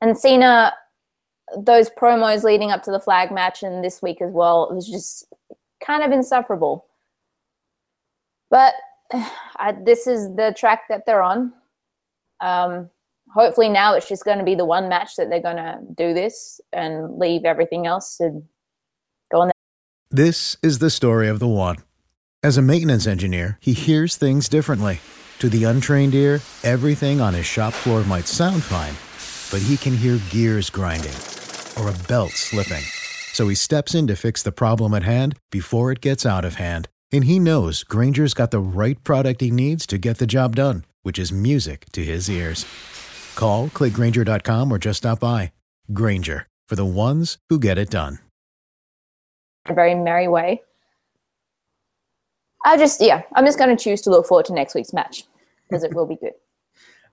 And 0.00 0.16
Cena, 0.16 0.74
those 1.56 1.90
promos 1.90 2.44
leading 2.44 2.70
up 2.70 2.82
to 2.84 2.90
the 2.90 3.00
flag 3.00 3.32
match 3.32 3.62
and 3.62 3.82
this 3.82 4.00
week 4.02 4.20
as 4.20 4.32
well, 4.32 4.68
it 4.70 4.74
was 4.74 4.88
just 4.88 5.26
kind 5.84 6.02
of 6.02 6.12
insufferable. 6.12 6.86
But 8.50 8.74
I, 9.12 9.74
this 9.84 10.06
is 10.06 10.34
the 10.36 10.54
track 10.56 10.82
that 10.88 11.04
they're 11.06 11.22
on. 11.22 11.52
Um, 12.40 12.90
hopefully 13.32 13.68
now 13.68 13.94
it's 13.94 14.08
just 14.08 14.24
going 14.24 14.38
to 14.38 14.44
be 14.44 14.54
the 14.54 14.64
one 14.64 14.88
match 14.88 15.16
that 15.16 15.28
they're 15.28 15.42
going 15.42 15.56
to 15.56 15.78
do 15.96 16.14
this 16.14 16.60
and 16.72 17.18
leave 17.18 17.44
everything 17.44 17.86
else 17.86 18.16
to 18.18 18.42
go 19.30 19.40
on 19.40 19.50
This 20.10 20.56
is 20.62 20.78
the 20.78 20.90
story 20.90 21.28
of 21.28 21.38
the 21.38 21.48
one. 21.48 21.76
As 22.42 22.56
a 22.56 22.62
maintenance 22.62 23.06
engineer, 23.06 23.58
he 23.60 23.72
hears 23.72 24.16
things 24.16 24.48
differently. 24.48 25.00
To 25.40 25.48
the 25.48 25.64
untrained 25.64 26.14
ear, 26.14 26.40
everything 26.62 27.20
on 27.20 27.34
his 27.34 27.46
shop 27.46 27.72
floor 27.72 28.04
might 28.04 28.26
sound 28.26 28.62
fine, 28.62 28.94
but 29.50 29.62
he 29.62 29.76
can 29.76 29.96
hear 29.96 30.18
gears 30.30 30.70
grinding 30.70 31.14
or 31.78 31.88
a 31.88 32.08
belt 32.08 32.32
slipping. 32.32 32.84
So 33.32 33.48
he 33.48 33.54
steps 33.54 33.94
in 33.94 34.06
to 34.08 34.16
fix 34.16 34.42
the 34.42 34.52
problem 34.52 34.94
at 34.94 35.04
hand 35.04 35.38
before 35.50 35.92
it 35.92 36.00
gets 36.00 36.26
out 36.26 36.44
of 36.44 36.56
hand. 36.56 36.88
And 37.12 37.24
he 37.24 37.38
knows 37.38 37.84
Grainger's 37.84 38.34
got 38.34 38.50
the 38.50 38.58
right 38.58 39.02
product 39.04 39.40
he 39.40 39.50
needs 39.50 39.86
to 39.86 39.96
get 39.98 40.18
the 40.18 40.26
job 40.26 40.56
done, 40.56 40.84
which 41.02 41.18
is 41.18 41.32
music 41.32 41.86
to 41.92 42.04
his 42.04 42.28
ears. 42.28 42.66
Call, 43.36 43.68
clickgrainger.com, 43.68 44.72
or 44.72 44.78
just 44.78 44.98
stop 44.98 45.20
by. 45.20 45.52
Grainger, 45.92 46.46
for 46.68 46.76
the 46.76 46.84
ones 46.84 47.38
who 47.48 47.58
get 47.58 47.78
it 47.78 47.90
done. 47.90 48.18
a 49.66 49.74
very 49.74 49.94
merry 49.94 50.28
way. 50.28 50.62
I 52.64 52.76
just, 52.76 53.00
yeah, 53.00 53.22
I'm 53.34 53.46
just 53.46 53.58
going 53.58 53.74
to 53.74 53.82
choose 53.82 54.00
to 54.02 54.10
look 54.10 54.26
forward 54.26 54.46
to 54.46 54.52
next 54.52 54.74
week's 54.74 54.92
match 54.92 55.24
because 55.68 55.84
it 55.84 55.94
will 55.94 56.06
be 56.06 56.16
good. 56.16 56.32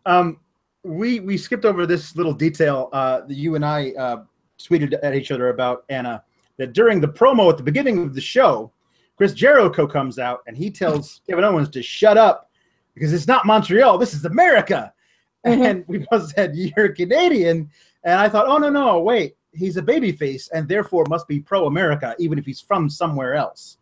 Um, 0.07 0.39
we 0.85 1.19
we 1.19 1.37
skipped 1.37 1.65
over 1.65 1.85
this 1.85 2.15
little 2.15 2.33
detail 2.33 2.89
uh, 2.93 3.21
that 3.21 3.35
you 3.35 3.55
and 3.55 3.65
I 3.65 3.91
uh, 3.91 4.23
tweeted 4.59 4.97
at 5.01 5.15
each 5.15 5.31
other 5.31 5.49
about 5.49 5.83
Anna. 5.89 6.23
That 6.57 6.71
during 6.71 7.01
the 7.01 7.07
promo 7.07 7.49
at 7.49 7.57
the 7.57 7.63
beginning 7.63 8.01
of 8.01 8.13
the 8.13 8.21
show, 8.21 8.71
Chris 9.17 9.33
Jericho 9.33 9.85
comes 9.85 10.19
out 10.19 10.39
and 10.47 10.55
he 10.55 10.71
tells 10.71 11.19
Kevin 11.29 11.43
Owens 11.43 11.69
to 11.69 11.83
shut 11.83 12.17
up 12.17 12.49
because 12.93 13.11
it's 13.11 13.27
not 13.27 13.45
Montreal, 13.45 13.97
this 13.97 14.13
is 14.13 14.25
America. 14.25 14.91
And 15.47 15.85
we 15.87 15.99
both 16.09 16.33
said 16.33 16.55
you're 16.55 16.91
Canadian, 16.91 17.69
and 18.03 18.19
I 18.19 18.27
thought, 18.29 18.47
oh 18.47 18.57
no 18.57 18.69
no 18.71 18.99
wait, 19.01 19.37
he's 19.53 19.77
a 19.77 19.81
babyface 19.83 20.49
and 20.51 20.67
therefore 20.67 21.05
must 21.07 21.27
be 21.27 21.39
pro 21.39 21.67
America 21.67 22.15
even 22.17 22.39
if 22.39 22.47
he's 22.47 22.59
from 22.59 22.89
somewhere 22.89 23.35
else. 23.35 23.77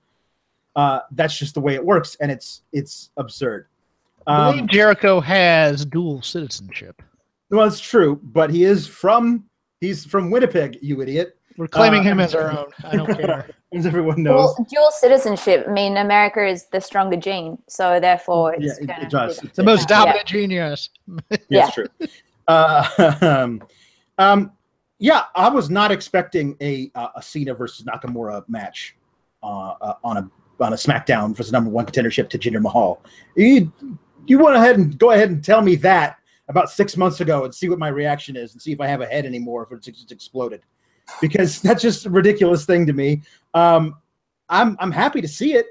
Uh, 0.76 1.00
that's 1.12 1.38
just 1.38 1.54
the 1.54 1.62
way 1.62 1.76
it 1.76 1.86
works, 1.86 2.18
and 2.20 2.30
it's 2.30 2.64
it's 2.74 3.12
absurd. 3.16 3.68
I 4.28 4.48
believe 4.50 4.62
Um, 4.64 4.68
Jericho 4.70 5.20
has 5.22 5.86
dual 5.86 6.22
citizenship. 6.22 7.02
well, 7.50 7.68
it's 7.68 7.80
true, 7.80 8.20
but 8.24 8.50
he 8.50 8.64
is 8.64 8.88
from 8.88 9.46
he's 9.82 10.06
from 10.06 10.32
Winnipeg, 10.32 10.78
you 10.82 11.02
idiot, 11.02 11.38
We're 11.58 11.68
claiming 11.68 12.00
Uh, 12.02 12.04
him 12.04 12.20
as 12.20 12.34
our 12.34 12.50
own. 12.52 12.68
I 12.84 12.96
don't 12.96 13.14
care. 13.20 13.48
as 13.74 13.86
everyone 13.86 14.24
knows. 14.24 14.56
Well, 14.58 14.68
dual 14.72 14.90
citizenship. 14.92 15.66
I 15.68 15.72
mean, 15.72 15.98
America 15.98 16.46
is 16.46 16.66
the 16.72 16.80
stronger 16.80 17.18
gene, 17.18 17.58
so 17.68 18.00
therefore 18.00 18.54
it's 18.58 18.80
yeah, 18.82 18.98
it, 18.98 19.04
it 19.04 19.10
does. 19.10 19.44
It's 19.44 19.56
The 19.58 19.64
most 19.64 19.90
Yeah. 19.90 20.24
genius. 20.26 20.90
Yeah, 21.08 21.38
Yeah. 21.50 21.66
it's 21.68 21.74
true. 21.76 21.88
Uh, 22.48 23.16
um, 23.22 23.64
um, 24.18 24.52
yeah, 25.00 25.26
I 25.36 25.50
was 25.50 25.70
not 25.70 25.92
expecting 25.92 26.56
a 26.62 26.90
uh, 26.96 27.10
a 27.16 27.22
Cena 27.22 27.54
versus 27.54 27.86
Nakamura 27.86 28.44
match 28.48 28.96
uh, 29.44 29.74
uh, 29.82 29.94
on 30.04 30.18
a 30.18 30.30
on 30.60 30.72
a 30.74 30.76
SmackDown 30.78 31.36
for 31.36 31.44
the 31.44 31.52
number 31.52 31.70
one 31.70 31.86
contendership 31.86 32.30
to 32.30 32.38
Jinder 32.40 32.62
Mahal. 32.62 33.02
You 33.36 33.72
you 34.28 34.40
went 34.40 34.56
ahead 34.56 34.78
and 34.78 34.98
go 34.98 35.12
ahead 35.12 35.30
and 35.30 35.44
tell 35.44 35.62
me 35.62 35.76
that 35.78 36.18
about 36.50 36.70
six 36.70 36.98
months 36.98 37.22
ago 37.22 37.46
and 37.46 37.54
see 37.54 37.70
what 37.70 37.80
my 37.80 37.88
reaction 37.88 38.36
is 38.36 38.54
and 38.54 38.62
see 38.62 38.72
if 38.72 38.82
I 38.82 38.88
have 38.88 39.02
a 39.02 39.06
head 39.06 39.26
anymore 39.26 39.64
if 39.64 39.72
it's 39.72 39.86
just 39.86 40.12
exploded 40.12 40.62
because 41.22 41.62
that's 41.62 41.82
just 41.82 42.06
a 42.06 42.10
ridiculous 42.10 42.66
thing 42.66 42.86
to 42.86 42.94
me. 42.94 43.22
Um, 43.54 43.96
I'm 44.50 44.76
I'm 44.80 44.92
happy 44.92 45.22
to 45.22 45.28
see 45.28 45.54
it. 45.54 45.68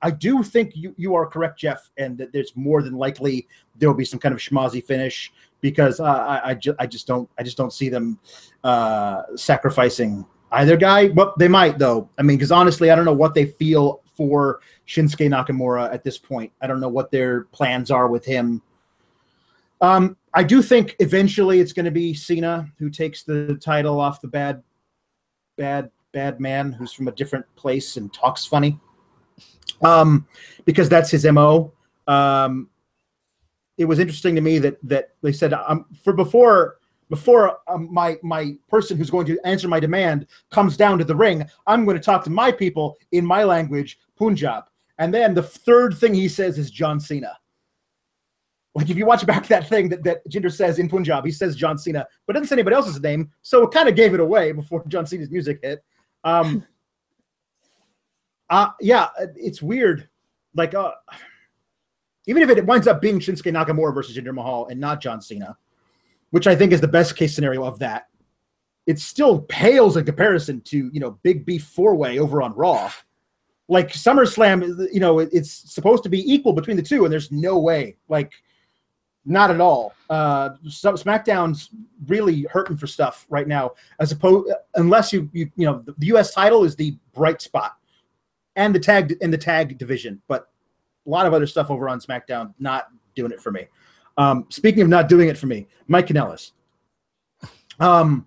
I 0.00 0.12
do 0.12 0.44
think 0.44 0.76
you, 0.76 0.94
you 0.96 1.14
are 1.16 1.26
correct, 1.26 1.58
Jeff, 1.58 1.90
and 1.98 2.16
that 2.18 2.32
there's 2.32 2.52
more 2.54 2.82
than 2.82 2.94
likely 2.94 3.48
there 3.74 3.88
will 3.88 3.96
be 3.96 4.04
some 4.04 4.20
kind 4.20 4.32
of 4.32 4.40
schmozzy 4.40 4.84
finish 4.84 5.32
because 5.60 5.98
uh, 5.98 6.04
I 6.04 6.50
I, 6.50 6.54
ju- 6.54 6.76
I 6.78 6.86
just 6.86 7.06
don't 7.06 7.28
I 7.38 7.42
just 7.42 7.56
don't 7.56 7.72
see 7.72 7.88
them 7.88 8.18
uh, 8.62 9.22
sacrificing 9.34 10.24
either 10.52 10.76
guy. 10.76 11.08
But 11.08 11.38
they 11.38 11.48
might 11.48 11.78
though. 11.78 12.08
I 12.18 12.22
mean, 12.22 12.36
because 12.36 12.52
honestly, 12.52 12.90
I 12.90 12.96
don't 12.96 13.04
know 13.04 13.12
what 13.12 13.34
they 13.34 13.46
feel 13.46 14.02
for 14.16 14.60
Shinsuke 14.86 15.28
Nakamura 15.28 15.92
at 15.92 16.02
this 16.02 16.18
point. 16.18 16.52
I 16.60 16.66
don't 16.66 16.80
know 16.80 16.88
what 16.88 17.10
their 17.10 17.44
plans 17.44 17.90
are 17.90 18.08
with 18.08 18.24
him. 18.24 18.62
Um, 19.80 20.16
I 20.32 20.42
do 20.42 20.62
think 20.62 20.96
eventually 21.00 21.60
it's 21.60 21.72
going 21.72 21.84
to 21.84 21.90
be 21.90 22.14
Cena 22.14 22.70
who 22.78 22.88
takes 22.88 23.22
the 23.22 23.58
title 23.60 24.00
off 24.00 24.20
the 24.20 24.28
bad, 24.28 24.62
bad, 25.56 25.90
bad 26.12 26.40
man 26.40 26.72
who's 26.72 26.92
from 26.92 27.08
a 27.08 27.12
different 27.12 27.44
place 27.56 27.96
and 27.96 28.12
talks 28.12 28.46
funny. 28.46 28.80
Um, 29.82 30.26
because 30.64 30.88
that's 30.88 31.10
his 31.10 31.26
mo. 31.26 31.72
Um, 32.06 32.70
it 33.76 33.84
was 33.84 33.98
interesting 33.98 34.34
to 34.34 34.40
me 34.40 34.58
that 34.58 34.78
that 34.84 35.10
they 35.22 35.32
said 35.32 35.52
um, 35.52 35.84
for 36.02 36.14
before 36.14 36.78
before 37.08 37.58
um, 37.68 37.92
my 37.92 38.16
my 38.22 38.56
person 38.68 38.96
who's 38.96 39.10
going 39.10 39.26
to 39.26 39.38
answer 39.44 39.68
my 39.68 39.80
demand 39.80 40.26
comes 40.50 40.76
down 40.76 40.98
to 40.98 41.04
the 41.04 41.14
ring, 41.14 41.44
I'm 41.66 41.84
going 41.84 41.96
to 41.96 42.02
talk 42.02 42.24
to 42.24 42.30
my 42.30 42.50
people 42.50 42.96
in 43.12 43.24
my 43.24 43.44
language, 43.44 43.98
Punjab. 44.16 44.64
And 44.98 45.12
then 45.12 45.34
the 45.34 45.42
third 45.42 45.96
thing 45.96 46.14
he 46.14 46.28
says 46.28 46.58
is 46.58 46.70
John 46.70 46.98
Cena. 46.98 47.36
Like 48.74 48.90
if 48.90 48.96
you 48.96 49.06
watch 49.06 49.24
back 49.24 49.46
that 49.46 49.68
thing 49.68 49.88
that, 49.88 50.04
that 50.04 50.28
Jinder 50.28 50.52
says 50.52 50.78
in 50.78 50.88
Punjab, 50.88 51.24
he 51.24 51.32
says 51.32 51.56
John 51.56 51.78
Cena, 51.78 52.06
but 52.26 52.34
doesn't 52.34 52.48
say 52.48 52.54
anybody 52.54 52.76
else's 52.76 53.00
name. 53.00 53.30
So 53.42 53.62
it 53.62 53.70
kind 53.72 53.88
of 53.88 53.94
gave 53.94 54.12
it 54.12 54.20
away 54.20 54.52
before 54.52 54.84
John 54.88 55.06
Cena's 55.06 55.30
music 55.30 55.60
hit. 55.62 55.82
Um, 56.24 56.64
uh, 58.50 58.68
yeah, 58.80 59.08
it's 59.34 59.62
weird. 59.62 60.08
Like, 60.54 60.74
uh, 60.74 60.92
even 62.26 62.42
if 62.42 62.50
it 62.50 62.66
winds 62.66 62.86
up 62.86 63.00
being 63.00 63.18
Shinsuke 63.18 63.52
Nakamura 63.52 63.94
versus 63.94 64.16
Jinder 64.16 64.34
Mahal 64.34 64.66
and 64.66 64.78
not 64.78 65.00
John 65.00 65.20
Cena, 65.20 65.56
which 66.30 66.46
I 66.46 66.56
think 66.56 66.72
is 66.72 66.80
the 66.80 66.88
best 66.88 67.16
case 67.16 67.34
scenario 67.34 67.64
of 67.64 67.78
that, 67.78 68.08
it 68.86 68.98
still 69.00 69.40
pales 69.42 69.96
in 69.96 70.04
comparison 70.04 70.60
to 70.62 70.90
you 70.92 71.00
know 71.00 71.18
Big 71.22 71.44
Beef 71.44 71.64
Four 71.64 71.94
Way 71.96 72.18
over 72.18 72.42
on 72.42 72.54
Raw. 72.54 72.90
Like 73.68 73.92
SummerSlam, 73.92 74.88
you 74.92 75.00
know, 75.00 75.18
it's 75.18 75.50
supposed 75.50 76.04
to 76.04 76.08
be 76.08 76.32
equal 76.32 76.52
between 76.52 76.76
the 76.76 76.82
two, 76.82 77.04
and 77.04 77.12
there's 77.12 77.32
no 77.32 77.58
way. 77.58 77.96
Like, 78.08 78.32
not 79.24 79.50
at 79.50 79.60
all. 79.60 79.92
Uh, 80.08 80.50
SmackDown's 80.66 81.70
really 82.06 82.46
hurting 82.48 82.76
for 82.76 82.86
stuff 82.86 83.26
right 83.28 83.48
now, 83.48 83.72
as 83.98 84.12
opposed 84.12 84.52
unless 84.76 85.12
you 85.12 85.28
you 85.32 85.50
you 85.56 85.66
know 85.66 85.82
the, 85.84 86.06
U.S. 86.06 86.32
title 86.32 86.62
is 86.62 86.76
the 86.76 86.96
bright 87.12 87.42
spot, 87.42 87.76
and 88.54 88.72
the 88.72 88.78
tag 88.78 89.16
in 89.20 89.32
the 89.32 89.38
tag 89.38 89.76
division, 89.78 90.22
but 90.28 90.48
a 91.04 91.10
lot 91.10 91.26
of 91.26 91.34
other 91.34 91.46
stuff 91.46 91.70
over 91.70 91.88
on 91.88 92.00
SmackDown 92.00 92.54
not 92.60 92.86
doing 93.16 93.32
it 93.32 93.40
for 93.40 93.50
me. 93.50 93.66
Um, 94.16 94.46
speaking 94.48 94.82
of 94.82 94.88
not 94.88 95.08
doing 95.08 95.28
it 95.28 95.36
for 95.36 95.46
me, 95.46 95.68
Mike 95.88 96.06
Kanellis. 96.06 96.52
Um, 97.78 98.26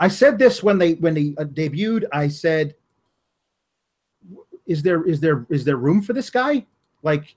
I 0.00 0.08
said 0.08 0.38
this 0.38 0.62
when 0.62 0.78
they 0.78 0.94
when 0.94 1.14
they 1.14 1.34
uh, 1.38 1.44
debuted. 1.44 2.04
I 2.12 2.28
said, 2.28 2.74
"Is 4.66 4.82
there 4.82 5.04
is 5.04 5.20
there 5.20 5.46
is 5.50 5.64
there 5.64 5.76
room 5.76 6.02
for 6.02 6.12
this 6.12 6.30
guy? 6.30 6.66
Like, 7.02 7.36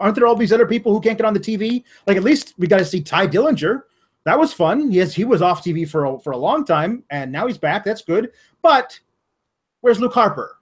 aren't 0.00 0.14
there 0.14 0.26
all 0.26 0.36
these 0.36 0.52
other 0.52 0.66
people 0.66 0.92
who 0.92 1.00
can't 1.00 1.16
get 1.16 1.26
on 1.26 1.34
the 1.34 1.40
TV? 1.40 1.84
Like, 2.06 2.16
at 2.16 2.24
least 2.24 2.54
we 2.58 2.66
got 2.66 2.78
to 2.78 2.84
see 2.84 3.00
Tye 3.00 3.26
Dillinger. 3.26 3.82
That 4.24 4.38
was 4.38 4.52
fun. 4.52 4.92
Yes, 4.92 5.14
he 5.14 5.24
was 5.24 5.40
off 5.40 5.64
TV 5.64 5.88
for 5.88 6.04
a, 6.04 6.18
for 6.20 6.32
a 6.32 6.36
long 6.36 6.64
time, 6.64 7.04
and 7.08 7.32
now 7.32 7.46
he's 7.46 7.56
back. 7.56 7.84
That's 7.84 8.02
good. 8.02 8.32
But 8.60 8.98
where's 9.80 10.00
Luke 10.00 10.12
Harper? 10.12 10.58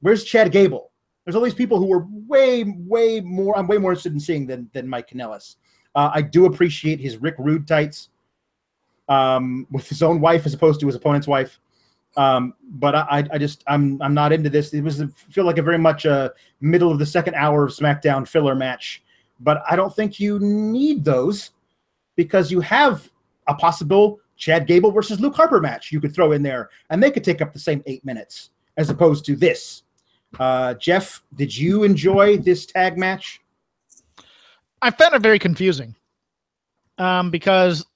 Where's 0.00 0.24
Chad 0.24 0.52
Gable? 0.52 0.90
There's 1.24 1.36
all 1.36 1.42
these 1.42 1.54
people 1.54 1.78
who 1.78 1.86
were 1.86 2.06
way, 2.10 2.64
way 2.64 3.20
more. 3.20 3.56
I'm 3.56 3.66
way 3.66 3.78
more 3.78 3.92
interested 3.92 4.12
in 4.12 4.20
seeing 4.20 4.46
than 4.46 4.68
than 4.72 4.88
Mike 4.88 5.08
Kanellis. 5.08 5.56
Uh, 5.94 6.10
I 6.12 6.22
do 6.22 6.46
appreciate 6.46 7.00
his 7.00 7.16
Rick 7.16 7.36
Rude 7.38 7.66
tights 7.66 8.10
um, 9.08 9.66
with 9.70 9.88
his 9.88 10.02
own 10.02 10.20
wife 10.20 10.44
as 10.46 10.54
opposed 10.54 10.80
to 10.80 10.86
his 10.86 10.96
opponent's 10.96 11.26
wife. 11.26 11.60
Um, 12.16 12.54
but 12.62 12.94
I, 12.94 13.26
I 13.32 13.38
just 13.38 13.64
I'm 13.66 14.00
I'm 14.00 14.14
not 14.14 14.32
into 14.32 14.50
this. 14.50 14.72
It 14.72 14.82
was 14.82 15.02
feel 15.30 15.44
like 15.44 15.58
a 15.58 15.62
very 15.62 15.78
much 15.78 16.04
a 16.04 16.32
middle 16.60 16.92
of 16.92 16.98
the 16.98 17.06
second 17.06 17.34
hour 17.34 17.64
of 17.64 17.72
SmackDown 17.72 18.26
filler 18.28 18.54
match. 18.54 19.02
But 19.40 19.62
I 19.68 19.76
don't 19.76 19.94
think 19.94 20.20
you 20.20 20.38
need 20.38 21.04
those 21.04 21.50
because 22.16 22.52
you 22.52 22.60
have 22.60 23.10
a 23.48 23.54
possible 23.54 24.20
Chad 24.36 24.66
Gable 24.66 24.92
versus 24.92 25.20
Luke 25.20 25.34
Harper 25.34 25.60
match 25.60 25.90
you 25.90 26.00
could 26.00 26.14
throw 26.14 26.32
in 26.32 26.42
there, 26.42 26.70
and 26.90 27.02
they 27.02 27.10
could 27.10 27.24
take 27.24 27.42
up 27.42 27.52
the 27.52 27.58
same 27.58 27.82
eight 27.86 28.04
minutes 28.04 28.50
as 28.76 28.90
opposed 28.90 29.24
to 29.26 29.36
this. 29.36 29.83
Uh, 30.38 30.74
Jeff, 30.74 31.22
did 31.34 31.56
you 31.56 31.84
enjoy 31.84 32.38
this 32.38 32.66
tag 32.66 32.98
match? 32.98 33.40
I 34.82 34.90
found 34.90 35.14
it 35.14 35.22
very 35.22 35.38
confusing 35.38 35.94
um, 36.98 37.30
because 37.30 37.86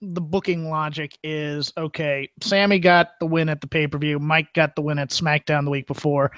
the 0.00 0.20
booking 0.20 0.68
logic 0.68 1.16
is 1.22 1.72
okay. 1.76 2.30
Sami 2.42 2.78
got 2.78 3.18
the 3.18 3.26
win 3.26 3.48
at 3.48 3.60
the 3.60 3.66
pay 3.66 3.86
per 3.86 3.98
view. 3.98 4.18
Mike 4.18 4.52
got 4.52 4.76
the 4.76 4.82
win 4.82 4.98
at 4.98 5.10
SmackDown 5.10 5.64
the 5.64 5.70
week 5.70 5.86
before. 5.86 6.32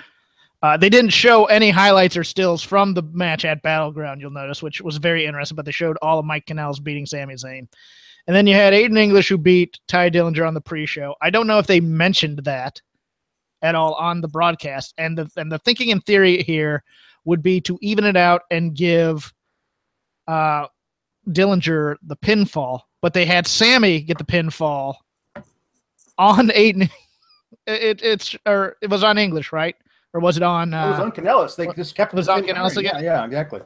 Uh, 0.60 0.76
they 0.76 0.88
didn't 0.88 1.10
show 1.10 1.44
any 1.46 1.70
highlights 1.70 2.16
or 2.16 2.24
stills 2.24 2.62
from 2.62 2.92
the 2.92 3.02
match 3.12 3.44
at 3.44 3.62
Battleground, 3.62 4.20
you'll 4.20 4.30
notice, 4.30 4.60
which 4.60 4.80
was 4.80 4.96
very 4.96 5.24
interesting, 5.24 5.54
but 5.54 5.64
they 5.64 5.70
showed 5.70 5.96
all 6.02 6.18
of 6.18 6.24
Mike 6.24 6.46
Kanellis 6.46 6.82
beating 6.82 7.06
Sami 7.06 7.34
Zayn. 7.34 7.68
And 8.26 8.36
then 8.36 8.46
you 8.46 8.54
had 8.54 8.72
Aiden 8.72 8.98
English 8.98 9.28
who 9.28 9.38
beat 9.38 9.78
Tye 9.86 10.10
Dillinger 10.10 10.46
on 10.46 10.54
the 10.54 10.60
pre 10.60 10.84
show. 10.84 11.14
I 11.22 11.30
don't 11.30 11.46
know 11.46 11.58
if 11.58 11.66
they 11.66 11.80
mentioned 11.80 12.40
that 12.44 12.80
at 13.62 13.74
all 13.74 13.94
on 13.94 14.20
the 14.20 14.28
broadcast. 14.28 14.94
And 14.98 15.18
the, 15.18 15.30
and 15.36 15.50
the 15.50 15.58
thinking 15.58 15.88
in 15.88 16.00
theory 16.00 16.42
here 16.42 16.82
would 17.24 17.42
be 17.42 17.60
to 17.62 17.78
even 17.82 18.04
it 18.04 18.16
out 18.16 18.42
and 18.50 18.74
give 18.74 19.32
uh, 20.26 20.66
Dillinger 21.28 21.96
the 22.02 22.16
pinfall, 22.16 22.80
but 23.02 23.14
they 23.14 23.26
had 23.26 23.46
Sami 23.46 24.00
get 24.00 24.18
the 24.18 24.24
pinfall 24.24 24.94
on 26.16 26.48
Aiden 26.48 26.90
It, 27.66 28.02
it's 28.02 28.34
or 28.46 28.76
it 28.80 28.88
was 28.88 29.04
on 29.04 29.18
English, 29.18 29.52
right? 29.52 29.76
Or 30.14 30.20
was 30.20 30.38
it 30.38 30.42
on? 30.42 30.72
Uh, 30.72 30.86
it 30.86 30.90
was 30.90 31.00
on 31.00 31.12
Kanellis. 31.12 31.56
They 31.56 31.66
just 31.68 31.94
kept 31.94 32.14
it 32.14 32.16
was 32.16 32.28
on 32.28 32.42
Kanellis 32.42 32.76
again. 32.78 32.94
Yeah, 32.96 33.20
yeah, 33.20 33.24
exactly. 33.24 33.60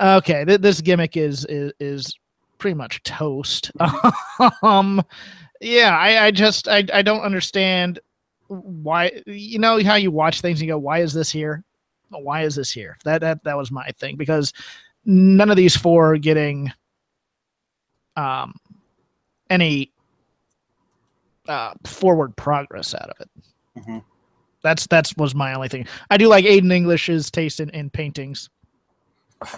Okay, 0.00 0.44
th- 0.46 0.60
this 0.60 0.80
gimmick 0.80 1.16
is 1.16 1.44
is 1.46 1.72
is 1.80 2.18
pretty 2.58 2.74
much 2.74 3.02
toast. 3.02 3.70
um, 4.62 5.02
yeah, 5.60 5.96
I, 5.96 6.26
I 6.26 6.30
just 6.30 6.66
I 6.66 6.86
I 6.92 7.02
don't 7.02 7.20
understand 7.20 8.00
why. 8.50 9.22
You 9.26 9.58
know 9.58 9.82
how 9.82 9.94
you 9.94 10.10
watch 10.10 10.40
things 10.40 10.60
and 10.60 10.66
you 10.66 10.74
go, 10.74 10.78
why 10.78 10.98
is 10.98 11.12
this 11.12 11.30
here? 11.30 11.64
Why 12.10 12.42
is 12.42 12.56
this 12.56 12.70
here? 12.70 12.98
That 13.04 13.20
that 13.20 13.44
that 13.44 13.56
was 13.56 13.70
my 13.70 13.88
thing 13.98 14.16
because 14.16 14.52
none 15.04 15.50
of 15.50 15.56
these 15.56 15.76
four 15.76 16.12
are 16.12 16.18
getting 16.18 16.72
um 18.16 18.54
any 19.48 19.92
uh 21.48 21.74
forward 21.86 22.36
progress 22.36 22.94
out 22.94 23.10
of 23.10 23.20
it. 23.20 23.30
Mm-hmm. 23.78 23.98
That's 24.62 24.86
that's 24.88 25.16
was 25.16 25.34
my 25.34 25.54
only 25.54 25.68
thing. 25.68 25.86
I 26.10 26.16
do 26.16 26.26
like 26.26 26.44
Aiden 26.44 26.72
English's 26.72 27.30
taste 27.30 27.60
in, 27.60 27.70
in 27.70 27.90
paintings. 27.90 28.50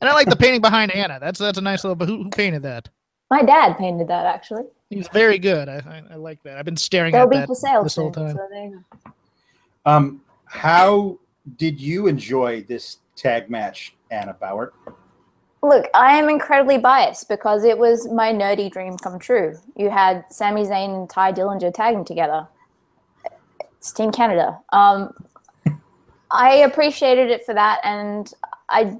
And 0.00 0.08
I 0.08 0.14
like 0.14 0.28
the 0.28 0.36
painting 0.36 0.60
behind 0.60 0.94
Anna. 0.94 1.18
That's 1.20 1.40
that's 1.40 1.58
a 1.58 1.60
nice 1.60 1.82
little. 1.82 1.96
But 1.96 2.08
who, 2.08 2.22
who 2.22 2.30
painted 2.30 2.62
that? 2.62 2.88
My 3.30 3.42
dad 3.42 3.76
painted 3.76 4.08
that 4.08 4.26
actually. 4.26 4.64
He's 4.90 5.08
very 5.08 5.38
good. 5.38 5.68
I 5.68 5.76
I, 5.76 6.14
I 6.14 6.16
like 6.16 6.42
that. 6.44 6.56
I've 6.56 6.64
been 6.64 6.76
staring 6.76 7.12
They'll 7.12 7.24
at 7.24 7.30
be 7.30 7.36
that 7.36 7.46
for 7.46 7.54
sale 7.54 7.82
this 7.82 7.96
whole 7.96 8.10
time. 8.10 8.36
so 8.36 8.48
there. 8.50 8.84
Um, 9.84 10.22
how 10.46 11.18
did 11.56 11.80
you 11.80 12.06
enjoy 12.06 12.62
this 12.62 12.98
tag 13.16 13.50
match, 13.50 13.94
Anna 14.10 14.34
Bauer? 14.34 14.72
Look, 15.62 15.86
I 15.92 16.16
am 16.16 16.28
incredibly 16.28 16.78
biased 16.78 17.28
because 17.28 17.64
it 17.64 17.76
was 17.76 18.08
my 18.08 18.32
nerdy 18.32 18.70
dream 18.70 18.96
come 18.96 19.18
true. 19.18 19.58
You 19.76 19.90
had 19.90 20.24
Sami 20.30 20.62
Zayn 20.64 21.00
and 21.00 21.10
Tye 21.10 21.32
Dillinger 21.32 21.74
tagging 21.74 22.04
together. 22.04 22.46
It's 23.78 23.92
Team 23.92 24.12
Canada. 24.12 24.58
Um, 24.72 25.12
I 26.30 26.56
appreciated 26.56 27.30
it 27.30 27.44
for 27.44 27.54
that, 27.54 27.80
and 27.82 28.32
I 28.68 28.98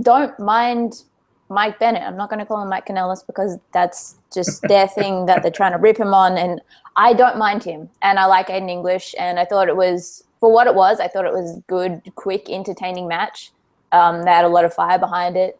don't 0.00 0.38
mind 0.38 1.02
Mike 1.48 1.78
Bennett. 1.78 2.02
I'm 2.02 2.16
not 2.16 2.30
going 2.30 2.40
to 2.40 2.46
call 2.46 2.62
him 2.62 2.68
Mike 2.68 2.86
Kanellis 2.86 3.26
because 3.26 3.58
that's 3.72 4.16
just 4.32 4.62
their 4.68 4.88
thing 4.88 5.26
that 5.26 5.42
they're 5.42 5.50
trying 5.50 5.72
to 5.72 5.78
rip 5.78 5.98
him 5.98 6.14
on, 6.14 6.36
and 6.36 6.60
I 6.96 7.12
don't 7.12 7.38
mind 7.38 7.64
him. 7.64 7.88
And 8.02 8.18
I 8.18 8.26
like 8.26 8.48
Aiden 8.48 8.70
English, 8.70 9.14
and 9.18 9.38
I 9.38 9.44
thought 9.44 9.68
it 9.68 9.76
was 9.76 10.24
for 10.40 10.52
what 10.52 10.66
it 10.66 10.74
was. 10.74 11.00
I 11.00 11.08
thought 11.08 11.24
it 11.24 11.32
was 11.32 11.60
good, 11.66 12.02
quick, 12.14 12.48
entertaining 12.48 13.08
match. 13.08 13.52
Um, 13.92 14.22
they 14.22 14.30
had 14.30 14.44
a 14.44 14.48
lot 14.48 14.64
of 14.64 14.74
fire 14.74 14.98
behind 14.98 15.36
it 15.36 15.58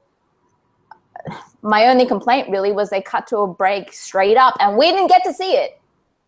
my 1.62 1.86
only 1.88 2.06
complaint 2.06 2.48
really 2.48 2.72
was 2.72 2.90
they 2.90 3.02
cut 3.02 3.26
to 3.28 3.38
a 3.38 3.46
break 3.46 3.92
straight 3.92 4.36
up 4.36 4.54
and 4.60 4.76
we 4.76 4.90
didn't 4.90 5.08
get 5.08 5.24
to 5.24 5.32
see 5.32 5.52
it. 5.52 5.80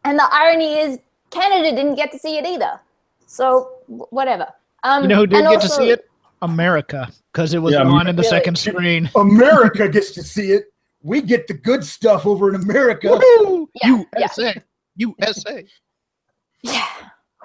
And 0.04 0.18
the 0.18 0.28
irony 0.30 0.78
is 0.78 0.98
Canada 1.30 1.70
didn't 1.74 1.94
get 1.94 2.10
to 2.12 2.18
see 2.18 2.38
it 2.38 2.46
either. 2.46 2.80
So 3.26 3.70
whatever. 3.86 4.48
Um, 4.82 5.02
You 5.02 5.08
know 5.08 5.16
who 5.16 5.26
did 5.26 5.42
get 5.42 5.60
to 5.60 5.66
also- 5.68 5.78
see 5.78 5.90
it? 5.90 6.09
America, 6.42 7.08
because 7.32 7.54
it 7.54 7.58
was 7.58 7.74
Yeah, 7.74 7.82
on 7.82 8.06
in 8.06 8.16
the 8.16 8.22
really. 8.22 8.30
second 8.30 8.58
screen. 8.58 9.10
America 9.16 9.88
gets 9.88 10.10
to 10.12 10.22
see 10.22 10.52
it. 10.52 10.64
We 11.02 11.22
get 11.22 11.46
the 11.46 11.54
good 11.54 11.84
stuff 11.84 12.26
over 12.26 12.48
in 12.54 12.60
America. 12.60 13.18
Woo! 13.40 13.68
Yeah, 13.82 14.02
yeah. 14.16 14.20
USA, 14.20 14.54
USA. 14.96 15.64
Yeah. 16.62 16.86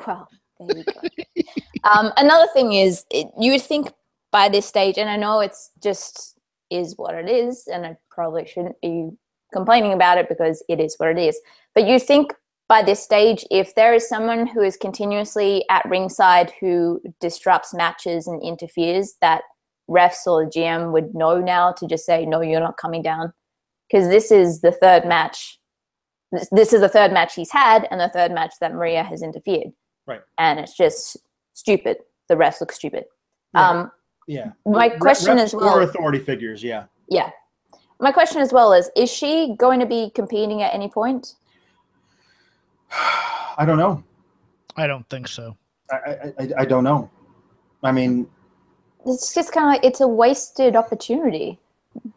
Well, 0.05 0.27
there 0.59 0.77
you 0.77 0.83
go. 0.83 1.41
um, 1.89 2.11
another 2.17 2.47
thing 2.53 2.73
is, 2.73 3.05
it, 3.09 3.27
you 3.39 3.53
would 3.53 3.61
think 3.61 3.91
by 4.31 4.49
this 4.49 4.65
stage, 4.65 4.97
and 4.97 5.09
I 5.09 5.15
know 5.15 5.39
it's 5.39 5.71
just 5.81 6.37
is 6.69 6.95
what 6.97 7.15
it 7.15 7.29
is, 7.29 7.67
and 7.71 7.85
I 7.85 7.95
probably 8.11 8.45
shouldn't 8.45 8.75
be 8.81 9.09
complaining 9.53 9.93
about 9.93 10.17
it 10.17 10.27
because 10.27 10.61
it 10.67 10.81
is 10.81 10.95
what 10.97 11.09
it 11.09 11.17
is. 11.17 11.39
But 11.73 11.87
you 11.87 11.97
think 11.97 12.33
by 12.68 12.82
this 12.82 13.03
stage, 13.03 13.45
if 13.51 13.76
there 13.76 13.93
is 13.93 14.07
someone 14.09 14.47
who 14.47 14.61
is 14.61 14.76
continuously 14.78 15.63
at 15.70 15.88
ringside 15.88 16.51
who 16.59 17.01
disrupts 17.20 17.74
matches 17.74 18.28
and 18.28 18.41
interferes, 18.41 19.16
that 19.22 19.43
refs 19.89 20.26
or 20.26 20.45
the 20.45 20.51
GM 20.51 20.91
would 20.91 21.13
know 21.13 21.39
now 21.39 21.72
to 21.74 21.86
just 21.88 22.05
say, 22.05 22.26
no, 22.26 22.41
you're 22.41 22.59
not 22.59 22.78
coming 22.78 23.03
down. 23.03 23.34
Because 23.89 24.09
this 24.09 24.32
is 24.32 24.61
the 24.61 24.72
third 24.72 25.05
match. 25.05 25.59
This, 26.32 26.49
this 26.51 26.74
is 26.74 26.82
the 26.82 26.89
third 26.89 27.13
match 27.13 27.36
he's 27.36 27.51
had, 27.51 27.88
and 27.91 28.01
the 28.01 28.09
third 28.09 28.32
match 28.32 28.55
that 28.59 28.74
Maria 28.74 29.03
has 29.03 29.22
interfered 29.22 29.72
Right. 30.07 30.22
and 30.39 30.59
it's 30.59 30.76
just 30.76 31.18
stupid. 31.53 31.97
The 32.30 32.36
refs 32.36 32.61
look 32.61 32.72
stupid. 32.72 33.05
Yeah. 33.53 33.70
Um, 33.70 33.91
Yeah. 34.28 34.51
my 34.66 34.88
Re- 34.88 34.97
question 34.97 35.38
is, 35.38 35.53
as 35.53 35.55
well. 35.55 35.78
Or 35.78 35.82
authority 35.84 36.20
figures, 36.20 36.63
yeah. 36.63 36.86
yeah. 37.09 37.30
My 37.99 38.11
question 38.11 38.41
as 38.41 38.51
well 38.51 38.74
is: 38.74 38.89
Is 38.95 39.09
she 39.11 39.55
going 39.57 39.80
to 39.80 39.86
be 39.86 40.11
competing 40.16 40.63
at 40.63 40.74
any 40.74 40.89
point? 40.89 41.36
I 43.57 43.63
don't 43.65 43.77
know. 43.77 44.03
I 44.75 44.87
don't 44.87 45.07
think 45.09 45.27
so. 45.27 45.55
I, 45.91 45.95
I, 45.95 46.33
I, 46.39 46.49
I 46.59 46.65
don't 46.65 46.83
know. 46.83 47.09
I 47.83 47.91
mean, 47.91 48.27
It's 49.05 49.33
just 49.33 49.51
kind 49.51 49.67
of 49.67 49.73
like 49.73 49.85
it's 49.85 50.01
a 50.01 50.07
wasted 50.07 50.75
opportunity. 50.75 51.59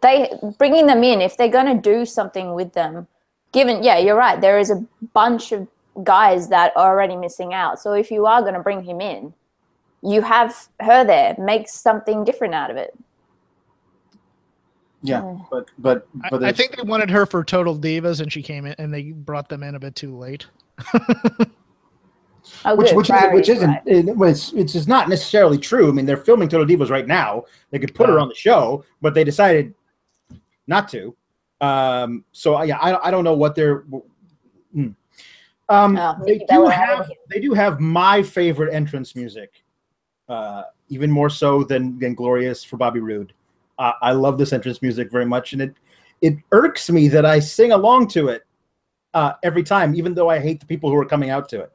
They 0.03 0.31
bringing 0.59 0.87
them 0.87 1.05
in 1.05 1.21
if 1.21 1.37
they're 1.37 1.49
going 1.49 1.67
to 1.75 1.81
do 1.81 2.05
something 2.05 2.55
with 2.55 2.73
them. 2.73 3.07
Given, 3.53 3.83
yeah, 3.83 3.99
you're 3.99 4.17
right. 4.17 4.41
There 4.41 4.59
is 4.59 4.71
a 4.71 4.85
bunch 5.15 5.53
of 5.53 5.69
guys 6.03 6.49
that 6.49 6.73
are 6.77 6.91
already 6.93 7.17
missing 7.17 7.55
out. 7.55 7.79
So 7.81 7.93
if 7.93 8.11
you 8.11 8.27
are 8.27 8.41
going 8.43 8.55
to 8.55 8.61
bring 8.61 8.83
him 8.83 9.01
in, 9.01 9.33
you 10.03 10.23
have 10.23 10.69
her 10.81 11.05
there. 11.05 11.37
Make 11.39 11.69
something 11.69 12.25
different 12.25 12.55
out 12.55 12.71
of 12.71 12.77
it. 12.77 12.97
yeah, 15.03 15.23
Yeah. 15.23 15.39
but 15.51 15.67
but 15.79 16.09
I, 16.25 16.29
but 16.31 16.43
I 16.45 16.49
it's- 16.49 16.57
think 16.57 16.77
they 16.77 16.83
wanted 16.89 17.11
her 17.11 17.27
for 17.27 17.45
Total 17.45 17.77
Divas, 17.79 18.21
and 18.21 18.33
she 18.33 18.43
came 18.43 18.67
in, 18.67 18.75
and 18.79 18.93
they 18.93 19.13
brought 19.13 19.49
them 19.49 19.63
in 19.63 19.75
a 19.75 19.79
bit 19.81 19.95
too 19.95 20.17
late. 20.17 20.47
Oh, 22.65 22.75
which 22.75 22.89
good. 22.89 22.97
which 22.97 23.11
isn't 23.11 23.33
which 23.35 23.49
isn't 23.49 23.71
right. 23.71 23.83
it- 23.87 24.17
well, 24.17 24.31
it's 24.31 24.53
it's 24.53 24.73
just 24.73 24.89
not 24.89 25.09
necessarily 25.09 25.59
true. 25.59 25.89
I 25.89 25.93
mean, 25.93 26.07
they're 26.07 26.17
filming 26.17 26.49
Total 26.49 26.67
Divas 26.67 26.91
right 26.91 27.07
now. 27.07 27.45
They 27.71 27.79
could 27.79 27.95
put 27.95 28.09
her 28.09 28.19
on 28.19 28.29
the 28.29 28.35
show, 28.35 28.85
but 29.01 29.15
they 29.15 29.23
decided 29.25 29.75
not 30.67 30.89
to. 30.91 31.15
Um, 31.61 32.25
so 32.33 32.61
yeah, 32.63 32.79
I 32.79 33.09
I 33.09 33.11
don't 33.11 33.25
know 33.25 33.35
what 33.35 33.55
they're. 33.55 33.81
hmm. 34.73 34.89
Um, 35.71 35.99
Oh, 35.99 36.17
they 36.27 36.39
do 36.49 36.67
have 36.67 36.89
Howard. 37.05 37.13
they 37.31 37.41
do 37.41 37.53
have 37.53 37.81
my 37.81 38.23
favorite 38.23 38.73
entrance 38.75 39.15
music, 39.15 39.63
uh, 40.29 40.63
even 40.89 41.11
more 41.11 41.29
so 41.31 41.63
than 41.65 41.99
than 41.99 42.15
Glorious 42.15 42.65
for 42.65 42.77
Bobby 42.79 43.01
Roode. 43.01 43.35
Uh, 43.79 43.93
I 44.01 44.13
love 44.13 44.39
this 44.39 44.53
entrance 44.53 44.81
music 44.83 45.11
very 45.13 45.27
much, 45.27 45.53
and 45.53 45.61
it 45.63 45.75
it 46.23 46.35
irks 46.53 46.89
me 46.91 47.09
that 47.09 47.27
I 47.27 47.39
sing 47.39 47.73
along 47.73 48.09
to 48.09 48.29
it 48.29 48.43
uh, 49.15 49.33
every 49.43 49.63
time, 49.63 49.95
even 49.95 50.15
though 50.15 50.29
I 50.29 50.39
hate 50.39 50.61
the 50.61 50.67
people 50.67 50.91
who 50.91 50.97
are 50.97 51.05
coming 51.05 51.31
out 51.31 51.49
to 51.51 51.63
it. 51.63 51.73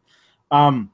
Um, 0.51 0.91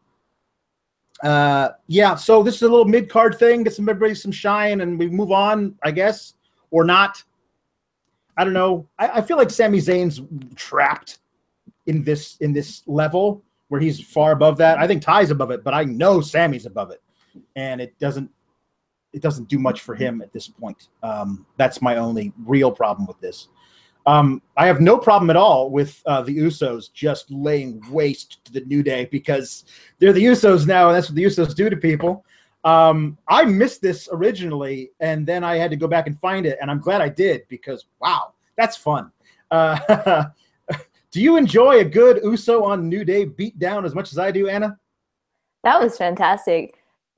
uh, 1.24 1.70
yeah, 1.88 2.16
so 2.16 2.42
this 2.44 2.56
is 2.56 2.62
a 2.62 2.70
little 2.70 2.86
mid 2.86 3.10
card 3.10 3.38
thing, 3.38 3.64
get 3.64 3.74
some 3.74 3.90
everybody 3.90 4.16
some 4.16 4.32
shine, 4.32 4.82
and 4.82 4.98
we 4.98 5.10
move 5.10 5.32
on, 5.32 5.76
I 5.84 5.92
guess, 5.92 6.36
or 6.72 6.84
not. 6.84 7.24
I 8.38 8.46
don't 8.46 8.54
know. 8.54 8.88
I, 8.98 9.10
I 9.10 9.22
feel 9.22 9.36
like 9.36 9.50
Sami 9.50 9.80
Zayn's 9.80 10.22
trapped 10.56 11.20
in 11.88 12.04
this 12.04 12.38
in 12.38 12.54
this 12.54 12.84
level 12.88 13.44
where 13.68 13.82
he's 13.82 14.00
far 14.00 14.32
above 14.32 14.58
that. 14.58 14.78
I 14.80 14.88
think 14.88 15.02
Tye's 15.02 15.32
above 15.32 15.52
it, 15.52 15.64
but 15.64 15.74
I 15.74 15.84
know 15.84 16.22
Sami's 16.22 16.66
above 16.66 16.92
it, 16.92 17.02
and 17.56 17.82
it 17.82 17.98
doesn't 18.00 18.30
it 19.12 19.22
doesn't 19.22 19.50
do 19.50 19.60
much 19.60 19.82
for 19.82 19.96
him 19.96 20.22
at 20.22 20.32
this 20.32 20.48
point. 20.48 20.88
Um, 21.04 21.46
that's 21.58 21.82
my 21.82 21.98
only 21.98 22.32
real 22.46 22.72
problem 22.72 23.08
with 23.08 23.20
this. 23.20 23.50
Um, 24.10 24.42
I 24.58 24.66
have 24.66 24.82
no 24.82 24.98
problem 24.98 25.30
at 25.30 25.36
all 25.36 25.70
with 25.70 26.02
uh, 26.08 26.24
the 26.24 26.36
Usos 26.36 26.92
just 26.92 27.30
laying 27.30 27.80
waste 27.92 28.44
to 28.46 28.52
the 28.52 28.62
New 28.62 28.82
Day 28.82 29.06
because 29.12 29.66
they're 30.00 30.14
the 30.14 30.26
Usos 30.26 30.66
now, 30.66 30.88
and 30.88 30.96
that's 30.96 31.10
what 31.10 31.16
the 31.16 31.24
Usos 31.24 31.54
do 31.54 31.70
to 31.70 31.78
people. 31.78 32.26
Um, 32.64 33.20
I 33.28 33.46
missed 33.46 33.84
this 33.84 34.10
originally, 34.12 34.90
and 35.00 35.28
then 35.28 35.44
I 35.44 35.58
had 35.58 35.70
to 35.70 35.78
go 35.78 35.88
back 35.88 36.08
and 36.08 36.20
find 36.20 36.48
it, 36.48 36.58
and 36.60 36.72
I'm 36.72 36.80
glad 36.80 37.02
I 37.02 37.10
did 37.10 37.48
because 37.50 37.86
wow, 38.02 38.34
that's 38.58 38.76
fun. 38.76 39.12
Uh, 39.52 40.26
do 41.12 41.22
you 41.22 41.38
enjoy 41.38 41.82
a 41.82 41.86
good 41.86 42.20
Uso 42.24 42.64
on 42.64 42.90
New 42.90 43.06
Day 43.06 43.28
beatdown 43.28 43.86
as 43.86 43.94
much 43.94 44.12
as 44.12 44.18
I 44.18 44.32
do, 44.32 44.50
Anna? 44.50 44.76
That 45.64 45.80
was 45.80 45.98
fantastic. 45.98 46.74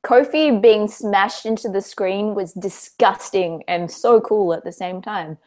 Kofi 0.06 0.62
being 0.62 0.90
smashed 0.90 1.46
into 1.46 1.70
the 1.70 1.82
screen 1.82 2.36
was 2.36 2.52
disgusting 2.52 3.64
and 3.70 3.90
so 3.90 4.20
cool 4.20 4.54
at 4.54 4.66
the 4.66 4.74
same 4.74 5.02
time. 5.02 5.38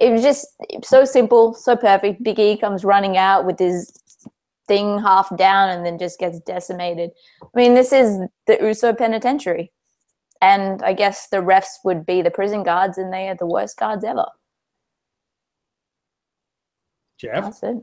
It 0.00 0.10
was 0.10 0.22
just 0.22 0.46
so 0.82 1.04
simple, 1.04 1.54
so 1.54 1.76
perfect. 1.76 2.22
Big 2.22 2.38
E 2.38 2.56
comes 2.56 2.84
running 2.84 3.16
out 3.16 3.46
with 3.46 3.58
his 3.58 3.92
thing 4.68 4.98
half 4.98 5.34
down 5.36 5.70
and 5.70 5.86
then 5.86 5.98
just 5.98 6.18
gets 6.18 6.40
decimated. 6.40 7.10
I 7.42 7.46
mean, 7.54 7.74
this 7.74 7.92
is 7.92 8.18
the 8.46 8.58
Uso 8.60 8.92
penitentiary. 8.92 9.72
And 10.42 10.82
I 10.82 10.92
guess 10.92 11.28
the 11.28 11.38
refs 11.38 11.78
would 11.84 12.04
be 12.04 12.20
the 12.20 12.30
prison 12.30 12.62
guards 12.62 12.98
and 12.98 13.12
they 13.12 13.28
are 13.28 13.36
the 13.36 13.46
worst 13.46 13.78
guards 13.78 14.04
ever. 14.04 14.26
Jeff? 17.18 17.44
That's 17.44 17.62
it. 17.62 17.76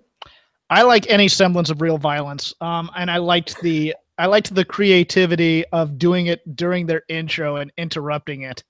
I 0.70 0.84
like 0.84 1.10
any 1.10 1.28
semblance 1.28 1.70
of 1.70 1.82
real 1.82 1.98
violence. 1.98 2.54
Um, 2.62 2.90
and 2.96 3.10
I 3.10 3.18
liked 3.18 3.60
the 3.62 3.96
I 4.18 4.28
liked 4.28 4.54
the 4.54 4.64
creativity 4.64 5.66
of 5.72 5.98
doing 5.98 6.28
it 6.28 6.56
during 6.56 6.86
their 6.86 7.02
intro 7.10 7.56
and 7.56 7.72
interrupting 7.78 8.44
it. 8.44 8.64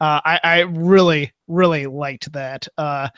Uh, 0.00 0.20
I, 0.24 0.40
I 0.42 0.60
really, 0.60 1.32
really 1.48 1.86
liked 1.86 2.32
that. 2.32 2.68
Uh, 2.76 3.08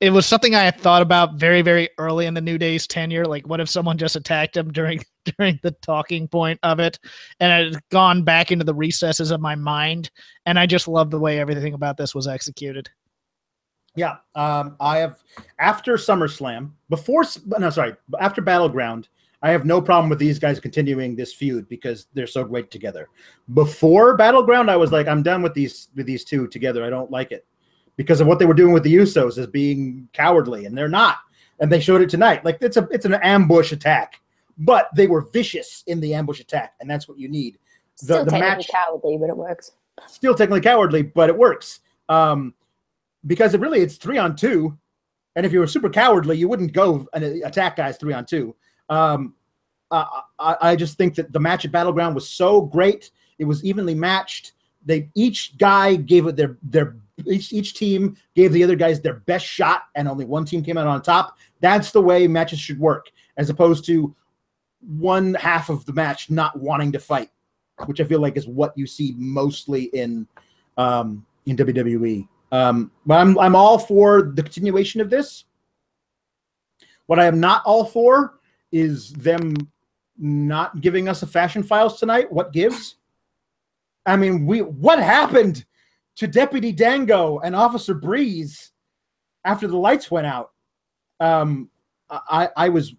it 0.00 0.10
was 0.10 0.24
something 0.26 0.54
I 0.54 0.62
had 0.62 0.80
thought 0.80 1.02
about 1.02 1.34
very, 1.34 1.60
very 1.60 1.90
early 1.98 2.24
in 2.24 2.32
the 2.32 2.40
New 2.40 2.56
Day's 2.56 2.86
tenure. 2.86 3.26
Like, 3.26 3.46
what 3.46 3.60
if 3.60 3.68
someone 3.68 3.98
just 3.98 4.16
attacked 4.16 4.56
him 4.56 4.72
during 4.72 5.00
during 5.36 5.60
the 5.62 5.72
talking 5.82 6.26
point 6.26 6.58
of 6.62 6.80
it, 6.80 6.98
and 7.38 7.52
it 7.52 7.74
had 7.74 7.88
gone 7.90 8.22
back 8.22 8.50
into 8.50 8.64
the 8.64 8.74
recesses 8.74 9.30
of 9.30 9.40
my 9.40 9.54
mind, 9.54 10.10
and 10.46 10.58
I 10.58 10.66
just 10.66 10.88
love 10.88 11.10
the 11.10 11.20
way 11.20 11.38
everything 11.38 11.74
about 11.74 11.98
this 11.98 12.14
was 12.14 12.26
executed. 12.26 12.88
Yeah, 13.94 14.16
um, 14.34 14.76
I 14.80 14.98
have 14.98 15.22
after 15.58 15.94
SummerSlam, 15.94 16.70
before 16.88 17.24
no, 17.58 17.68
sorry, 17.70 17.94
after 18.18 18.40
Battleground, 18.40 19.08
I 19.42 19.50
have 19.50 19.64
no 19.64 19.80
problem 19.80 20.10
with 20.10 20.18
these 20.18 20.38
guys 20.38 20.60
continuing 20.60 21.16
this 21.16 21.32
feud 21.32 21.68
because 21.68 22.06
they're 22.12 22.26
so 22.26 22.44
great 22.44 22.70
together. 22.70 23.08
Before 23.54 24.16
Battleground, 24.16 24.70
I 24.70 24.76
was 24.76 24.92
like, 24.92 25.08
I'm 25.08 25.22
done 25.22 25.42
with 25.42 25.54
these 25.54 25.88
with 25.94 26.06
these 26.06 26.24
two 26.24 26.46
together. 26.46 26.84
I 26.84 26.90
don't 26.90 27.10
like 27.10 27.32
it 27.32 27.46
because 27.96 28.20
of 28.20 28.26
what 28.26 28.38
they 28.38 28.46
were 28.46 28.54
doing 28.54 28.72
with 28.72 28.82
the 28.82 28.94
Usos 28.94 29.38
as 29.38 29.46
being 29.46 30.08
cowardly, 30.12 30.66
and 30.66 30.76
they're 30.76 30.88
not. 30.88 31.18
And 31.58 31.70
they 31.70 31.80
showed 31.80 32.00
it 32.02 32.10
tonight. 32.10 32.44
Like 32.44 32.58
it's 32.60 32.76
a 32.76 32.86
it's 32.90 33.06
an 33.06 33.14
ambush 33.14 33.72
attack, 33.72 34.20
but 34.58 34.88
they 34.94 35.06
were 35.06 35.28
vicious 35.32 35.84
in 35.86 36.00
the 36.00 36.14
ambush 36.14 36.40
attack, 36.40 36.74
and 36.80 36.88
that's 36.88 37.08
what 37.08 37.18
you 37.18 37.28
need. 37.28 37.58
The, 38.00 38.04
Still 38.04 38.24
the 38.24 38.30
technically 38.30 38.56
match, 38.56 38.68
cowardly, 38.68 39.16
but 39.18 39.30
it 39.30 39.36
works. 39.36 39.72
Still 40.06 40.34
technically 40.34 40.62
cowardly, 40.62 41.02
but 41.02 41.30
it 41.30 41.36
works. 41.36 41.80
Um, 42.08 42.54
because 43.26 43.54
it 43.54 43.60
really 43.60 43.80
it's 43.80 43.96
three 43.96 44.18
on 44.18 44.36
two, 44.36 44.76
and 45.36 45.46
if 45.46 45.52
you 45.52 45.60
were 45.60 45.66
super 45.66 45.88
cowardly, 45.88 46.36
you 46.36 46.48
wouldn't 46.48 46.72
go 46.72 47.06
and 47.14 47.24
attack 47.24 47.76
guys 47.76 47.96
three 47.96 48.12
on 48.12 48.26
two. 48.26 48.54
Um, 48.90 49.34
I, 49.90 50.22
I 50.38 50.76
just 50.76 50.98
think 50.98 51.14
that 51.14 51.32
the 51.32 51.40
match 51.40 51.64
at 51.64 51.72
Battleground 51.72 52.14
was 52.14 52.28
so 52.28 52.60
great. 52.60 53.10
It 53.38 53.44
was 53.44 53.64
evenly 53.64 53.94
matched. 53.94 54.52
They 54.84 55.10
each 55.14 55.56
guy 55.58 55.96
gave 55.96 56.26
it 56.26 56.36
their 56.36 56.56
their 56.62 56.96
each 57.26 57.52
each 57.52 57.74
team 57.74 58.16
gave 58.34 58.52
the 58.52 58.64
other 58.64 58.76
guys 58.76 59.00
their 59.00 59.20
best 59.20 59.44
shot, 59.44 59.84
and 59.94 60.08
only 60.08 60.24
one 60.24 60.44
team 60.44 60.62
came 60.62 60.78
out 60.78 60.86
on 60.86 61.02
top. 61.02 61.36
That's 61.60 61.90
the 61.90 62.00
way 62.00 62.26
matches 62.26 62.60
should 62.60 62.78
work, 62.78 63.10
as 63.36 63.50
opposed 63.50 63.84
to 63.86 64.14
one 64.80 65.34
half 65.34 65.68
of 65.68 65.84
the 65.84 65.92
match 65.92 66.30
not 66.30 66.58
wanting 66.58 66.92
to 66.92 66.98
fight, 66.98 67.30
which 67.86 68.00
I 68.00 68.04
feel 68.04 68.20
like 68.20 68.36
is 68.36 68.46
what 68.46 68.76
you 68.76 68.86
see 68.86 69.14
mostly 69.18 69.84
in 69.84 70.26
um, 70.78 71.26
in 71.46 71.56
WWE. 71.56 72.26
Um, 72.52 72.90
but 73.04 73.18
I'm 73.18 73.38
I'm 73.38 73.56
all 73.56 73.78
for 73.78 74.32
the 74.34 74.42
continuation 74.42 75.00
of 75.00 75.10
this. 75.10 75.44
What 77.06 77.18
I 77.18 77.26
am 77.26 77.40
not 77.40 77.62
all 77.66 77.84
for 77.84 78.39
is 78.72 79.12
them 79.12 79.54
not 80.18 80.80
giving 80.80 81.08
us 81.08 81.22
a 81.22 81.26
fashion 81.26 81.62
files 81.62 81.98
tonight. 81.98 82.30
What 82.30 82.52
gives? 82.52 82.96
I 84.06 84.16
mean, 84.16 84.46
we 84.46 84.62
what 84.62 84.98
happened 84.98 85.64
to 86.16 86.26
Deputy 86.26 86.72
Dango 86.72 87.38
and 87.40 87.56
Officer 87.56 87.94
Breeze 87.94 88.72
after 89.44 89.66
the 89.66 89.76
lights 89.76 90.10
went 90.10 90.26
out? 90.26 90.50
Um, 91.20 91.70
I 92.10 92.48
I 92.56 92.68
was 92.68 92.94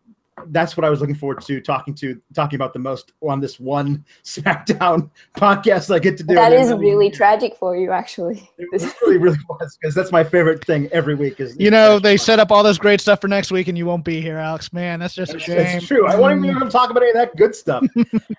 that's 0.47 0.75
what 0.75 0.85
I 0.85 0.89
was 0.89 0.99
looking 0.99 1.15
forward 1.15 1.41
to 1.41 1.61
talking 1.61 1.93
to 1.95 2.19
talking 2.33 2.57
about 2.57 2.73
the 2.73 2.79
most 2.79 3.13
on 3.21 3.39
this 3.39 3.59
one 3.59 4.05
SmackDown 4.23 5.09
podcast 5.35 5.93
I 5.93 5.99
get 5.99 6.17
to 6.17 6.23
do. 6.23 6.35
That 6.35 6.53
is 6.53 6.73
really 6.73 7.09
tragic 7.09 7.55
for 7.55 7.75
you, 7.75 7.91
actually. 7.91 8.49
It 8.57 8.67
really, 9.01 9.17
really 9.17 9.37
was 9.49 9.77
because 9.79 9.95
that's 9.95 10.11
my 10.11 10.23
favorite 10.23 10.65
thing 10.65 10.89
every 10.91 11.15
week. 11.15 11.39
Is 11.39 11.55
you 11.57 11.71
know 11.71 11.99
they 11.99 12.17
set 12.17 12.39
up 12.39 12.51
all 12.51 12.63
this 12.63 12.77
great 12.77 13.01
stuff 13.01 13.21
for 13.21 13.27
next 13.27 13.51
week 13.51 13.67
and 13.67 13.77
you 13.77 13.85
won't 13.85 14.05
be 14.05 14.21
here, 14.21 14.37
Alex. 14.37 14.73
Man, 14.73 14.99
that's 14.99 15.13
just 15.13 15.31
that's, 15.31 15.43
a 15.43 15.45
shame. 15.45 15.57
That's 15.57 15.87
true. 15.87 16.07
I 16.07 16.15
won't 16.15 16.45
even 16.45 16.69
talk 16.69 16.89
about 16.89 17.03
any 17.03 17.11
of 17.11 17.15
that 17.15 17.35
good 17.35 17.55
stuff. 17.55 17.83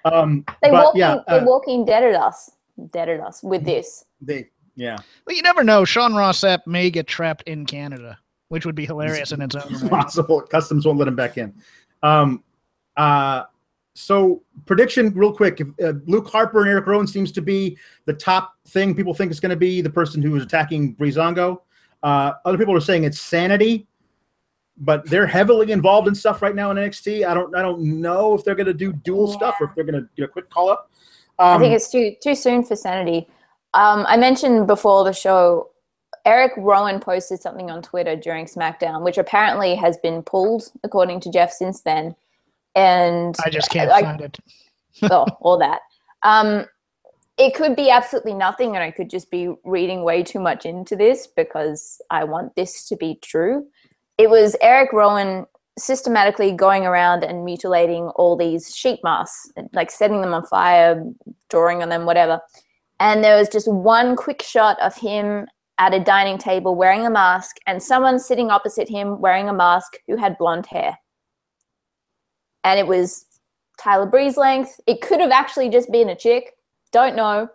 Um, 0.04 0.44
they 0.62 0.70
but, 0.70 0.84
walking, 0.84 0.98
yeah, 0.98 1.14
uh, 1.28 1.38
they 1.38 1.44
walking 1.44 1.84
dead 1.84 2.02
at 2.02 2.14
us, 2.14 2.50
dead 2.92 3.08
at 3.08 3.20
us 3.20 3.40
with 3.42 3.64
this. 3.64 4.04
They 4.20 4.48
yeah. 4.76 4.96
Well, 5.26 5.36
you 5.36 5.42
never 5.42 5.62
know. 5.64 5.84
Sean 5.84 6.14
Ross 6.14 6.40
Sapp 6.40 6.66
may 6.66 6.90
get 6.90 7.06
trapped 7.06 7.42
in 7.46 7.66
Canada, 7.66 8.18
which 8.48 8.64
would 8.66 8.74
be 8.74 8.86
hilarious 8.86 9.30
it's, 9.30 9.32
in 9.32 9.42
its 9.42 9.54
own 9.54 9.72
right. 9.88 9.90
Possible. 10.02 10.40
Customs 10.40 10.86
won't 10.86 10.98
let 10.98 11.08
him 11.08 11.16
back 11.16 11.38
in. 11.38 11.54
Um, 12.02 12.42
uh, 12.96 13.44
so 13.94 14.42
prediction 14.64 15.12
real 15.14 15.32
quick 15.32 15.60
uh, 15.82 15.92
luke 16.06 16.26
harper 16.28 16.60
and 16.60 16.68
eric 16.68 16.86
rowan 16.86 17.06
seems 17.06 17.30
to 17.30 17.42
be 17.42 17.76
the 18.06 18.12
top 18.12 18.54
thing 18.68 18.94
people 18.94 19.12
think 19.12 19.30
is 19.30 19.40
going 19.40 19.50
to 19.50 19.56
be 19.56 19.80
the 19.80 19.90
person 19.90 20.22
who 20.22 20.34
is 20.36 20.42
attacking 20.42 20.94
Breezango 20.96 21.58
Uh, 22.02 22.32
other 22.44 22.58
people 22.58 22.74
are 22.74 22.80
saying 22.80 23.04
it's 23.04 23.20
sanity 23.20 23.86
but 24.78 25.04
they're 25.10 25.26
heavily 25.26 25.72
involved 25.72 26.08
in 26.08 26.14
stuff 26.14 26.40
right 26.40 26.54
now 26.54 26.70
in 26.70 26.78
nxt 26.78 27.26
i 27.26 27.34
don't 27.34 27.54
i 27.54 27.60
don't 27.60 27.82
know 27.82 28.34
if 28.34 28.44
they're 28.44 28.54
going 28.54 28.66
to 28.66 28.74
do 28.74 28.92
dual 28.92 29.28
yeah. 29.28 29.36
stuff 29.36 29.54
or 29.60 29.66
if 29.66 29.74
they're 29.74 29.84
going 29.84 30.00
to 30.00 30.08
get 30.16 30.24
a 30.24 30.28
quick 30.28 30.48
call 30.48 30.70
up 30.70 30.90
um, 31.38 31.56
i 31.56 31.58
think 31.58 31.74
it's 31.74 31.90
too 31.90 32.14
too 32.22 32.34
soon 32.34 32.64
for 32.64 32.76
sanity. 32.76 33.28
Um, 33.74 34.06
i 34.08 34.16
mentioned 34.16 34.66
before 34.66 35.04
the 35.04 35.12
show 35.12 35.71
Eric 36.24 36.52
Rowan 36.56 37.00
posted 37.00 37.40
something 37.40 37.70
on 37.70 37.82
Twitter 37.82 38.14
during 38.14 38.46
SmackDown, 38.46 39.02
which 39.02 39.18
apparently 39.18 39.74
has 39.74 39.98
been 39.98 40.22
pulled, 40.22 40.70
according 40.84 41.20
to 41.20 41.30
Jeff, 41.30 41.52
since 41.52 41.82
then. 41.82 42.14
And 42.74 43.34
I 43.44 43.50
just 43.50 43.70
can't 43.70 43.90
I, 43.90 44.02
find 44.02 44.20
it. 44.20 44.38
oh, 45.10 45.26
all 45.40 45.58
that. 45.58 45.80
Um, 46.22 46.66
it 47.38 47.54
could 47.54 47.74
be 47.74 47.90
absolutely 47.90 48.34
nothing, 48.34 48.76
and 48.76 48.84
I 48.84 48.90
could 48.90 49.10
just 49.10 49.30
be 49.30 49.52
reading 49.64 50.04
way 50.04 50.22
too 50.22 50.38
much 50.38 50.64
into 50.64 50.94
this 50.94 51.26
because 51.26 52.00
I 52.10 52.24
want 52.24 52.54
this 52.54 52.86
to 52.88 52.96
be 52.96 53.18
true. 53.22 53.66
It 54.18 54.30
was 54.30 54.54
Eric 54.60 54.92
Rowan 54.92 55.46
systematically 55.78 56.52
going 56.52 56.84
around 56.84 57.24
and 57.24 57.44
mutilating 57.44 58.04
all 58.16 58.36
these 58.36 58.74
sheep 58.76 59.00
masks, 59.02 59.50
like 59.72 59.90
setting 59.90 60.20
them 60.20 60.34
on 60.34 60.44
fire, 60.46 61.02
drawing 61.48 61.82
on 61.82 61.88
them, 61.88 62.04
whatever. 62.04 62.40
And 63.00 63.24
there 63.24 63.38
was 63.38 63.48
just 63.48 63.66
one 63.66 64.14
quick 64.14 64.42
shot 64.42 64.78
of 64.80 64.94
him 64.94 65.46
at 65.78 65.94
a 65.94 66.00
dining 66.00 66.38
table 66.38 66.74
wearing 66.74 67.06
a 67.06 67.10
mask 67.10 67.56
and 67.66 67.82
someone 67.82 68.18
sitting 68.18 68.50
opposite 68.50 68.88
him 68.88 69.20
wearing 69.20 69.48
a 69.48 69.52
mask 69.52 69.94
who 70.06 70.16
had 70.16 70.38
blonde 70.38 70.66
hair. 70.66 70.98
And 72.64 72.78
it 72.78 72.86
was 72.86 73.26
Tyler 73.78 74.06
Breeze 74.06 74.36
length. 74.36 74.78
It 74.86 75.00
could 75.00 75.20
have 75.20 75.30
actually 75.30 75.68
just 75.70 75.90
been 75.90 76.08
a 76.08 76.16
chick. 76.16 76.52
Don't 76.92 77.16
know. 77.16 77.48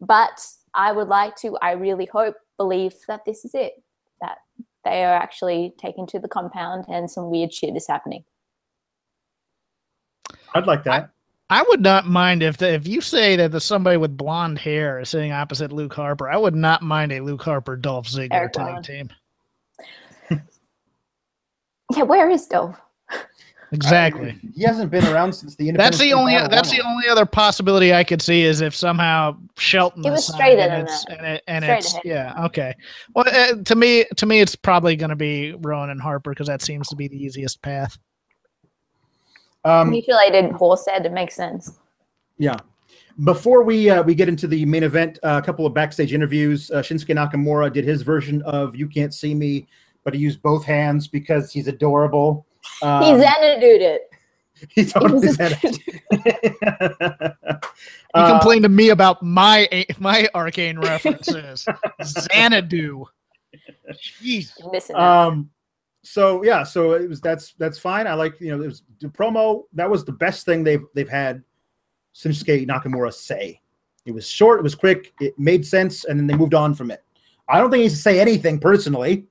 But 0.00 0.46
I 0.74 0.92
would 0.92 1.08
like 1.08 1.36
to, 1.36 1.58
I 1.60 1.72
really 1.72 2.06
hope, 2.06 2.36
believe 2.56 2.94
that 3.08 3.24
this 3.26 3.44
is 3.44 3.54
it. 3.54 3.74
That 4.20 4.38
they 4.84 5.04
are 5.04 5.14
actually 5.14 5.74
taken 5.78 6.06
to 6.08 6.18
the 6.18 6.28
compound 6.28 6.84
and 6.88 7.10
some 7.10 7.30
weird 7.30 7.52
shit 7.52 7.76
is 7.76 7.86
happening. 7.86 8.24
I'd 10.54 10.66
like 10.66 10.84
that. 10.84 11.10
I 11.54 11.62
would 11.68 11.80
not 11.80 12.04
mind 12.04 12.42
if 12.42 12.56
the, 12.56 12.72
if 12.72 12.88
you 12.88 13.00
say 13.00 13.36
that 13.36 13.52
the 13.52 13.60
somebody 13.60 13.96
with 13.96 14.16
blonde 14.16 14.58
hair 14.58 14.98
is 14.98 15.10
sitting 15.10 15.30
opposite 15.30 15.70
Luke 15.70 15.94
Harper. 15.94 16.28
I 16.28 16.36
would 16.36 16.56
not 16.56 16.82
mind 16.82 17.12
a 17.12 17.20
Luke 17.20 17.42
Harper 17.42 17.76
Dolph 17.76 18.08
Ziggler 18.08 18.50
tag 18.50 18.82
team. 18.82 19.08
yeah, 21.96 22.02
where 22.02 22.28
is 22.28 22.46
Dolph? 22.46 22.80
Exactly. 23.72 24.30
I, 24.30 24.40
he 24.54 24.62
hasn't 24.62 24.92
been 24.92 25.04
around 25.06 25.32
since 25.32 25.56
the. 25.56 25.72
That's 25.72 25.98
the 25.98 26.12
only. 26.12 26.34
That's 26.34 26.70
the 26.70 26.80
only 26.82 27.08
other 27.08 27.26
possibility 27.26 27.92
I 27.92 28.04
could 28.04 28.22
see 28.22 28.42
is 28.42 28.60
if 28.60 28.72
somehow 28.72 29.36
Shelton. 29.56 30.06
It 30.06 30.10
was 30.10 30.32
straight 30.32 30.60
and 30.60 30.86
it's, 30.86 31.04
and, 31.06 31.26
it, 31.26 31.42
and 31.48 31.64
it's 31.64 31.96
yeah 32.04 32.44
okay. 32.44 32.76
Well, 33.16 33.24
uh, 33.26 33.56
to 33.64 33.74
me, 33.74 34.04
to 34.16 34.26
me, 34.26 34.40
it's 34.40 34.54
probably 34.54 34.94
going 34.94 35.10
to 35.10 35.16
be 35.16 35.54
Rowan 35.54 35.90
and 35.90 36.00
Harper 36.00 36.30
because 36.30 36.46
that 36.46 36.62
seems 36.62 36.86
to 36.88 36.94
be 36.94 37.08
the 37.08 37.16
easiest 37.16 37.62
path. 37.62 37.98
Um, 39.64 39.90
Mutilated 39.90 40.52
horse 40.52 40.86
head. 40.86 41.06
It 41.06 41.12
makes 41.12 41.34
sense. 41.34 41.78
Yeah. 42.38 42.56
Before 43.22 43.62
we 43.62 43.88
uh, 43.90 44.02
we 44.02 44.14
get 44.14 44.28
into 44.28 44.46
the 44.46 44.64
main 44.64 44.82
event, 44.82 45.18
uh, 45.22 45.40
a 45.42 45.46
couple 45.46 45.66
of 45.66 45.72
backstage 45.72 46.12
interviews. 46.12 46.70
Uh, 46.70 46.82
Shinsuke 46.82 47.14
Nakamura 47.14 47.72
did 47.72 47.84
his 47.84 48.02
version 48.02 48.42
of 48.42 48.74
"You 48.74 48.88
Can't 48.88 49.14
See 49.14 49.34
Me," 49.34 49.68
but 50.02 50.14
he 50.14 50.20
used 50.20 50.42
both 50.42 50.64
hands 50.64 51.06
because 51.06 51.52
he's 51.52 51.68
adorable. 51.68 52.46
Um, 52.82 53.02
he 53.04 53.10
Xanadu'd 53.12 53.82
it. 53.82 54.10
He 54.70 54.84
totally 54.84 55.28
Xanadu. 55.28 55.78
he 58.14 58.30
complained 58.30 58.62
to 58.62 58.68
me 58.68 58.90
about 58.90 59.22
my 59.22 59.86
my 59.98 60.28
arcane 60.34 60.78
references. 60.78 61.66
Xanadu. 62.02 63.04
Jeez. 64.22 64.52
Um, 64.94 65.50
so 66.04 66.44
yeah, 66.44 66.62
so 66.62 66.92
it 66.92 67.08
was 67.08 67.20
that's 67.20 67.54
that's 67.54 67.78
fine. 67.78 68.06
I 68.06 68.14
like 68.14 68.40
you 68.40 68.56
know 68.56 68.62
it 68.62 68.66
was 68.66 68.82
the 69.00 69.08
promo 69.08 69.64
that 69.72 69.90
was 69.90 70.04
the 70.04 70.12
best 70.12 70.44
thing 70.44 70.62
they've 70.62 70.84
they've 70.94 71.08
had 71.08 71.42
Shinsuke 72.14 72.66
Nakamura 72.66 73.12
say. 73.12 73.60
It 74.04 74.12
was 74.12 74.28
short, 74.28 74.60
it 74.60 74.62
was 74.62 74.74
quick, 74.74 75.14
it 75.18 75.38
made 75.38 75.66
sense, 75.66 76.04
and 76.04 76.18
then 76.18 76.26
they 76.26 76.34
moved 76.34 76.52
on 76.52 76.74
from 76.74 76.90
it. 76.90 77.02
I 77.48 77.58
don't 77.58 77.70
think 77.70 77.78
he 77.78 77.84
needs 77.84 77.94
to 77.94 78.02
say 78.02 78.20
anything 78.20 78.58
personally, 78.58 79.26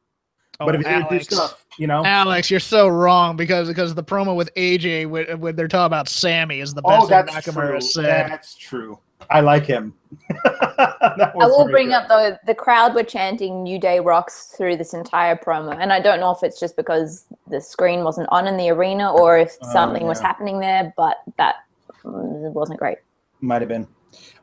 oh, 0.59 0.65
but 0.65 0.75
if 0.75 0.85
Alex, 0.85 1.27
stuff, 1.27 1.63
you 1.77 1.85
know, 1.85 2.03
Alex, 2.03 2.49
you're 2.49 2.59
so 2.59 2.87
wrong 2.87 3.35
because 3.35 3.67
because 3.67 3.93
the 3.93 4.03
promo 4.03 4.35
with 4.35 4.53
AJ 4.55 5.07
when, 5.07 5.39
when 5.39 5.55
they're 5.55 5.67
talking 5.67 5.85
about 5.85 6.09
Sami 6.09 6.59
is 6.59 6.73
the 6.73 6.81
oh, 6.85 7.07
best 7.07 7.29
oh, 7.29 7.39
thing 7.39 7.53
Nakamura 7.53 7.69
true. 7.69 7.81
said. 7.81 8.31
That's 8.31 8.55
true. 8.55 8.99
I 9.29 9.41
like 9.41 9.65
him. 9.65 9.93
I 10.45 11.31
will 11.35 11.67
bring 11.69 11.87
good. 11.87 11.95
up 11.95 12.07
though 12.07 12.37
the 12.45 12.53
crowd 12.53 12.93
were 12.93 13.03
chanting 13.03 13.63
"New 13.63 13.79
Day 13.79 13.99
rocks" 13.99 14.53
through 14.55 14.77
this 14.77 14.93
entire 14.93 15.35
promo, 15.35 15.75
and 15.79 15.91
I 15.91 15.99
don't 15.99 16.19
know 16.19 16.31
if 16.31 16.43
it's 16.43 16.59
just 16.59 16.75
because 16.75 17.25
the 17.47 17.59
screen 17.59 18.03
wasn't 18.03 18.29
on 18.29 18.47
in 18.47 18.57
the 18.57 18.69
arena 18.69 19.11
or 19.11 19.37
if 19.37 19.57
oh, 19.61 19.73
something 19.73 20.03
yeah. 20.03 20.07
was 20.07 20.19
happening 20.19 20.59
there, 20.59 20.93
but 20.95 21.17
that 21.37 21.55
wasn't 22.03 22.79
great. 22.79 22.99
Might 23.41 23.61
have 23.61 23.69
been. 23.69 23.87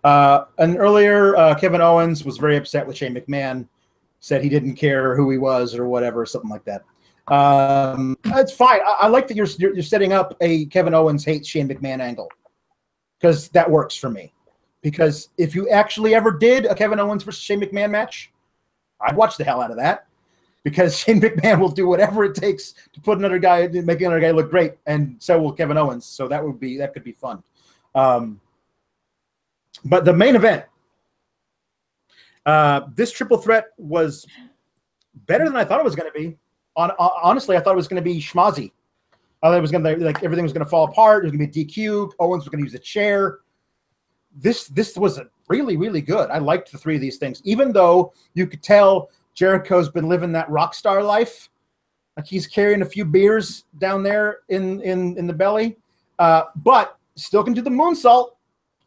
Uh, 0.02 0.46
and 0.58 0.76
earlier, 0.78 1.36
uh, 1.36 1.54
Kevin 1.54 1.80
Owens 1.80 2.24
was 2.24 2.36
very 2.36 2.56
upset 2.56 2.86
with 2.86 2.96
Shane 2.96 3.14
McMahon 3.14 3.66
said 4.20 4.42
he 4.42 4.48
didn't 4.48 4.74
care 4.74 5.16
who 5.16 5.30
he 5.30 5.38
was 5.38 5.74
or 5.74 5.88
whatever, 5.88 6.24
something 6.24 6.50
like 6.50 6.64
that. 6.64 6.84
Um, 7.32 8.16
it's 8.26 8.52
fine. 8.52 8.80
I, 8.86 8.98
I 9.02 9.06
like 9.08 9.28
that 9.28 9.36
you're, 9.36 9.46
you're 9.58 9.74
you're 9.74 9.82
setting 9.82 10.12
up 10.12 10.36
a 10.40 10.66
Kevin 10.66 10.94
Owens 10.94 11.24
hates 11.24 11.48
Shane 11.48 11.68
McMahon 11.68 12.00
angle 12.00 12.28
because 13.18 13.48
that 13.50 13.70
works 13.70 13.96
for 13.96 14.10
me. 14.10 14.32
Because 14.82 15.28
if 15.36 15.54
you 15.54 15.68
actually 15.68 16.14
ever 16.14 16.30
did 16.30 16.66
a 16.66 16.74
Kevin 16.74 16.98
Owens 16.98 17.22
versus 17.22 17.42
Shane 17.42 17.60
McMahon 17.60 17.90
match, 17.90 18.32
I'd 19.00 19.16
watch 19.16 19.36
the 19.36 19.44
hell 19.44 19.60
out 19.60 19.70
of 19.70 19.76
that 19.76 20.06
because 20.62 20.98
Shane 20.98 21.20
McMahon 21.20 21.60
will 21.60 21.70
do 21.70 21.86
whatever 21.86 22.24
it 22.24 22.34
takes 22.34 22.74
to 22.92 23.00
put 23.00 23.18
another 23.18 23.38
guy, 23.38 23.66
make 23.68 24.00
another 24.00 24.20
guy 24.20 24.30
look 24.30 24.50
great, 24.50 24.74
and 24.86 25.16
so 25.18 25.40
will 25.40 25.52
Kevin 25.52 25.76
Owens. 25.76 26.06
So 26.06 26.28
that 26.28 26.44
would 26.44 26.58
be 26.58 26.78
that 26.78 26.92
could 26.92 27.04
be 27.04 27.12
fun. 27.12 27.42
Um, 27.94 28.40
but 29.84 30.04
the 30.04 30.12
main 30.12 30.36
event, 30.36 30.64
uh, 32.46 32.82
this 32.94 33.12
triple 33.12 33.38
threat 33.38 33.68
was 33.78 34.26
better 35.26 35.44
than 35.44 35.56
I 35.56 35.64
thought 35.64 35.80
it 35.80 35.84
was 35.84 35.96
going 35.96 36.10
to 36.10 36.18
be. 36.18 36.36
On, 36.76 36.90
honestly, 36.98 37.56
I 37.56 37.60
thought 37.60 37.72
it 37.72 37.76
was 37.76 37.88
going 37.88 38.02
to 38.02 38.08
be 38.08 38.20
schmozzy. 38.20 38.72
I 39.42 39.48
thought 39.48 39.58
it 39.58 39.60
was 39.60 39.70
going 39.72 39.84
to 39.84 39.96
like 39.96 40.22
everything 40.22 40.42
was 40.42 40.52
going 40.52 40.64
to 40.64 40.70
fall 40.70 40.84
apart. 40.84 41.24
It 41.24 41.28
was 41.28 41.36
going 41.36 41.50
to 41.50 41.52
be 41.52 41.64
DQ. 41.64 42.12
Owens 42.18 42.44
was 42.44 42.48
going 42.48 42.62
to 42.62 42.70
use 42.70 42.74
a 42.74 42.78
chair. 42.78 43.38
This 44.36 44.68
this 44.68 44.96
was 44.96 45.20
really 45.48 45.76
really 45.76 46.00
good. 46.00 46.30
I 46.30 46.38
liked 46.38 46.70
the 46.72 46.78
three 46.78 46.94
of 46.94 47.00
these 47.00 47.18
things, 47.18 47.40
even 47.44 47.72
though 47.72 48.12
you 48.34 48.46
could 48.46 48.62
tell 48.62 49.10
Jericho's 49.34 49.88
been 49.88 50.08
living 50.08 50.32
that 50.32 50.48
rock 50.50 50.74
star 50.74 51.02
life. 51.02 51.48
Like 52.16 52.26
he's 52.26 52.46
carrying 52.46 52.82
a 52.82 52.86
few 52.86 53.04
beers 53.04 53.64
down 53.78 54.02
there 54.02 54.40
in 54.48 54.80
in 54.82 55.16
in 55.16 55.26
the 55.26 55.32
belly, 55.32 55.78
uh, 56.18 56.44
but 56.56 56.98
still 57.16 57.42
can 57.42 57.52
do 57.52 57.62
the 57.62 57.70
moonsault 57.70 58.30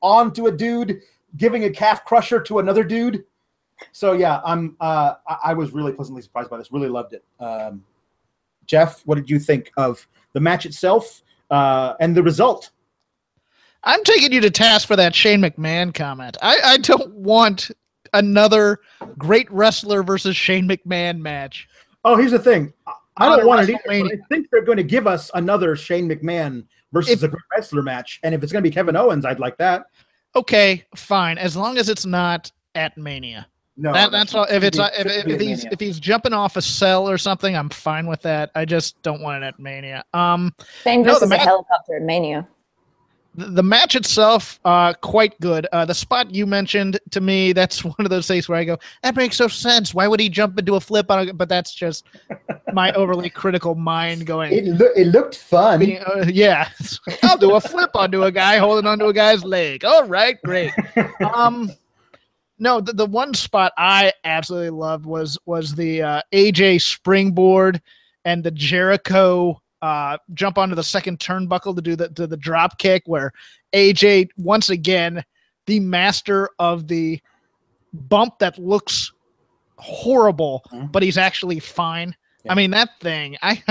onto 0.01 0.47
a 0.47 0.51
dude, 0.51 1.01
giving 1.37 1.63
a 1.63 1.69
calf 1.69 2.05
crusher 2.05 2.39
to 2.41 2.59
another 2.59 2.83
dude. 2.83 3.23
So 3.91 4.13
yeah, 4.13 4.41
I'm 4.45 4.75
uh, 4.79 5.15
I 5.43 5.53
was 5.53 5.71
really 5.71 5.93
pleasantly 5.93 6.21
surprised 6.21 6.49
by 6.49 6.57
this. 6.57 6.71
Really 6.71 6.89
loved 6.89 7.13
it. 7.13 7.23
Um, 7.39 7.83
Jeff, 8.65 9.01
what 9.05 9.15
did 9.15 9.29
you 9.29 9.39
think 9.39 9.71
of 9.77 10.07
the 10.33 10.39
match 10.39 10.65
itself 10.65 11.21
uh, 11.49 11.93
and 11.99 12.15
the 12.15 12.23
result? 12.23 12.71
I'm 13.83 14.03
taking 14.03 14.31
you 14.31 14.41
to 14.41 14.49
task 14.49 14.87
for 14.87 14.95
that 14.95 15.13
Shane 15.13 15.41
McMahon 15.41 15.93
comment. 15.93 16.37
I, 16.41 16.59
I 16.63 16.77
don't 16.77 17.13
want 17.13 17.71
another 18.13 18.79
great 19.17 19.51
wrestler 19.51 20.03
versus 20.03 20.35
Shane 20.35 20.67
McMahon 20.67 21.19
match. 21.19 21.67
Oh, 22.05 22.15
here's 22.15 22.31
the 22.31 22.39
thing. 22.39 22.73
I 23.17 23.35
don't 23.35 23.45
want 23.45 23.69
it 23.69 23.79
either. 23.87 24.05
I 24.05 24.17
think 24.29 24.49
they're 24.49 24.63
going 24.63 24.77
to 24.77 24.83
give 24.83 25.05
us 25.05 25.29
another 25.33 25.75
Shane 25.75 26.09
McMahon 26.09 26.65
versus 26.91 27.11
if, 27.11 27.23
a 27.23 27.27
great 27.27 27.43
wrestler 27.55 27.81
match. 27.81 28.19
And 28.23 28.33
if 28.33 28.41
it's 28.41 28.51
going 28.51 28.63
to 28.63 28.69
be 28.69 28.73
Kevin 28.73 28.95
Owens, 28.95 29.25
I'd 29.25 29.39
like 29.39 29.57
that. 29.57 29.85
Okay, 30.35 30.83
fine. 30.95 31.37
As 31.37 31.55
long 31.55 31.77
as 31.77 31.89
it's 31.89 32.05
not 32.05 32.51
at 32.75 32.97
Mania. 32.97 33.47
No, 33.75 33.91
that, 33.91 34.11
that's 34.11 34.33
all. 34.35 34.45
If 34.49 34.63
it's 34.63 34.77
be, 34.77 34.83
if, 34.83 35.05
if, 35.07 35.27
if 35.27 35.41
he's 35.41 35.65
if 35.65 35.79
he's 35.79 35.99
jumping 35.99 36.31
off 36.31 36.57
a 36.57 36.61
cell 36.61 37.09
or 37.09 37.17
something, 37.17 37.55
I'm 37.55 37.69
fine 37.69 38.05
with 38.05 38.21
that. 38.21 38.51
I 38.53 38.65
just 38.65 39.01
don't 39.01 39.19
want 39.21 39.43
it 39.43 39.47
at 39.47 39.59
Mania. 39.59 40.03
Um, 40.13 40.53
Same 40.83 41.01
no, 41.01 41.13
versus 41.13 41.31
a 41.31 41.37
helicopter 41.37 41.95
at 41.95 42.03
Mania 42.03 42.47
the 43.35 43.63
match 43.63 43.95
itself 43.95 44.59
uh 44.65 44.93
quite 45.01 45.39
good. 45.39 45.67
Uh 45.71 45.85
the 45.85 45.93
spot 45.93 46.33
you 46.33 46.45
mentioned 46.45 46.99
to 47.11 47.21
me 47.21 47.53
that's 47.53 47.83
one 47.83 47.95
of 47.99 48.09
those 48.09 48.27
things 48.27 48.47
where 48.47 48.57
i 48.57 48.63
go 48.63 48.77
that 49.01 49.15
makes 49.15 49.39
no 49.39 49.47
sense. 49.47 49.93
Why 49.93 50.07
would 50.07 50.19
he 50.19 50.29
jump 50.29 50.57
into 50.59 50.75
a 50.75 50.79
flip 50.79 51.09
on 51.09 51.29
a, 51.29 51.33
but 51.33 51.49
that's 51.49 51.73
just 51.73 52.05
my 52.73 52.91
overly 52.93 53.29
critical 53.29 53.75
mind 53.75 54.25
going 54.25 54.53
it, 54.53 54.65
lo- 54.65 54.93
it 54.95 55.07
looked 55.07 55.35
fun. 55.35 55.81
Uh, 55.81 56.25
yeah. 56.27 56.69
I'll 57.23 57.37
do 57.37 57.55
a 57.55 57.61
flip 57.61 57.91
onto 57.95 58.23
a 58.23 58.31
guy 58.31 58.57
holding 58.57 58.85
onto 58.85 59.05
a 59.05 59.13
guy's 59.13 59.43
leg. 59.43 59.83
All 59.83 60.05
right 60.05 60.41
great. 60.43 60.71
Um 61.33 61.71
no 62.59 62.79
the, 62.79 62.93
the 62.93 63.05
one 63.05 63.33
spot 63.33 63.73
i 63.77 64.13
absolutely 64.23 64.69
loved 64.69 65.05
was 65.05 65.37
was 65.45 65.73
the 65.73 66.01
uh 66.01 66.21
aj 66.31 66.81
springboard 66.81 67.81
and 68.25 68.43
the 68.43 68.51
jericho 68.51 69.59
uh, 69.83 70.17
jump 70.33 70.57
onto 70.57 70.75
the 70.75 70.83
second 70.83 71.19
turnbuckle 71.19 71.75
to 71.75 71.81
do 71.81 71.97
the 71.97 72.07
to 72.07 72.25
the 72.25 72.37
drop 72.37 72.79
kick 72.79 73.03
where 73.05 73.33
AJ 73.73 74.29
once 74.37 74.69
again 74.69 75.23
the 75.65 75.81
master 75.81 76.49
of 76.57 76.87
the 76.87 77.19
bump 77.91 78.39
that 78.39 78.57
looks 78.57 79.11
horrible 79.77 80.63
mm-hmm. 80.71 80.87
but 80.87 81.03
he's 81.03 81.17
actually 81.17 81.59
fine. 81.59 82.15
Yeah. 82.45 82.53
I 82.53 82.55
mean 82.55 82.71
that 82.71 82.91
thing 83.01 83.37
I 83.43 83.61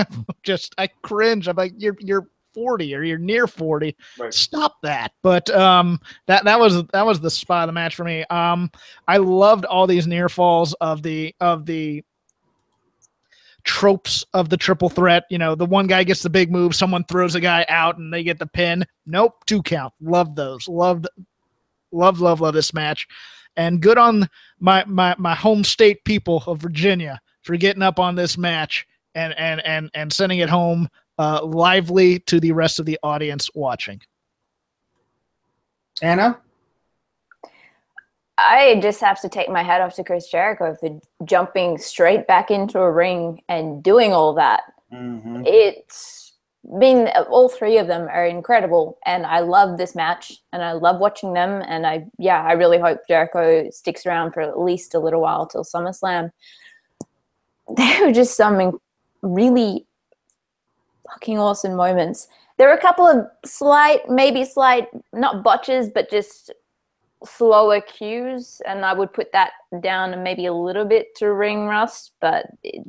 just 0.42 0.74
I 0.76 0.88
cringe. 1.00 1.48
I'm 1.48 1.56
like 1.56 1.72
you're 1.78 1.96
you're 1.98 2.28
40 2.52 2.94
or 2.94 3.02
you're 3.02 3.16
near 3.16 3.46
40 3.46 3.96
right. 4.18 4.34
stop 4.34 4.76
that 4.82 5.12
but 5.22 5.48
um 5.48 5.98
that 6.26 6.44
that 6.44 6.60
was 6.60 6.84
that 6.92 7.06
was 7.06 7.18
the 7.18 7.30
spot 7.30 7.62
of 7.62 7.68
the 7.68 7.72
match 7.72 7.94
for 7.94 8.04
me 8.04 8.24
um 8.24 8.70
i 9.08 9.16
loved 9.16 9.64
all 9.64 9.86
these 9.86 10.06
near 10.06 10.28
falls 10.28 10.74
of 10.74 11.02
the 11.02 11.34
of 11.40 11.64
the 11.64 12.04
tropes 13.64 14.24
of 14.34 14.48
the 14.48 14.56
triple 14.56 14.88
threat. 14.88 15.24
You 15.30 15.38
know, 15.38 15.54
the 15.54 15.66
one 15.66 15.86
guy 15.86 16.04
gets 16.04 16.22
the 16.22 16.30
big 16.30 16.50
move, 16.50 16.74
someone 16.74 17.04
throws 17.04 17.34
a 17.34 17.40
guy 17.40 17.64
out, 17.68 17.98
and 17.98 18.12
they 18.12 18.22
get 18.22 18.38
the 18.38 18.46
pin. 18.46 18.84
Nope, 19.06 19.44
two 19.46 19.62
count. 19.62 19.92
Love 20.00 20.34
those. 20.34 20.68
Loved, 20.68 21.06
love, 21.90 22.20
love, 22.20 22.40
love 22.40 22.54
this 22.54 22.74
match, 22.74 23.06
and 23.56 23.80
good 23.80 23.98
on 23.98 24.28
my 24.60 24.84
my 24.86 25.14
my 25.18 25.34
home 25.34 25.64
state 25.64 26.04
people 26.04 26.42
of 26.46 26.60
Virginia 26.60 27.20
for 27.42 27.56
getting 27.56 27.82
up 27.82 27.98
on 27.98 28.14
this 28.14 28.38
match 28.38 28.86
and 29.14 29.34
and 29.38 29.60
and 29.66 29.90
and 29.94 30.12
sending 30.12 30.38
it 30.38 30.48
home 30.48 30.88
uh, 31.18 31.44
lively 31.44 32.18
to 32.20 32.40
the 32.40 32.52
rest 32.52 32.78
of 32.78 32.86
the 32.86 32.98
audience 33.02 33.50
watching. 33.54 34.00
Anna. 36.00 36.38
I 38.38 38.80
just 38.80 39.00
have 39.00 39.20
to 39.20 39.28
take 39.28 39.48
my 39.48 39.62
hat 39.62 39.80
off 39.80 39.94
to 39.96 40.04
Chris 40.04 40.28
Jericho 40.28 40.76
for 40.78 41.00
jumping 41.24 41.78
straight 41.78 42.26
back 42.26 42.50
into 42.50 42.78
a 42.78 42.90
ring 42.90 43.42
and 43.48 43.82
doing 43.82 44.12
all 44.12 44.34
that. 44.34 44.62
Mm-hmm. 44.92 45.42
It's 45.46 46.32
been 46.78 47.08
all 47.28 47.48
three 47.48 47.78
of 47.78 47.88
them 47.88 48.08
are 48.08 48.26
incredible, 48.26 48.98
and 49.04 49.26
I 49.26 49.40
love 49.40 49.78
this 49.78 49.94
match, 49.94 50.40
and 50.52 50.62
I 50.62 50.72
love 50.72 51.00
watching 51.00 51.34
them, 51.34 51.62
and 51.66 51.86
I 51.86 52.06
yeah, 52.18 52.42
I 52.42 52.52
really 52.52 52.78
hope 52.78 53.00
Jericho 53.08 53.68
sticks 53.70 54.06
around 54.06 54.32
for 54.32 54.40
at 54.40 54.58
least 54.58 54.94
a 54.94 55.00
little 55.00 55.20
while 55.20 55.46
till 55.46 55.64
SummerSlam. 55.64 56.30
There 57.76 58.06
were 58.06 58.12
just 58.12 58.36
some 58.36 58.80
really 59.22 59.86
fucking 61.08 61.38
awesome 61.38 61.74
moments. 61.74 62.28
There 62.58 62.68
were 62.68 62.74
a 62.74 62.80
couple 62.80 63.06
of 63.06 63.26
slight, 63.46 64.08
maybe 64.10 64.44
slight, 64.44 64.88
not 65.12 65.42
botches, 65.42 65.88
but 65.88 66.10
just 66.10 66.52
slower 67.24 67.80
cues, 67.80 68.60
and 68.66 68.84
I 68.84 68.92
would 68.92 69.12
put 69.12 69.32
that 69.32 69.52
down 69.80 70.22
maybe 70.22 70.46
a 70.46 70.52
little 70.52 70.84
bit 70.84 71.14
to 71.16 71.32
ring 71.32 71.66
rust, 71.66 72.12
but 72.20 72.46
it, 72.62 72.86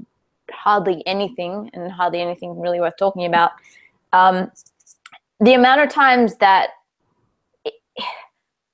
hardly 0.51 1.05
anything, 1.05 1.69
and 1.73 1.91
hardly 1.91 2.21
anything 2.21 2.59
really 2.59 2.79
worth 2.79 2.97
talking 2.97 3.25
about. 3.25 3.51
Um, 4.11 4.51
the 5.39 5.53
amount 5.53 5.81
of 5.81 5.89
times 5.89 6.36
that 6.38 6.69
it, 7.65 7.73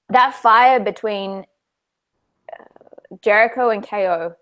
that 0.09 0.35
fire 0.35 0.79
between 0.79 1.45
uh, 2.51 3.15
Jericho 3.21 3.69
and 3.69 3.87
KO, 3.87 4.35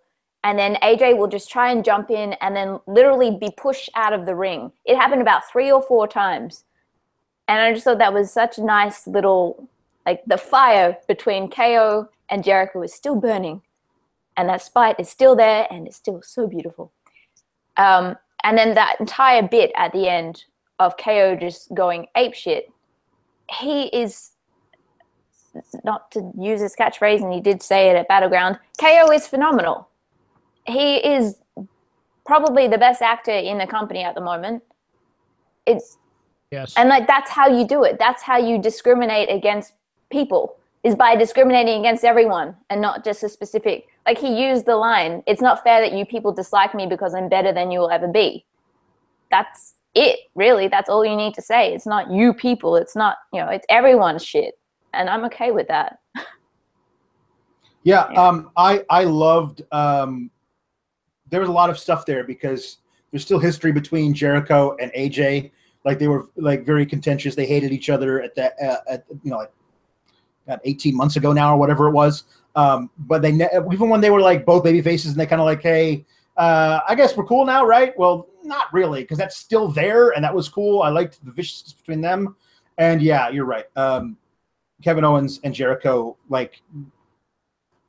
and 0.44 0.58
then 0.58 0.76
AJ 0.82 1.18
will 1.18 1.28
just 1.28 1.50
try 1.50 1.72
and 1.72 1.84
jump 1.84 2.10
in 2.10 2.34
and 2.42 2.56
then 2.56 2.80
literally 2.88 3.32
be 3.32 3.52
pushed 3.58 3.90
out 3.96 4.14
of 4.14 4.26
the 4.26 4.36
ring. 4.36 4.72
It 4.86 4.96
happened 4.96 5.22
about 5.22 5.50
three 5.52 5.72
or 5.72 5.82
four 5.82 6.08
times. 6.08 6.64
And 7.48 7.60
I 7.60 7.74
just 7.74 7.86
thought 7.86 7.98
that 8.00 8.14
was 8.14 8.32
such 8.32 8.58
a 8.58 8.64
nice 8.64 9.08
little 9.08 9.70
like 10.08 10.24
the 10.26 10.38
fire 10.38 10.98
between 11.06 11.50
KO 11.50 12.08
and 12.30 12.42
Jericho 12.42 12.82
is 12.82 12.94
still 12.94 13.18
burning, 13.18 13.62
and 14.38 14.48
that 14.48 14.62
spite 14.62 14.98
is 15.00 15.10
still 15.10 15.36
there, 15.36 15.68
and 15.70 15.86
it's 15.86 15.98
still 15.98 16.22
so 16.22 16.48
beautiful. 16.48 16.94
Um, 17.76 18.16
and 18.44 18.58
then 18.58 18.74
that 18.76 18.96
entire 19.02 19.46
bit 19.46 19.72
at 19.76 19.92
the 19.92 20.08
end 20.08 20.46
of 20.80 20.96
KO 20.96 21.36
just 21.36 21.74
going 21.74 22.08
ape 22.16 22.34
shit. 22.34 22.72
He 23.60 23.88
is 23.88 24.32
not 25.84 26.10
to 26.12 26.32
use 26.40 26.62
his 26.62 26.74
catchphrase, 26.74 27.22
and 27.22 27.34
he 27.34 27.42
did 27.42 27.62
say 27.62 27.90
it 27.90 27.98
at 27.98 28.08
Battleground. 28.08 28.60
KO 28.80 29.12
is 29.12 29.28
phenomenal. 29.28 29.90
He 30.66 30.98
is 30.98 31.36
probably 32.26 32.70
the 32.70 32.78
best 32.78 33.02
actor 33.02 33.32
in 33.32 33.58
the 33.58 33.68
company 33.68 34.04
at 34.04 34.16
the 34.16 34.22
moment. 34.22 34.64
It's 35.66 35.98
yes, 36.50 36.74
and 36.78 36.88
like 36.88 37.08
that's 37.08 37.30
how 37.30 37.50
you 37.50 37.68
do 37.68 37.84
it. 37.84 38.00
That's 38.00 38.24
how 38.24 38.38
you 38.38 38.58
discriminate 38.58 39.30
against 39.30 39.74
people 40.10 40.58
is 40.84 40.96
by 40.96 41.16
discriminating 41.16 41.80
against 41.80 42.04
everyone 42.04 42.56
and 42.70 42.82
not 42.82 43.04
just 43.04 43.24
a 43.24 43.30
specific 43.30 43.88
like 44.06 44.18
he 44.18 44.42
used 44.48 44.66
the 44.66 44.76
line 44.76 45.22
it's 45.28 45.42
not 45.42 45.64
fair 45.64 45.82
that 45.82 45.98
you 45.98 46.06
people 46.06 46.32
dislike 46.32 46.74
me 46.74 46.86
because 46.86 47.14
i'm 47.14 47.28
better 47.28 47.52
than 47.52 47.72
you 47.72 47.80
will 47.80 47.90
ever 47.90 48.08
be. 48.08 48.46
That's 49.30 49.76
it 49.94 50.20
really. 50.36 50.68
That's 50.68 50.90
all 50.90 51.04
you 51.06 51.16
need 51.16 51.34
to 51.34 51.42
say. 51.42 51.74
It's 51.74 51.88
not 51.88 52.12
you 52.12 52.34
people. 52.34 52.76
It's 52.76 52.96
not 52.96 53.18
you 53.34 53.42
know 53.42 53.50
it's 53.50 53.66
everyone's 53.70 54.24
shit. 54.24 54.58
And 54.94 55.10
i'm 55.10 55.26
okay 55.26 55.52
with 55.52 55.68
that. 55.68 56.00
Yeah, 57.84 58.04
um 58.16 58.52
i 58.58 58.84
i 58.90 59.04
loved 59.04 59.64
um 59.72 60.30
there 61.30 61.40
was 61.40 61.50
a 61.50 61.52
lot 61.52 61.70
of 61.70 61.78
stuff 61.78 62.06
there 62.06 62.24
because 62.24 62.78
there's 63.12 63.24
still 63.24 63.40
history 63.40 63.72
between 63.72 64.14
jericho 64.14 64.76
and 64.80 64.92
aj 64.94 65.52
like 65.88 66.00
they 66.00 66.10
were 66.10 66.28
like 66.36 66.66
very 66.66 66.86
contentious. 66.86 67.34
They 67.34 67.46
hated 67.46 67.72
each 67.72 67.90
other 67.90 68.22
at 68.22 68.36
that 68.36 68.56
uh, 68.62 68.80
at 68.90 69.06
you 69.24 69.32
know 69.32 69.38
like 69.38 69.52
18 70.64 70.96
months 70.96 71.16
ago 71.16 71.34
now 71.34 71.54
or 71.54 71.58
whatever 71.58 71.88
it 71.88 71.92
was. 71.92 72.24
Um, 72.56 72.90
but 72.98 73.22
they 73.22 73.32
ne- 73.32 73.50
even 73.72 73.90
when 73.90 74.02
they 74.02 74.10
were 74.10 74.22
like 74.22 74.46
both 74.46 74.64
baby 74.64 74.82
faces 74.82 75.12
and 75.12 75.20
they 75.20 75.26
kind 75.28 75.42
of 75.42 75.46
like, 75.46 75.62
hey, 75.62 76.06
uh, 76.38 76.80
I 76.88 76.96
guess 76.96 77.16
we're 77.16 77.26
cool 77.26 77.46
now, 77.46 77.66
right? 77.66 77.98
Well, 77.98 78.28
not 78.44 78.72
really, 78.72 79.02
because 79.02 79.18
that's 79.18 79.38
still 79.38 79.68
there 79.68 80.10
and 80.10 80.24
that 80.24 80.34
was 80.34 80.50
cool. 80.50 80.82
I 80.82 80.90
liked 80.90 81.24
the 81.24 81.32
viciousness 81.32 81.74
between 81.74 82.02
them. 82.02 82.36
And 82.78 83.02
yeah, 83.02 83.30
you're 83.30 83.46
right. 83.46 83.66
Um, 83.76 84.18
Kevin 84.82 85.04
Owens 85.04 85.40
and 85.44 85.54
Jericho, 85.54 86.18
like 86.30 86.62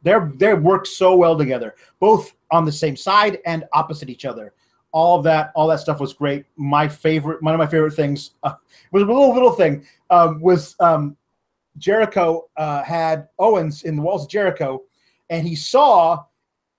they're 0.02 0.32
they 0.36 0.54
work 0.54 0.86
so 0.86 1.16
well 1.16 1.36
together, 1.36 1.74
both 2.00 2.32
on 2.50 2.64
the 2.64 2.72
same 2.72 2.96
side 2.96 3.38
and 3.46 3.64
opposite 3.72 4.08
each 4.08 4.24
other. 4.24 4.54
All 4.90 5.20
that, 5.22 5.52
all 5.54 5.66
that 5.68 5.80
stuff 5.80 6.00
was 6.00 6.14
great. 6.14 6.46
My 6.56 6.88
favorite, 6.88 7.42
one 7.42 7.52
of 7.52 7.58
my 7.58 7.66
favorite 7.66 7.92
things 7.92 8.30
uh, 8.42 8.54
was 8.92 9.02
a 9.02 9.06
little 9.06 9.32
little 9.34 9.52
thing 9.52 9.86
um, 10.10 10.40
was 10.40 10.74
um, 10.80 11.16
Jericho 11.78 12.48
uh, 12.56 12.82
had 12.82 13.28
Owens 13.38 13.84
in 13.84 13.96
the 13.96 14.02
walls 14.02 14.24
of 14.24 14.30
Jericho, 14.30 14.82
and 15.30 15.46
he 15.46 15.54
saw 15.56 16.24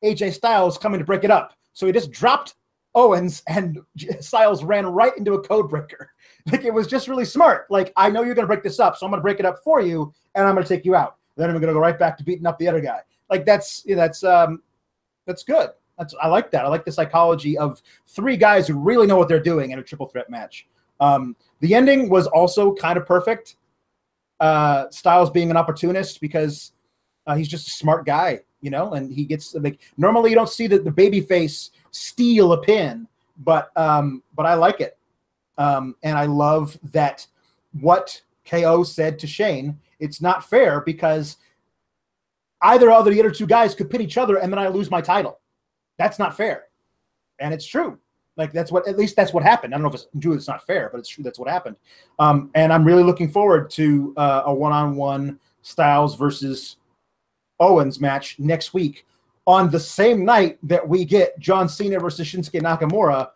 AJ 0.04 0.34
Styles 0.34 0.78
coming 0.78 1.00
to 1.00 1.06
break 1.06 1.24
it 1.24 1.32
up, 1.32 1.54
so 1.74 1.86
he 1.86 1.92
just 1.92 2.12
dropped 2.12 2.56
Owens, 2.96 3.44
and 3.48 3.80
Styles 4.20 4.64
ran 4.64 4.86
right 4.86 5.16
into 5.18 5.34
a 5.34 5.42
code 5.42 5.70
breaker. 5.70 6.12
Like 6.50 6.64
it 6.64 6.74
was 6.74 6.88
just 6.88 7.08
really 7.08 7.26
smart. 7.26 7.70
Like 7.70 7.94
I 7.96 8.10
know 8.10 8.24
you're 8.24 8.34
going 8.34 8.48
to 8.48 8.48
break 8.48 8.64
this 8.64 8.80
up, 8.80 8.96
so 8.96 9.06
I'm 9.06 9.12
going 9.12 9.20
to 9.20 9.24
break 9.24 9.40
it 9.40 9.46
up 9.46 9.60
for 9.64 9.82
you, 9.82 10.12
and 10.34 10.48
I'm 10.48 10.56
going 10.56 10.66
to 10.66 10.74
take 10.74 10.86
you 10.86 10.96
out. 10.96 11.18
Then 11.36 11.50
I'm 11.50 11.58
going 11.58 11.68
to 11.68 11.74
go 11.74 11.80
right 11.80 12.00
back 12.00 12.18
to 12.18 12.24
beating 12.24 12.48
up 12.48 12.58
the 12.58 12.68
other 12.68 12.82
guy. 12.82 13.02
Like 13.30 13.46
that's 13.46 13.84
that's 13.84 14.24
um 14.24 14.64
that's 15.28 15.44
good. 15.44 15.70
That's 15.98 16.16
I 16.20 16.28
like 16.28 16.50
that. 16.52 16.66
I 16.66 16.70
like 16.70 16.86
the 16.86 16.92
psychology 16.92 17.58
of 17.58 17.84
three 18.08 18.38
guys 18.38 18.68
who 18.68 18.80
really 18.80 19.06
know 19.06 19.18
what 19.18 19.28
they're 19.28 19.40
doing 19.40 19.72
in 19.72 19.80
a 19.80 19.84
triple 19.84 20.08
threat 20.08 20.30
match. 20.30 20.66
Um, 21.00 21.36
the 21.60 21.76
ending 21.76 22.10
was 22.10 22.26
also 22.28 22.74
kind 22.74 22.98
of 22.98 23.06
perfect. 23.06 23.58
Uh, 24.40 24.90
Styles 24.90 25.30
being 25.30 25.52
an 25.52 25.58
opportunist 25.58 26.22
because 26.22 26.72
uh, 27.28 27.36
he's 27.36 27.48
just 27.48 27.68
a 27.68 27.72
smart 27.72 28.06
guy, 28.06 28.40
you 28.62 28.70
know, 28.70 28.94
and 28.94 29.12
he 29.12 29.26
gets 29.26 29.54
like 29.56 29.80
normally 29.98 30.30
you 30.30 30.36
don't 30.36 30.50
see 30.50 30.68
the, 30.68 30.80
the 30.80 30.92
baby 30.92 31.22
face 31.22 31.72
steal 31.92 32.54
a 32.54 32.62
pin, 32.62 33.08
but 33.40 33.72
um, 33.78 34.24
but 34.36 34.46
I 34.46 34.54
like 34.54 34.82
it. 34.82 34.98
Um, 35.58 35.96
and 36.04 36.18
I 36.18 36.26
love 36.26 36.80
that 36.92 37.28
what 37.82 38.22
KO 38.46 38.84
said 38.84 39.20
to 39.20 39.28
Shane, 39.28 39.78
it's 40.00 40.22
not 40.22 40.50
fair 40.50 40.82
because 40.82 41.38
either 42.62 42.90
other 42.90 43.12
the 43.12 43.20
other 43.20 43.32
two 43.32 43.46
guys 43.46 43.76
could 43.76 43.90
pin 43.90 44.02
each 44.02 44.18
other 44.18 44.38
and 44.38 44.52
then 44.52 44.60
I 44.60 44.68
lose 44.68 44.90
my 44.90 45.02
title. 45.02 45.40
That's 45.98 46.18
not 46.18 46.36
fair. 46.36 46.66
And 47.40 47.54
it's 47.54 47.66
true. 47.66 48.00
Like 48.40 48.54
that's 48.54 48.72
what 48.72 48.88
at 48.88 48.98
least 48.98 49.18
that's 49.18 49.34
what 49.34 49.44
happened. 49.44 49.74
I 49.74 49.78
don't 49.78 49.84
know 49.84 49.90
if 49.90 49.96
it's 49.96 50.08
true, 50.22 50.34
it's 50.34 50.48
not 50.48 50.66
fair, 50.66 50.88
but 50.90 50.98
it's 50.98 51.10
true 51.10 51.26
that's 51.26 51.38
what 51.38 51.50
happened. 51.50 51.76
Um, 52.20 52.50
and 52.56 52.72
I'm 52.72 52.86
really 52.86 53.04
looking 53.04 53.30
forward 53.30 53.70
to 53.72 54.14
uh, 54.16 54.44
a 54.46 54.54
one-on-one 54.54 55.38
Styles 55.62 56.16
versus 56.16 56.78
Owens 57.60 58.00
match 58.00 58.40
next 58.40 58.74
week 58.74 59.06
on 59.46 59.70
the 59.70 59.80
same 59.80 60.24
night 60.24 60.58
that 60.64 60.88
we 60.88 61.04
get 61.04 61.38
John 61.38 61.68
Cena 61.68 62.00
versus 62.00 62.26
Shinsuke 62.26 62.62
Nakamura. 62.62 63.32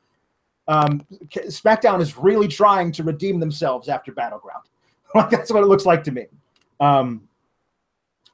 Um, 0.69 1.05
SmackDown 1.27 1.99
is 1.99 2.17
really 2.17 2.47
trying 2.47 2.93
to 2.93 3.03
redeem 3.03 3.41
themselves 3.41 3.89
after 3.89 4.13
Battleground. 4.13 4.63
that's 5.29 5.51
what 5.51 5.63
it 5.63 5.67
looks 5.67 5.85
like 5.85 6.01
to 6.05 6.11
me. 6.11 6.27
Um, 6.79 7.27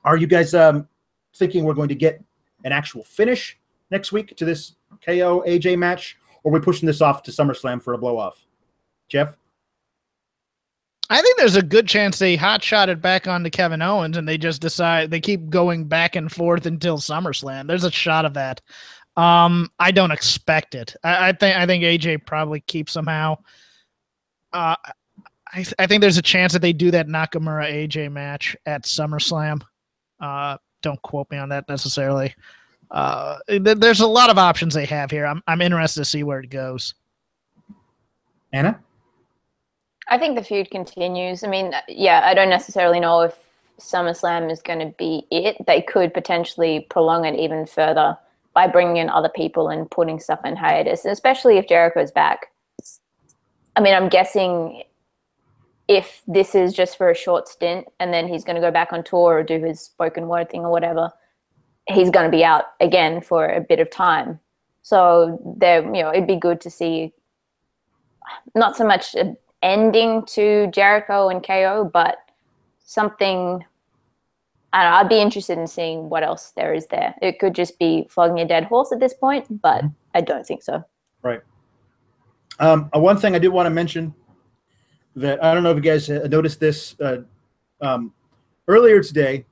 are 0.05 0.17
you 0.17 0.27
guys 0.27 0.53
um, 0.53 0.87
thinking 1.35 1.63
we're 1.63 1.73
going 1.73 1.89
to 1.89 1.95
get 1.95 2.23
an 2.63 2.71
actual 2.71 3.03
finish 3.03 3.57
next 3.89 4.11
week 4.11 4.37
to 4.37 4.45
this 4.45 4.75
KO 5.03 5.43
AJ 5.47 5.79
match, 5.79 6.18
or 6.43 6.51
are 6.51 6.53
we 6.53 6.59
pushing 6.59 6.87
this 6.87 7.01
off 7.01 7.23
to 7.23 7.31
SummerSlam 7.31 7.81
for 7.81 7.93
a 7.93 7.97
blow 7.97 8.17
off? 8.17 8.45
Jeff? 9.07 9.35
I 11.09 11.21
think 11.21 11.37
there's 11.37 11.55
a 11.55 11.63
good 11.63 11.87
chance 11.87 12.19
they 12.19 12.35
hot 12.35 12.63
shot 12.63 12.87
it 12.87 13.01
back 13.01 13.27
onto 13.27 13.49
Kevin 13.49 13.81
Owens 13.81 14.15
and 14.15 14.27
they 14.27 14.37
just 14.37 14.61
decide 14.61 15.09
they 15.09 15.19
keep 15.19 15.49
going 15.49 15.85
back 15.85 16.15
and 16.15 16.31
forth 16.31 16.67
until 16.67 16.99
SummerSlam. 16.99 17.67
There's 17.67 17.83
a 17.83 17.91
shot 17.91 18.25
of 18.25 18.35
that. 18.35 18.61
Um, 19.17 19.69
I 19.79 19.91
don't 19.91 20.11
expect 20.11 20.75
it. 20.75 20.95
I, 21.03 21.29
I 21.29 21.31
think 21.33 21.57
I 21.57 21.65
think 21.65 21.83
AJ 21.83 22.25
probably 22.25 22.61
keeps 22.61 22.93
somehow. 22.93 23.37
Uh, 24.53 24.75
I, 25.51 25.55
th- 25.55 25.73
I 25.79 25.87
think 25.87 26.01
there's 26.01 26.17
a 26.19 26.23
chance 26.23 26.53
that 26.53 26.61
they 26.61 26.73
do 26.73 26.91
that 26.91 27.07
Nakamura 27.07 27.71
AJ 27.71 28.11
match 28.11 28.55
at 28.67 28.83
SummerSlam. 28.83 29.61
Uh, 30.19 30.57
don't 30.83 31.01
quote 31.01 31.29
me 31.31 31.37
on 31.37 31.49
that 31.49 31.67
necessarily. 31.67 32.35
Uh, 32.91 33.37
th- 33.47 33.77
there's 33.77 33.99
a 33.99 34.07
lot 34.07 34.29
of 34.29 34.37
options 34.37 34.73
they 34.73 34.85
have 34.85 35.11
here. 35.11 35.25
I'm 35.25 35.43
I'm 35.47 35.61
interested 35.61 36.01
to 36.01 36.05
see 36.05 36.23
where 36.23 36.39
it 36.39 36.49
goes. 36.49 36.95
Anna, 38.51 38.79
I 40.07 40.17
think 40.17 40.35
the 40.35 40.43
feud 40.43 40.71
continues. 40.71 41.43
I 41.43 41.47
mean, 41.47 41.73
yeah, 41.87 42.21
I 42.25 42.33
don't 42.33 42.49
necessarily 42.49 42.99
know 42.99 43.21
if 43.21 43.35
SummerSlam 43.79 44.51
is 44.51 44.61
going 44.61 44.79
to 44.79 44.93
be 44.97 45.25
it. 45.29 45.57
They 45.67 45.81
could 45.81 46.13
potentially 46.13 46.87
prolong 46.89 47.25
it 47.25 47.39
even 47.39 47.65
further 47.65 48.17
by 48.53 48.67
bringing 48.67 48.97
in 48.97 49.09
other 49.09 49.29
people 49.29 49.69
and 49.69 49.89
putting 49.89 50.19
stuff 50.19 50.39
in 50.43 50.55
hiatus, 50.55 51.05
especially 51.05 51.57
if 51.57 51.67
Jericho's 51.67 52.11
back. 52.11 52.47
I 53.75 53.81
mean, 53.81 53.93
I'm 53.93 54.09
guessing 54.09 54.83
if 55.87 56.21
this 56.27 56.55
is 56.55 56.73
just 56.73 56.97
for 56.97 57.09
a 57.09 57.15
short 57.15 57.47
stint 57.47 57.87
and 57.99 58.13
then 58.13 58.27
he's 58.27 58.43
going 58.43 58.55
to 58.55 58.61
go 58.61 58.71
back 58.71 58.91
on 58.91 59.03
tour 59.03 59.35
or 59.35 59.43
do 59.43 59.59
his 59.59 59.79
spoken 59.79 60.27
word 60.27 60.49
thing 60.49 60.61
or 60.61 60.71
whatever, 60.71 61.11
he's 61.89 62.09
going 62.09 62.25
to 62.25 62.35
be 62.35 62.43
out 62.43 62.65
again 62.79 63.21
for 63.21 63.47
a 63.47 63.61
bit 63.61 63.79
of 63.79 63.89
time. 63.89 64.39
So 64.81 65.39
there, 65.57 65.83
you 65.83 66.03
know, 66.03 66.11
it'd 66.11 66.27
be 66.27 66.35
good 66.35 66.61
to 66.61 66.69
see 66.69 67.13
not 68.55 68.77
so 68.77 68.85
much 68.85 69.15
an 69.15 69.37
ending 69.61 70.25
to 70.27 70.67
Jericho 70.67 71.29
and 71.29 71.45
KO, 71.45 71.89
but 71.91 72.17
something. 72.85 73.65
I 74.71 74.83
don't 74.83 74.91
know, 74.91 74.97
I'd 74.99 75.09
be 75.09 75.19
interested 75.19 75.57
in 75.57 75.65
seeing 75.65 76.09
what 76.09 76.21
else 76.21 76.51
there 76.55 76.75
is 76.75 76.85
there. 76.87 77.15
It 77.23 77.39
could 77.39 77.55
just 77.55 77.79
be 77.79 78.05
flogging 78.07 78.39
a 78.39 78.47
dead 78.47 78.65
horse 78.65 78.91
at 78.91 78.99
this 78.99 79.15
point, 79.15 79.61
but 79.63 79.79
mm-hmm. 79.79 79.87
I 80.13 80.21
don't 80.21 80.45
think 80.45 80.61
so. 80.61 80.83
Right. 81.23 81.41
Um, 82.59 82.87
uh, 82.95 82.99
one 82.99 83.17
thing 83.17 83.33
I 83.33 83.39
did 83.39 83.47
want 83.47 83.65
to 83.65 83.71
mention 83.71 84.13
that 85.15 85.43
I 85.43 85.55
don't 85.55 85.63
know 85.63 85.71
if 85.71 85.77
you 85.77 85.81
guys 85.81 86.07
noticed 86.07 86.59
this 86.59 86.95
uh, 86.99 87.21
um, 87.81 88.13
earlier 88.67 89.01
today. 89.01 89.45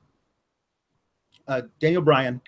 Uh, 1.48 1.62
Daniel 1.80 2.02
Bryan 2.02 2.42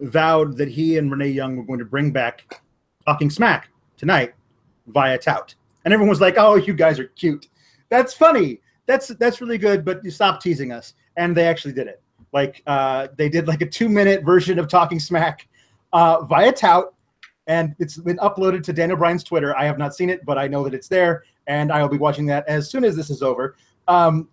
vowed 0.00 0.56
that 0.56 0.68
he 0.68 0.98
and 0.98 1.10
Renee 1.10 1.28
Young 1.28 1.56
were 1.56 1.64
going 1.64 1.78
to 1.78 1.84
bring 1.84 2.12
back 2.12 2.62
Talking 3.04 3.30
Smack 3.30 3.68
tonight 3.96 4.34
via 4.88 5.18
tout, 5.18 5.54
and 5.84 5.94
everyone 5.94 6.10
was 6.10 6.20
like, 6.20 6.34
"Oh, 6.36 6.56
you 6.56 6.74
guys 6.74 6.98
are 6.98 7.06
cute. 7.08 7.48
That's 7.88 8.14
funny. 8.14 8.60
That's 8.86 9.08
that's 9.08 9.40
really 9.40 9.58
good." 9.58 9.84
But 9.84 10.04
you 10.04 10.10
stop 10.10 10.42
teasing 10.42 10.72
us, 10.72 10.94
and 11.16 11.36
they 11.36 11.46
actually 11.46 11.72
did 11.72 11.86
it. 11.86 12.02
Like 12.32 12.62
uh, 12.66 13.08
they 13.16 13.28
did 13.28 13.48
like 13.48 13.62
a 13.62 13.66
two 13.66 13.88
minute 13.88 14.24
version 14.24 14.58
of 14.58 14.68
Talking 14.68 15.00
Smack 15.00 15.48
uh, 15.92 16.24
via 16.24 16.52
tout 16.52 16.94
and 17.48 17.74
it's 17.78 17.96
been 17.96 18.18
uploaded 18.18 18.62
to 18.62 18.72
Daniel 18.72 18.98
Bryan's 18.98 19.24
Twitter. 19.24 19.56
I 19.56 19.64
have 19.64 19.78
not 19.78 19.94
seen 19.94 20.10
it, 20.10 20.24
but 20.24 20.38
I 20.38 20.46
know 20.46 20.62
that 20.64 20.74
it's 20.74 20.86
there, 20.86 21.24
and 21.46 21.72
I 21.72 21.82
will 21.82 21.88
be 21.88 21.96
watching 21.96 22.26
that 22.26 22.46
as 22.46 22.70
soon 22.70 22.84
as 22.84 22.94
this 22.94 23.10
is 23.10 23.22
over. 23.22 23.56
Um, 23.88 24.28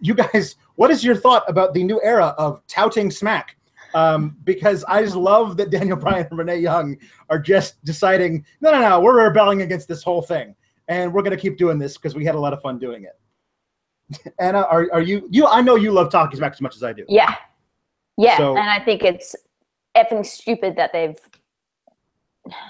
you 0.00 0.14
guys, 0.14 0.56
what 0.76 0.90
is 0.90 1.04
your 1.04 1.16
thought 1.16 1.44
about 1.48 1.74
the 1.74 1.82
new 1.82 2.00
era 2.02 2.34
of 2.38 2.66
touting 2.66 3.10
smack? 3.10 3.56
Um, 3.94 4.36
because 4.44 4.84
I 4.84 5.02
just 5.02 5.16
love 5.16 5.56
that 5.56 5.70
Daniel 5.70 5.96
Bryan 5.96 6.26
and 6.30 6.38
Renee 6.38 6.58
Young 6.58 6.96
are 7.30 7.38
just 7.38 7.82
deciding, 7.84 8.44
no, 8.60 8.70
no, 8.70 8.80
no, 8.80 9.00
we're 9.00 9.26
rebelling 9.26 9.62
against 9.62 9.88
this 9.88 10.02
whole 10.02 10.22
thing, 10.22 10.54
and 10.88 11.12
we're 11.12 11.22
going 11.22 11.36
to 11.36 11.40
keep 11.40 11.56
doing 11.56 11.78
this 11.78 11.96
because 11.96 12.14
we 12.14 12.24
had 12.24 12.34
a 12.34 12.38
lot 12.38 12.52
of 12.52 12.60
fun 12.60 12.78
doing 12.78 13.04
it. 13.04 14.32
Anna, 14.38 14.62
are, 14.62 14.88
are 14.92 15.02
you 15.02 15.26
you? 15.30 15.46
I 15.46 15.60
know 15.60 15.76
you 15.76 15.90
love 15.90 16.10
talking 16.10 16.36
smack 16.36 16.52
as 16.52 16.60
much 16.60 16.76
as 16.76 16.82
I 16.82 16.92
do. 16.92 17.04
Yeah, 17.08 17.34
yeah, 18.16 18.36
so, 18.36 18.56
and 18.56 18.68
I 18.68 18.80
think 18.80 19.02
it's 19.02 19.34
effing 19.96 20.24
stupid 20.24 20.76
that 20.76 20.92
they've 20.92 21.18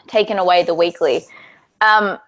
taken 0.07 0.39
away 0.39 0.63
the 0.65 0.75
weekly. 0.75 1.25
Um, 1.81 2.19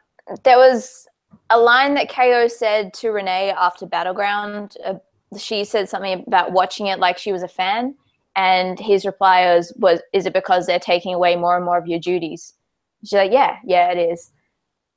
there 0.45 0.59
was 0.59 1.09
a 1.51 1.59
line 1.59 1.95
that 1.95 2.09
KO 2.09 2.49
said 2.49 2.95
to 2.95 3.11
Renee 3.11 3.51
after 3.51 3.87
Battleground. 3.87 4.77
Uh, 4.85 4.95
she 5.39 5.65
said 5.65 5.89
something 5.89 6.25
about 6.27 6.53
watching 6.53 6.87
it 6.87 6.99
like 6.99 7.19
she 7.19 7.33
was 7.33 7.43
a 7.43 7.49
fan, 7.49 7.95
and 8.37 8.79
his 8.79 9.05
reply 9.05 9.55
was, 9.55 9.73
was, 9.77 10.01
"Is 10.13 10.27
it 10.27 10.33
because 10.33 10.67
they're 10.67 10.79
taking 10.79 11.15
away 11.15 11.37
more 11.37 11.57
and 11.57 11.65
more 11.65 11.79
of 11.79 11.87
your 11.87 11.99
duties?" 11.99 12.55
She's 13.03 13.13
like, 13.13 13.33
"Yeah, 13.33 13.59
yeah, 13.65 13.91
it 13.91 13.99
is." 13.99 14.31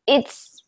It's 0.07 0.63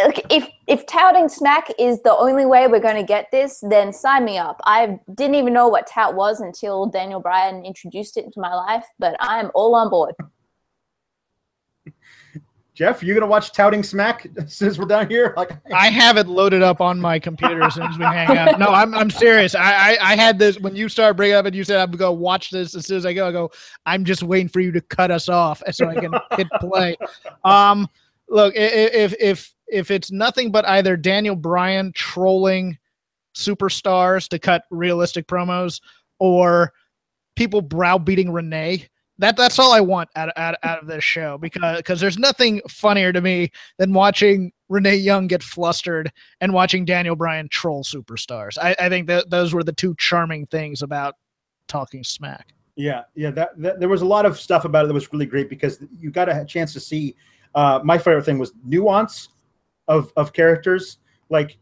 like 0.00 0.26
if 0.30 0.48
if 0.66 0.86
touting 0.86 1.28
smack 1.28 1.68
is 1.78 2.02
the 2.02 2.16
only 2.16 2.46
way 2.46 2.66
we're 2.66 2.80
going 2.80 2.96
to 2.96 3.02
get 3.02 3.30
this, 3.30 3.62
then 3.68 3.92
sign 3.92 4.24
me 4.24 4.38
up. 4.38 4.60
I 4.64 4.98
didn't 5.14 5.36
even 5.36 5.52
know 5.52 5.68
what 5.68 5.86
tout 5.86 6.14
was 6.14 6.40
until 6.40 6.86
Daniel 6.86 7.20
Bryan 7.20 7.64
introduced 7.64 8.16
it 8.16 8.24
into 8.24 8.40
my 8.40 8.54
life, 8.54 8.86
but 8.98 9.16
I'm 9.20 9.50
all 9.54 9.74
on 9.74 9.90
board. 9.90 10.14
Jeff, 12.74 13.04
you 13.04 13.14
gonna 13.14 13.26
watch 13.26 13.52
Touting 13.52 13.84
Smack 13.84 14.26
since 14.46 14.78
we're 14.78 14.86
down 14.86 15.08
here? 15.08 15.32
Like, 15.36 15.52
I 15.72 15.90
have 15.90 16.16
it 16.16 16.26
loaded 16.26 16.62
up 16.62 16.80
on 16.80 17.00
my 17.00 17.20
computer 17.20 17.62
as 17.62 17.74
soon 17.74 17.84
as 17.84 17.96
we 17.96 18.04
hang 18.04 18.36
out. 18.36 18.58
No, 18.58 18.66
I'm 18.66 18.92
I'm 18.94 19.10
serious. 19.10 19.54
I, 19.54 19.92
I, 19.92 19.98
I 20.00 20.16
had 20.16 20.40
this 20.40 20.58
when 20.58 20.74
you 20.74 20.88
started 20.88 21.14
bringing 21.14 21.36
up 21.36 21.46
and 21.46 21.54
you 21.54 21.62
said 21.62 21.78
I'm 21.78 21.86
gonna 21.86 21.98
go 21.98 22.12
watch 22.12 22.50
this 22.50 22.74
as 22.74 22.86
soon 22.86 22.96
as 22.96 23.06
I 23.06 23.12
go. 23.12 23.28
I 23.28 23.32
go. 23.32 23.52
I'm 23.86 24.04
just 24.04 24.24
waiting 24.24 24.48
for 24.48 24.58
you 24.58 24.72
to 24.72 24.80
cut 24.80 25.12
us 25.12 25.28
off 25.28 25.62
so 25.70 25.86
I 25.86 25.94
can 25.94 26.14
hit 26.36 26.48
play. 26.60 26.96
Um, 27.44 27.88
look, 28.28 28.54
if 28.56 29.14
if 29.20 29.54
if 29.68 29.90
it's 29.92 30.10
nothing 30.10 30.50
but 30.50 30.66
either 30.66 30.96
Daniel 30.96 31.36
Bryan 31.36 31.92
trolling 31.92 32.76
superstars 33.36 34.28
to 34.28 34.38
cut 34.38 34.64
realistic 34.70 35.26
promos 35.28 35.80
or 36.18 36.72
people 37.36 37.60
browbeating 37.60 38.32
Renee. 38.32 38.88
That 39.18 39.36
that's 39.36 39.58
all 39.58 39.72
I 39.72 39.80
want 39.80 40.10
out, 40.16 40.30
out, 40.36 40.56
out 40.62 40.82
of 40.82 40.88
this 40.88 41.04
show 41.04 41.38
because 41.38 41.76
because 41.76 42.00
there's 42.00 42.18
nothing 42.18 42.60
funnier 42.68 43.12
to 43.12 43.20
me 43.20 43.50
than 43.78 43.92
watching 43.92 44.52
Renee 44.68 44.96
Young 44.96 45.28
get 45.28 45.42
flustered 45.42 46.10
and 46.40 46.52
watching 46.52 46.84
Daniel 46.84 47.14
Bryan 47.14 47.48
troll 47.48 47.84
superstars. 47.84 48.58
I, 48.60 48.74
I 48.78 48.88
think 48.88 49.06
that 49.06 49.30
those 49.30 49.54
were 49.54 49.62
the 49.62 49.72
two 49.72 49.94
charming 49.98 50.46
things 50.46 50.82
about 50.82 51.14
talking 51.68 52.02
smack. 52.02 52.54
Yeah, 52.76 53.02
yeah. 53.14 53.30
That, 53.30 53.50
that 53.58 53.78
there 53.78 53.88
was 53.88 54.02
a 54.02 54.06
lot 54.06 54.26
of 54.26 54.38
stuff 54.38 54.64
about 54.64 54.84
it 54.84 54.88
that 54.88 54.94
was 54.94 55.12
really 55.12 55.26
great 55.26 55.48
because 55.48 55.78
you 55.96 56.10
got 56.10 56.28
a 56.28 56.44
chance 56.44 56.72
to 56.72 56.80
see. 56.80 57.14
Uh, 57.54 57.80
my 57.84 57.96
favorite 57.96 58.24
thing 58.24 58.38
was 58.38 58.52
nuance 58.64 59.28
of 59.86 60.12
of 60.16 60.32
characters. 60.32 60.98
Like, 61.30 61.56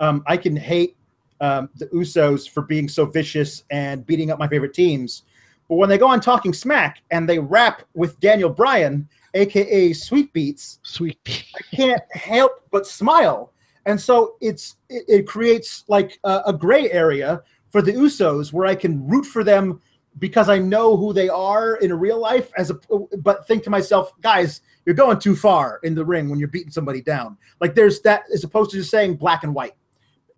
um, 0.00 0.24
I 0.26 0.36
can 0.36 0.56
hate 0.56 0.96
um, 1.40 1.68
the 1.76 1.86
Usos 1.86 2.48
for 2.48 2.62
being 2.62 2.88
so 2.88 3.06
vicious 3.06 3.64
and 3.70 4.04
beating 4.04 4.30
up 4.30 4.38
my 4.38 4.48
favorite 4.48 4.74
teams, 4.74 5.22
but 5.68 5.76
when 5.76 5.88
they 5.88 5.98
go 5.98 6.08
on 6.08 6.20
talking 6.20 6.52
smack 6.52 7.02
and 7.10 7.28
they 7.28 7.38
rap 7.38 7.82
with 7.94 8.18
Daniel 8.20 8.50
Bryan, 8.50 9.08
aka 9.34 9.92
Sweet 9.92 10.32
Beats, 10.32 10.78
Sweet 10.82 11.22
Beats, 11.24 11.52
I 11.54 11.76
can't 11.76 12.02
help 12.12 12.62
but 12.70 12.86
smile. 12.86 13.52
And 13.86 14.00
so 14.00 14.36
it's 14.40 14.76
it, 14.88 15.04
it 15.08 15.26
creates 15.26 15.84
like 15.88 16.18
a, 16.24 16.42
a 16.46 16.52
gray 16.52 16.90
area 16.90 17.42
for 17.70 17.82
the 17.82 17.92
Usos 17.92 18.52
where 18.52 18.66
I 18.66 18.74
can 18.74 19.06
root 19.06 19.24
for 19.24 19.44
them 19.44 19.80
because 20.18 20.48
I 20.48 20.58
know 20.58 20.96
who 20.96 21.12
they 21.12 21.28
are 21.28 21.76
in 21.76 21.92
real 21.98 22.18
life. 22.18 22.50
As 22.56 22.70
a 22.70 22.78
but 23.18 23.46
think 23.46 23.62
to 23.64 23.70
myself, 23.70 24.12
guys, 24.20 24.62
you're 24.84 24.94
going 24.94 25.18
too 25.18 25.36
far 25.36 25.80
in 25.82 25.94
the 25.94 26.04
ring 26.04 26.28
when 26.28 26.38
you're 26.38 26.48
beating 26.48 26.72
somebody 26.72 27.02
down. 27.02 27.36
Like 27.60 27.74
there's 27.74 28.00
that 28.02 28.22
as 28.32 28.44
opposed 28.44 28.70
to 28.70 28.78
just 28.78 28.90
saying 28.90 29.16
black 29.16 29.44
and 29.44 29.54
white. 29.54 29.74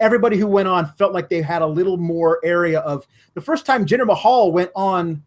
Everybody 0.01 0.38
who 0.38 0.46
went 0.46 0.66
on 0.66 0.86
felt 0.94 1.12
like 1.12 1.28
they 1.28 1.42
had 1.42 1.62
a 1.62 1.66
little 1.66 1.96
more 1.96 2.40
area 2.42 2.80
of 2.80 3.07
the 3.34 3.40
first 3.40 3.66
time 3.66 3.84
Jinder 3.84 4.07
Mahal 4.07 4.51
went 4.51 4.70
on 4.74 5.22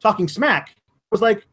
talking 0.00 0.28
smack 0.28 0.76
was 1.10 1.20
like, 1.20 1.46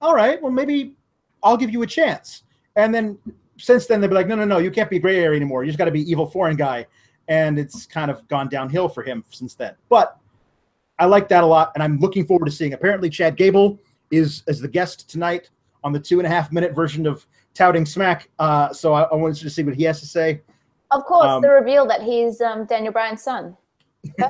all 0.00 0.14
right, 0.14 0.40
well 0.42 0.52
maybe 0.52 0.94
I'll 1.42 1.56
give 1.56 1.70
you 1.70 1.82
a 1.82 1.86
chance. 1.86 2.42
And 2.76 2.94
then 2.94 3.18
since 3.58 3.86
then 3.86 4.00
they'd 4.00 4.08
be 4.08 4.14
like, 4.14 4.28
no, 4.28 4.34
no, 4.34 4.44
no, 4.44 4.58
you 4.58 4.70
can't 4.70 4.90
be 4.90 4.98
gray 4.98 5.18
area 5.20 5.36
anymore. 5.36 5.64
You 5.64 5.68
just 5.68 5.78
got 5.78 5.86
to 5.86 5.90
be 5.90 6.08
evil 6.08 6.26
foreign 6.26 6.56
guy. 6.56 6.86
And 7.28 7.58
it's 7.58 7.86
kind 7.86 8.10
of 8.10 8.26
gone 8.28 8.48
downhill 8.48 8.88
for 8.88 9.02
him 9.02 9.24
since 9.30 9.54
then. 9.54 9.74
But 9.88 10.18
I 10.98 11.04
like 11.04 11.28
that 11.28 11.44
a 11.44 11.46
lot, 11.46 11.72
and 11.74 11.82
I'm 11.82 11.98
looking 11.98 12.26
forward 12.26 12.46
to 12.46 12.50
seeing. 12.50 12.72
Apparently, 12.72 13.08
Chad 13.08 13.36
Gable 13.36 13.78
is 14.10 14.42
as 14.48 14.60
the 14.60 14.68
guest 14.68 15.08
tonight 15.08 15.50
on 15.84 15.92
the 15.92 16.00
two 16.00 16.18
and 16.18 16.26
a 16.26 16.30
half 16.30 16.50
minute 16.50 16.74
version 16.74 17.06
of 17.06 17.26
Touting 17.54 17.86
Smack. 17.86 18.30
Uh, 18.38 18.72
so 18.72 18.94
I, 18.94 19.02
I 19.02 19.14
wanted 19.14 19.36
to 19.36 19.50
see 19.50 19.62
what 19.62 19.74
he 19.74 19.84
has 19.84 20.00
to 20.00 20.06
say. 20.06 20.40
Of 20.90 21.04
course, 21.04 21.26
Um, 21.26 21.42
the 21.42 21.50
reveal 21.50 21.86
that 21.86 22.02
he's 22.02 22.40
um, 22.40 22.64
Daniel 22.64 22.92
Bryan's 22.92 23.22
son. 23.22 23.56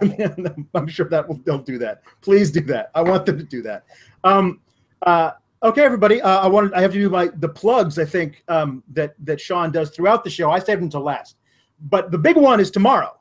I'm 0.74 0.88
sure 0.88 1.08
that 1.08 1.28
will 1.28 1.40
they'll 1.44 1.58
do 1.58 1.78
that. 1.78 2.02
Please 2.20 2.50
do 2.50 2.60
that. 2.62 2.90
I 2.94 3.02
want 3.02 3.26
them 3.26 3.38
to 3.38 3.44
do 3.44 3.62
that. 3.62 3.84
Um, 4.24 4.60
uh, 5.02 5.32
okay, 5.62 5.82
everybody. 5.82 6.20
Uh, 6.20 6.40
I 6.40 6.46
wanted 6.48 6.72
I 6.74 6.80
have 6.80 6.92
to 6.92 6.98
do 6.98 7.10
my 7.10 7.28
the 7.36 7.48
plugs. 7.48 7.98
I 7.98 8.04
think 8.04 8.42
um, 8.48 8.82
that 8.92 9.14
that 9.24 9.40
Sean 9.40 9.70
does 9.70 9.90
throughout 9.90 10.24
the 10.24 10.30
show. 10.30 10.50
I 10.50 10.58
saved 10.58 10.82
them 10.82 10.90
to 10.90 10.98
last, 10.98 11.36
but 11.82 12.10
the 12.10 12.18
big 12.18 12.36
one 12.36 12.60
is 12.60 12.70
tomorrow. 12.70 13.16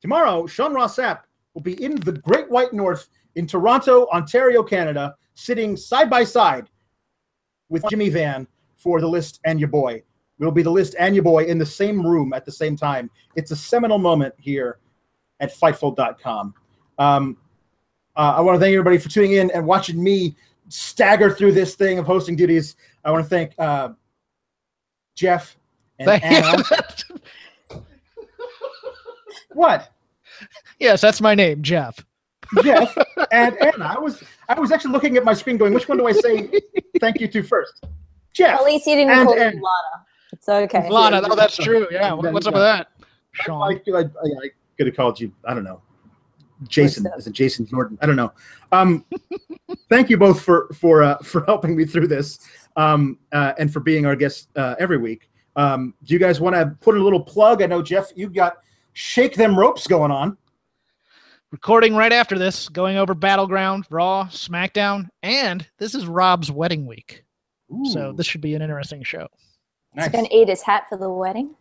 Tomorrow, 0.00 0.46
Sean 0.46 0.74
Ross 0.74 0.96
Sapp 0.96 1.20
will 1.54 1.62
be 1.62 1.82
in 1.82 1.96
the 1.96 2.12
Great 2.12 2.50
White 2.50 2.72
North 2.72 3.08
in 3.36 3.46
Toronto, 3.46 4.06
Ontario, 4.08 4.62
Canada, 4.62 5.16
sitting 5.34 5.76
side 5.76 6.10
by 6.10 6.24
side 6.24 6.68
with 7.68 7.82
Jimmy 7.88 8.10
Van 8.10 8.46
for 8.76 9.00
the 9.00 9.08
list 9.08 9.40
and 9.44 9.58
your 9.58 9.70
boy. 9.70 10.02
We'll 10.38 10.50
be 10.50 10.62
the 10.62 10.70
list 10.70 10.96
and 10.98 11.14
your 11.14 11.24
boy 11.24 11.44
in 11.44 11.58
the 11.58 11.66
same 11.66 12.04
room 12.04 12.32
at 12.32 12.44
the 12.44 12.52
same 12.52 12.76
time. 12.76 13.10
It's 13.36 13.50
a 13.50 13.56
seminal 13.56 13.98
moment 13.98 14.34
here 14.38 14.78
at 15.40 15.54
Fightful.com. 15.54 16.54
Um, 16.98 17.36
uh, 18.16 18.34
I 18.36 18.40
want 18.40 18.56
to 18.56 18.60
thank 18.60 18.72
everybody 18.72 18.98
for 18.98 19.08
tuning 19.08 19.32
in 19.32 19.50
and 19.52 19.66
watching 19.66 20.02
me 20.02 20.36
stagger 20.68 21.30
through 21.30 21.52
this 21.52 21.74
thing 21.74 21.98
of 21.98 22.06
hosting 22.06 22.36
duties. 22.36 22.76
I 23.04 23.10
want 23.10 23.24
to 23.24 23.28
thank 23.28 23.52
uh, 23.58 23.90
Jeff 25.14 25.56
and 25.98 26.06
Thank 26.06 26.24
Anna. 26.24 26.62
what? 29.52 29.92
yes, 30.78 31.00
that's 31.00 31.20
my 31.20 31.34
name, 31.34 31.62
Jeff. 31.62 31.98
Jeff 32.62 32.96
and 33.32 33.56
Anna. 33.60 33.94
I 33.96 33.98
was 33.98 34.22
I 34.48 34.58
was 34.58 34.70
actually 34.70 34.92
looking 34.92 35.16
at 35.16 35.24
my 35.24 35.34
screen 35.34 35.56
going, 35.56 35.72
which 35.72 35.88
one 35.88 35.98
do 35.98 36.06
I 36.06 36.12
say 36.12 36.50
thank 37.00 37.20
you 37.20 37.28
to 37.28 37.42
first? 37.42 37.84
Jeff. 38.32 38.60
At 38.60 38.64
least 38.64 38.84
he 38.84 38.94
didn't 38.94 39.12
and 39.12 39.26
call 39.26 39.34
Anna. 39.34 39.54
Lana. 39.54 40.04
It's 40.34 40.48
okay. 40.48 40.90
Lana, 40.90 41.22
oh, 41.30 41.36
that's 41.36 41.56
true. 41.56 41.86
Yeah, 41.92 42.12
what's 42.12 42.46
up 42.48 42.54
uh, 42.54 42.58
with 42.58 42.64
that, 42.64 42.88
I, 43.00 43.44
Sean? 43.44 43.62
I, 43.62 43.98
I, 43.98 44.00
I 44.00 44.50
could 44.76 44.88
have 44.88 44.96
called 44.96 45.20
you, 45.20 45.32
I 45.44 45.54
don't 45.54 45.62
know. 45.62 45.80
Jason. 46.66 47.06
Is 47.16 47.28
it 47.28 47.32
Jason 47.32 47.66
Jordan? 47.66 47.98
I 48.02 48.06
don't 48.06 48.16
know. 48.16 48.32
Um, 48.72 49.04
thank 49.88 50.10
you 50.10 50.16
both 50.16 50.42
for 50.42 50.68
for 50.74 51.04
uh, 51.04 51.18
for 51.18 51.44
helping 51.44 51.76
me 51.76 51.84
through 51.84 52.08
this 52.08 52.40
um, 52.74 53.18
uh, 53.32 53.52
and 53.58 53.72
for 53.72 53.78
being 53.78 54.06
our 54.06 54.16
guests 54.16 54.48
uh, 54.56 54.74
every 54.80 54.98
week. 54.98 55.30
Um, 55.54 55.94
do 56.02 56.12
you 56.12 56.18
guys 56.18 56.40
want 56.40 56.56
to 56.56 56.76
put 56.80 56.96
a 56.96 57.02
little 57.02 57.20
plug? 57.20 57.62
I 57.62 57.66
know 57.66 57.80
Jeff, 57.80 58.10
you've 58.16 58.34
got 58.34 58.56
shake 58.92 59.36
them 59.36 59.56
ropes 59.56 59.86
going 59.86 60.10
on. 60.10 60.36
Recording 61.52 61.94
right 61.94 62.12
after 62.12 62.36
this, 62.36 62.68
going 62.68 62.96
over 62.96 63.14
Battleground, 63.14 63.84
Raw, 63.88 64.26
SmackDown, 64.30 65.08
and 65.22 65.64
this 65.78 65.94
is 65.94 66.06
Rob's 66.06 66.50
wedding 66.50 66.86
week. 66.86 67.24
So 67.92 68.12
this 68.12 68.26
should 68.26 68.40
be 68.40 68.54
an 68.54 68.62
interesting 68.62 69.02
show. 69.02 69.28
Nice. 69.94 70.06
He's 70.06 70.12
going 70.12 70.26
to 70.26 70.34
eat 70.34 70.48
his 70.48 70.62
hat 70.62 70.86
for 70.88 70.96
the 70.98 71.10
wedding. 71.10 71.54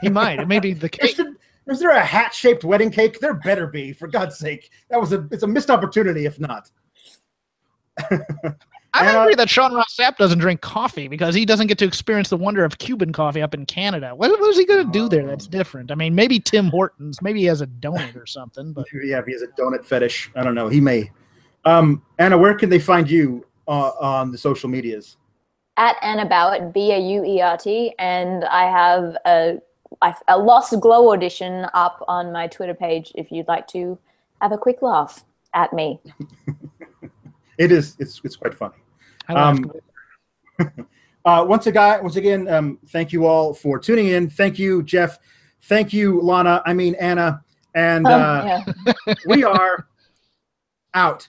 He 0.00 0.08
might. 0.08 0.38
It 0.38 0.48
may 0.48 0.60
be 0.60 0.74
the 0.74 0.86
Is 0.86 0.90
case. 0.90 1.16
there, 1.16 1.34
is 1.68 1.80
there 1.80 1.90
a 1.90 2.00
hat 2.04 2.34
shaped 2.34 2.64
wedding 2.64 2.90
cake? 2.90 3.20
There 3.20 3.34
better 3.34 3.66
be, 3.66 3.92
for 3.92 4.06
God's 4.06 4.38
sake. 4.38 4.70
That 4.90 5.00
was 5.00 5.12
a 5.12 5.26
it's 5.30 5.42
a 5.42 5.46
missed 5.46 5.70
opportunity 5.70 6.26
if 6.26 6.38
not. 6.38 6.70
I'm 8.94 9.06
And, 9.06 9.16
uh, 9.16 9.20
angry 9.20 9.34
that 9.34 9.50
Sean 9.50 9.74
Ross 9.74 9.94
Sapp 9.98 10.16
doesn't 10.16 10.38
drink 10.38 10.60
coffee 10.62 11.08
because 11.08 11.34
he 11.34 11.44
doesn't 11.44 11.66
get 11.66 11.76
to 11.78 11.84
experience 11.84 12.30
the 12.30 12.38
wonder 12.38 12.64
of 12.64 12.78
Cuban 12.78 13.12
coffee 13.12 13.42
up 13.42 13.52
in 13.52 13.66
Canada. 13.66 14.14
What, 14.14 14.30
what 14.40 14.50
is 14.50 14.56
he 14.56 14.64
going 14.64 14.86
to 14.86 14.92
do 14.92 15.08
there 15.08 15.26
that's 15.26 15.46
different? 15.46 15.90
I 15.90 15.94
mean, 15.94 16.14
maybe 16.14 16.40
Tim 16.40 16.68
Hortons. 16.68 17.20
Maybe 17.20 17.40
he 17.40 17.46
has 17.46 17.60
a 17.60 17.66
donut 17.66 18.16
or 18.16 18.24
something. 18.26 18.72
But 18.72 18.86
Yeah, 19.04 19.18
if 19.18 19.26
he 19.26 19.32
has 19.32 19.42
a 19.42 19.48
donut 19.48 19.84
fetish, 19.84 20.30
I 20.36 20.42
don't 20.42 20.54
know. 20.54 20.68
He 20.68 20.80
may. 20.80 21.10
Um, 21.64 22.02
Anna, 22.18 22.38
where 22.38 22.54
can 22.54 22.70
they 22.70 22.78
find 22.78 23.10
you 23.10 23.44
uh, 23.66 23.90
on 24.00 24.32
the 24.32 24.38
social 24.38 24.70
medias? 24.70 25.16
At 25.78 25.96
Anna 26.02 26.26
Bauert, 26.26 26.74
B 26.74 26.92
A 26.92 26.98
U 26.98 27.24
E 27.24 27.40
R 27.40 27.56
T, 27.56 27.94
and 27.98 28.44
I 28.44 28.64
have 28.64 29.16
a, 29.24 29.58
a 30.26 30.36
Lost 30.36 30.78
Glow 30.80 31.12
audition 31.12 31.66
up 31.72 32.04
on 32.08 32.32
my 32.32 32.48
Twitter 32.48 32.74
page 32.74 33.12
if 33.14 33.30
you'd 33.32 33.48
like 33.48 33.66
to 33.68 33.98
have 34.42 34.52
a 34.52 34.58
quick 34.58 34.82
laugh 34.82 35.24
at 35.54 35.72
me. 35.72 35.98
It 37.58 37.72
is. 37.72 37.96
It's 37.98 38.20
it's 38.22 38.36
quite 38.36 38.54
funny. 38.54 38.76
Um, 39.28 39.72
Uh, 41.24 41.44
once 41.44 41.66
again, 41.66 42.00
once 42.02 42.16
again, 42.16 42.48
um, 42.48 42.78
thank 42.88 43.12
you 43.12 43.26
all 43.26 43.52
for 43.52 43.78
tuning 43.78 44.06
in. 44.06 44.30
Thank 44.30 44.58
you, 44.58 44.82
Jeff. 44.82 45.18
Thank 45.64 45.92
you, 45.92 46.22
Lana. 46.22 46.62
I 46.64 46.72
mean 46.72 46.94
Anna. 46.94 47.42
And 47.74 48.06
Um, 48.06 48.12
uh, 48.22 48.44
yeah. 49.06 49.14
we 49.26 49.44
are 49.44 49.88
out. 50.94 51.28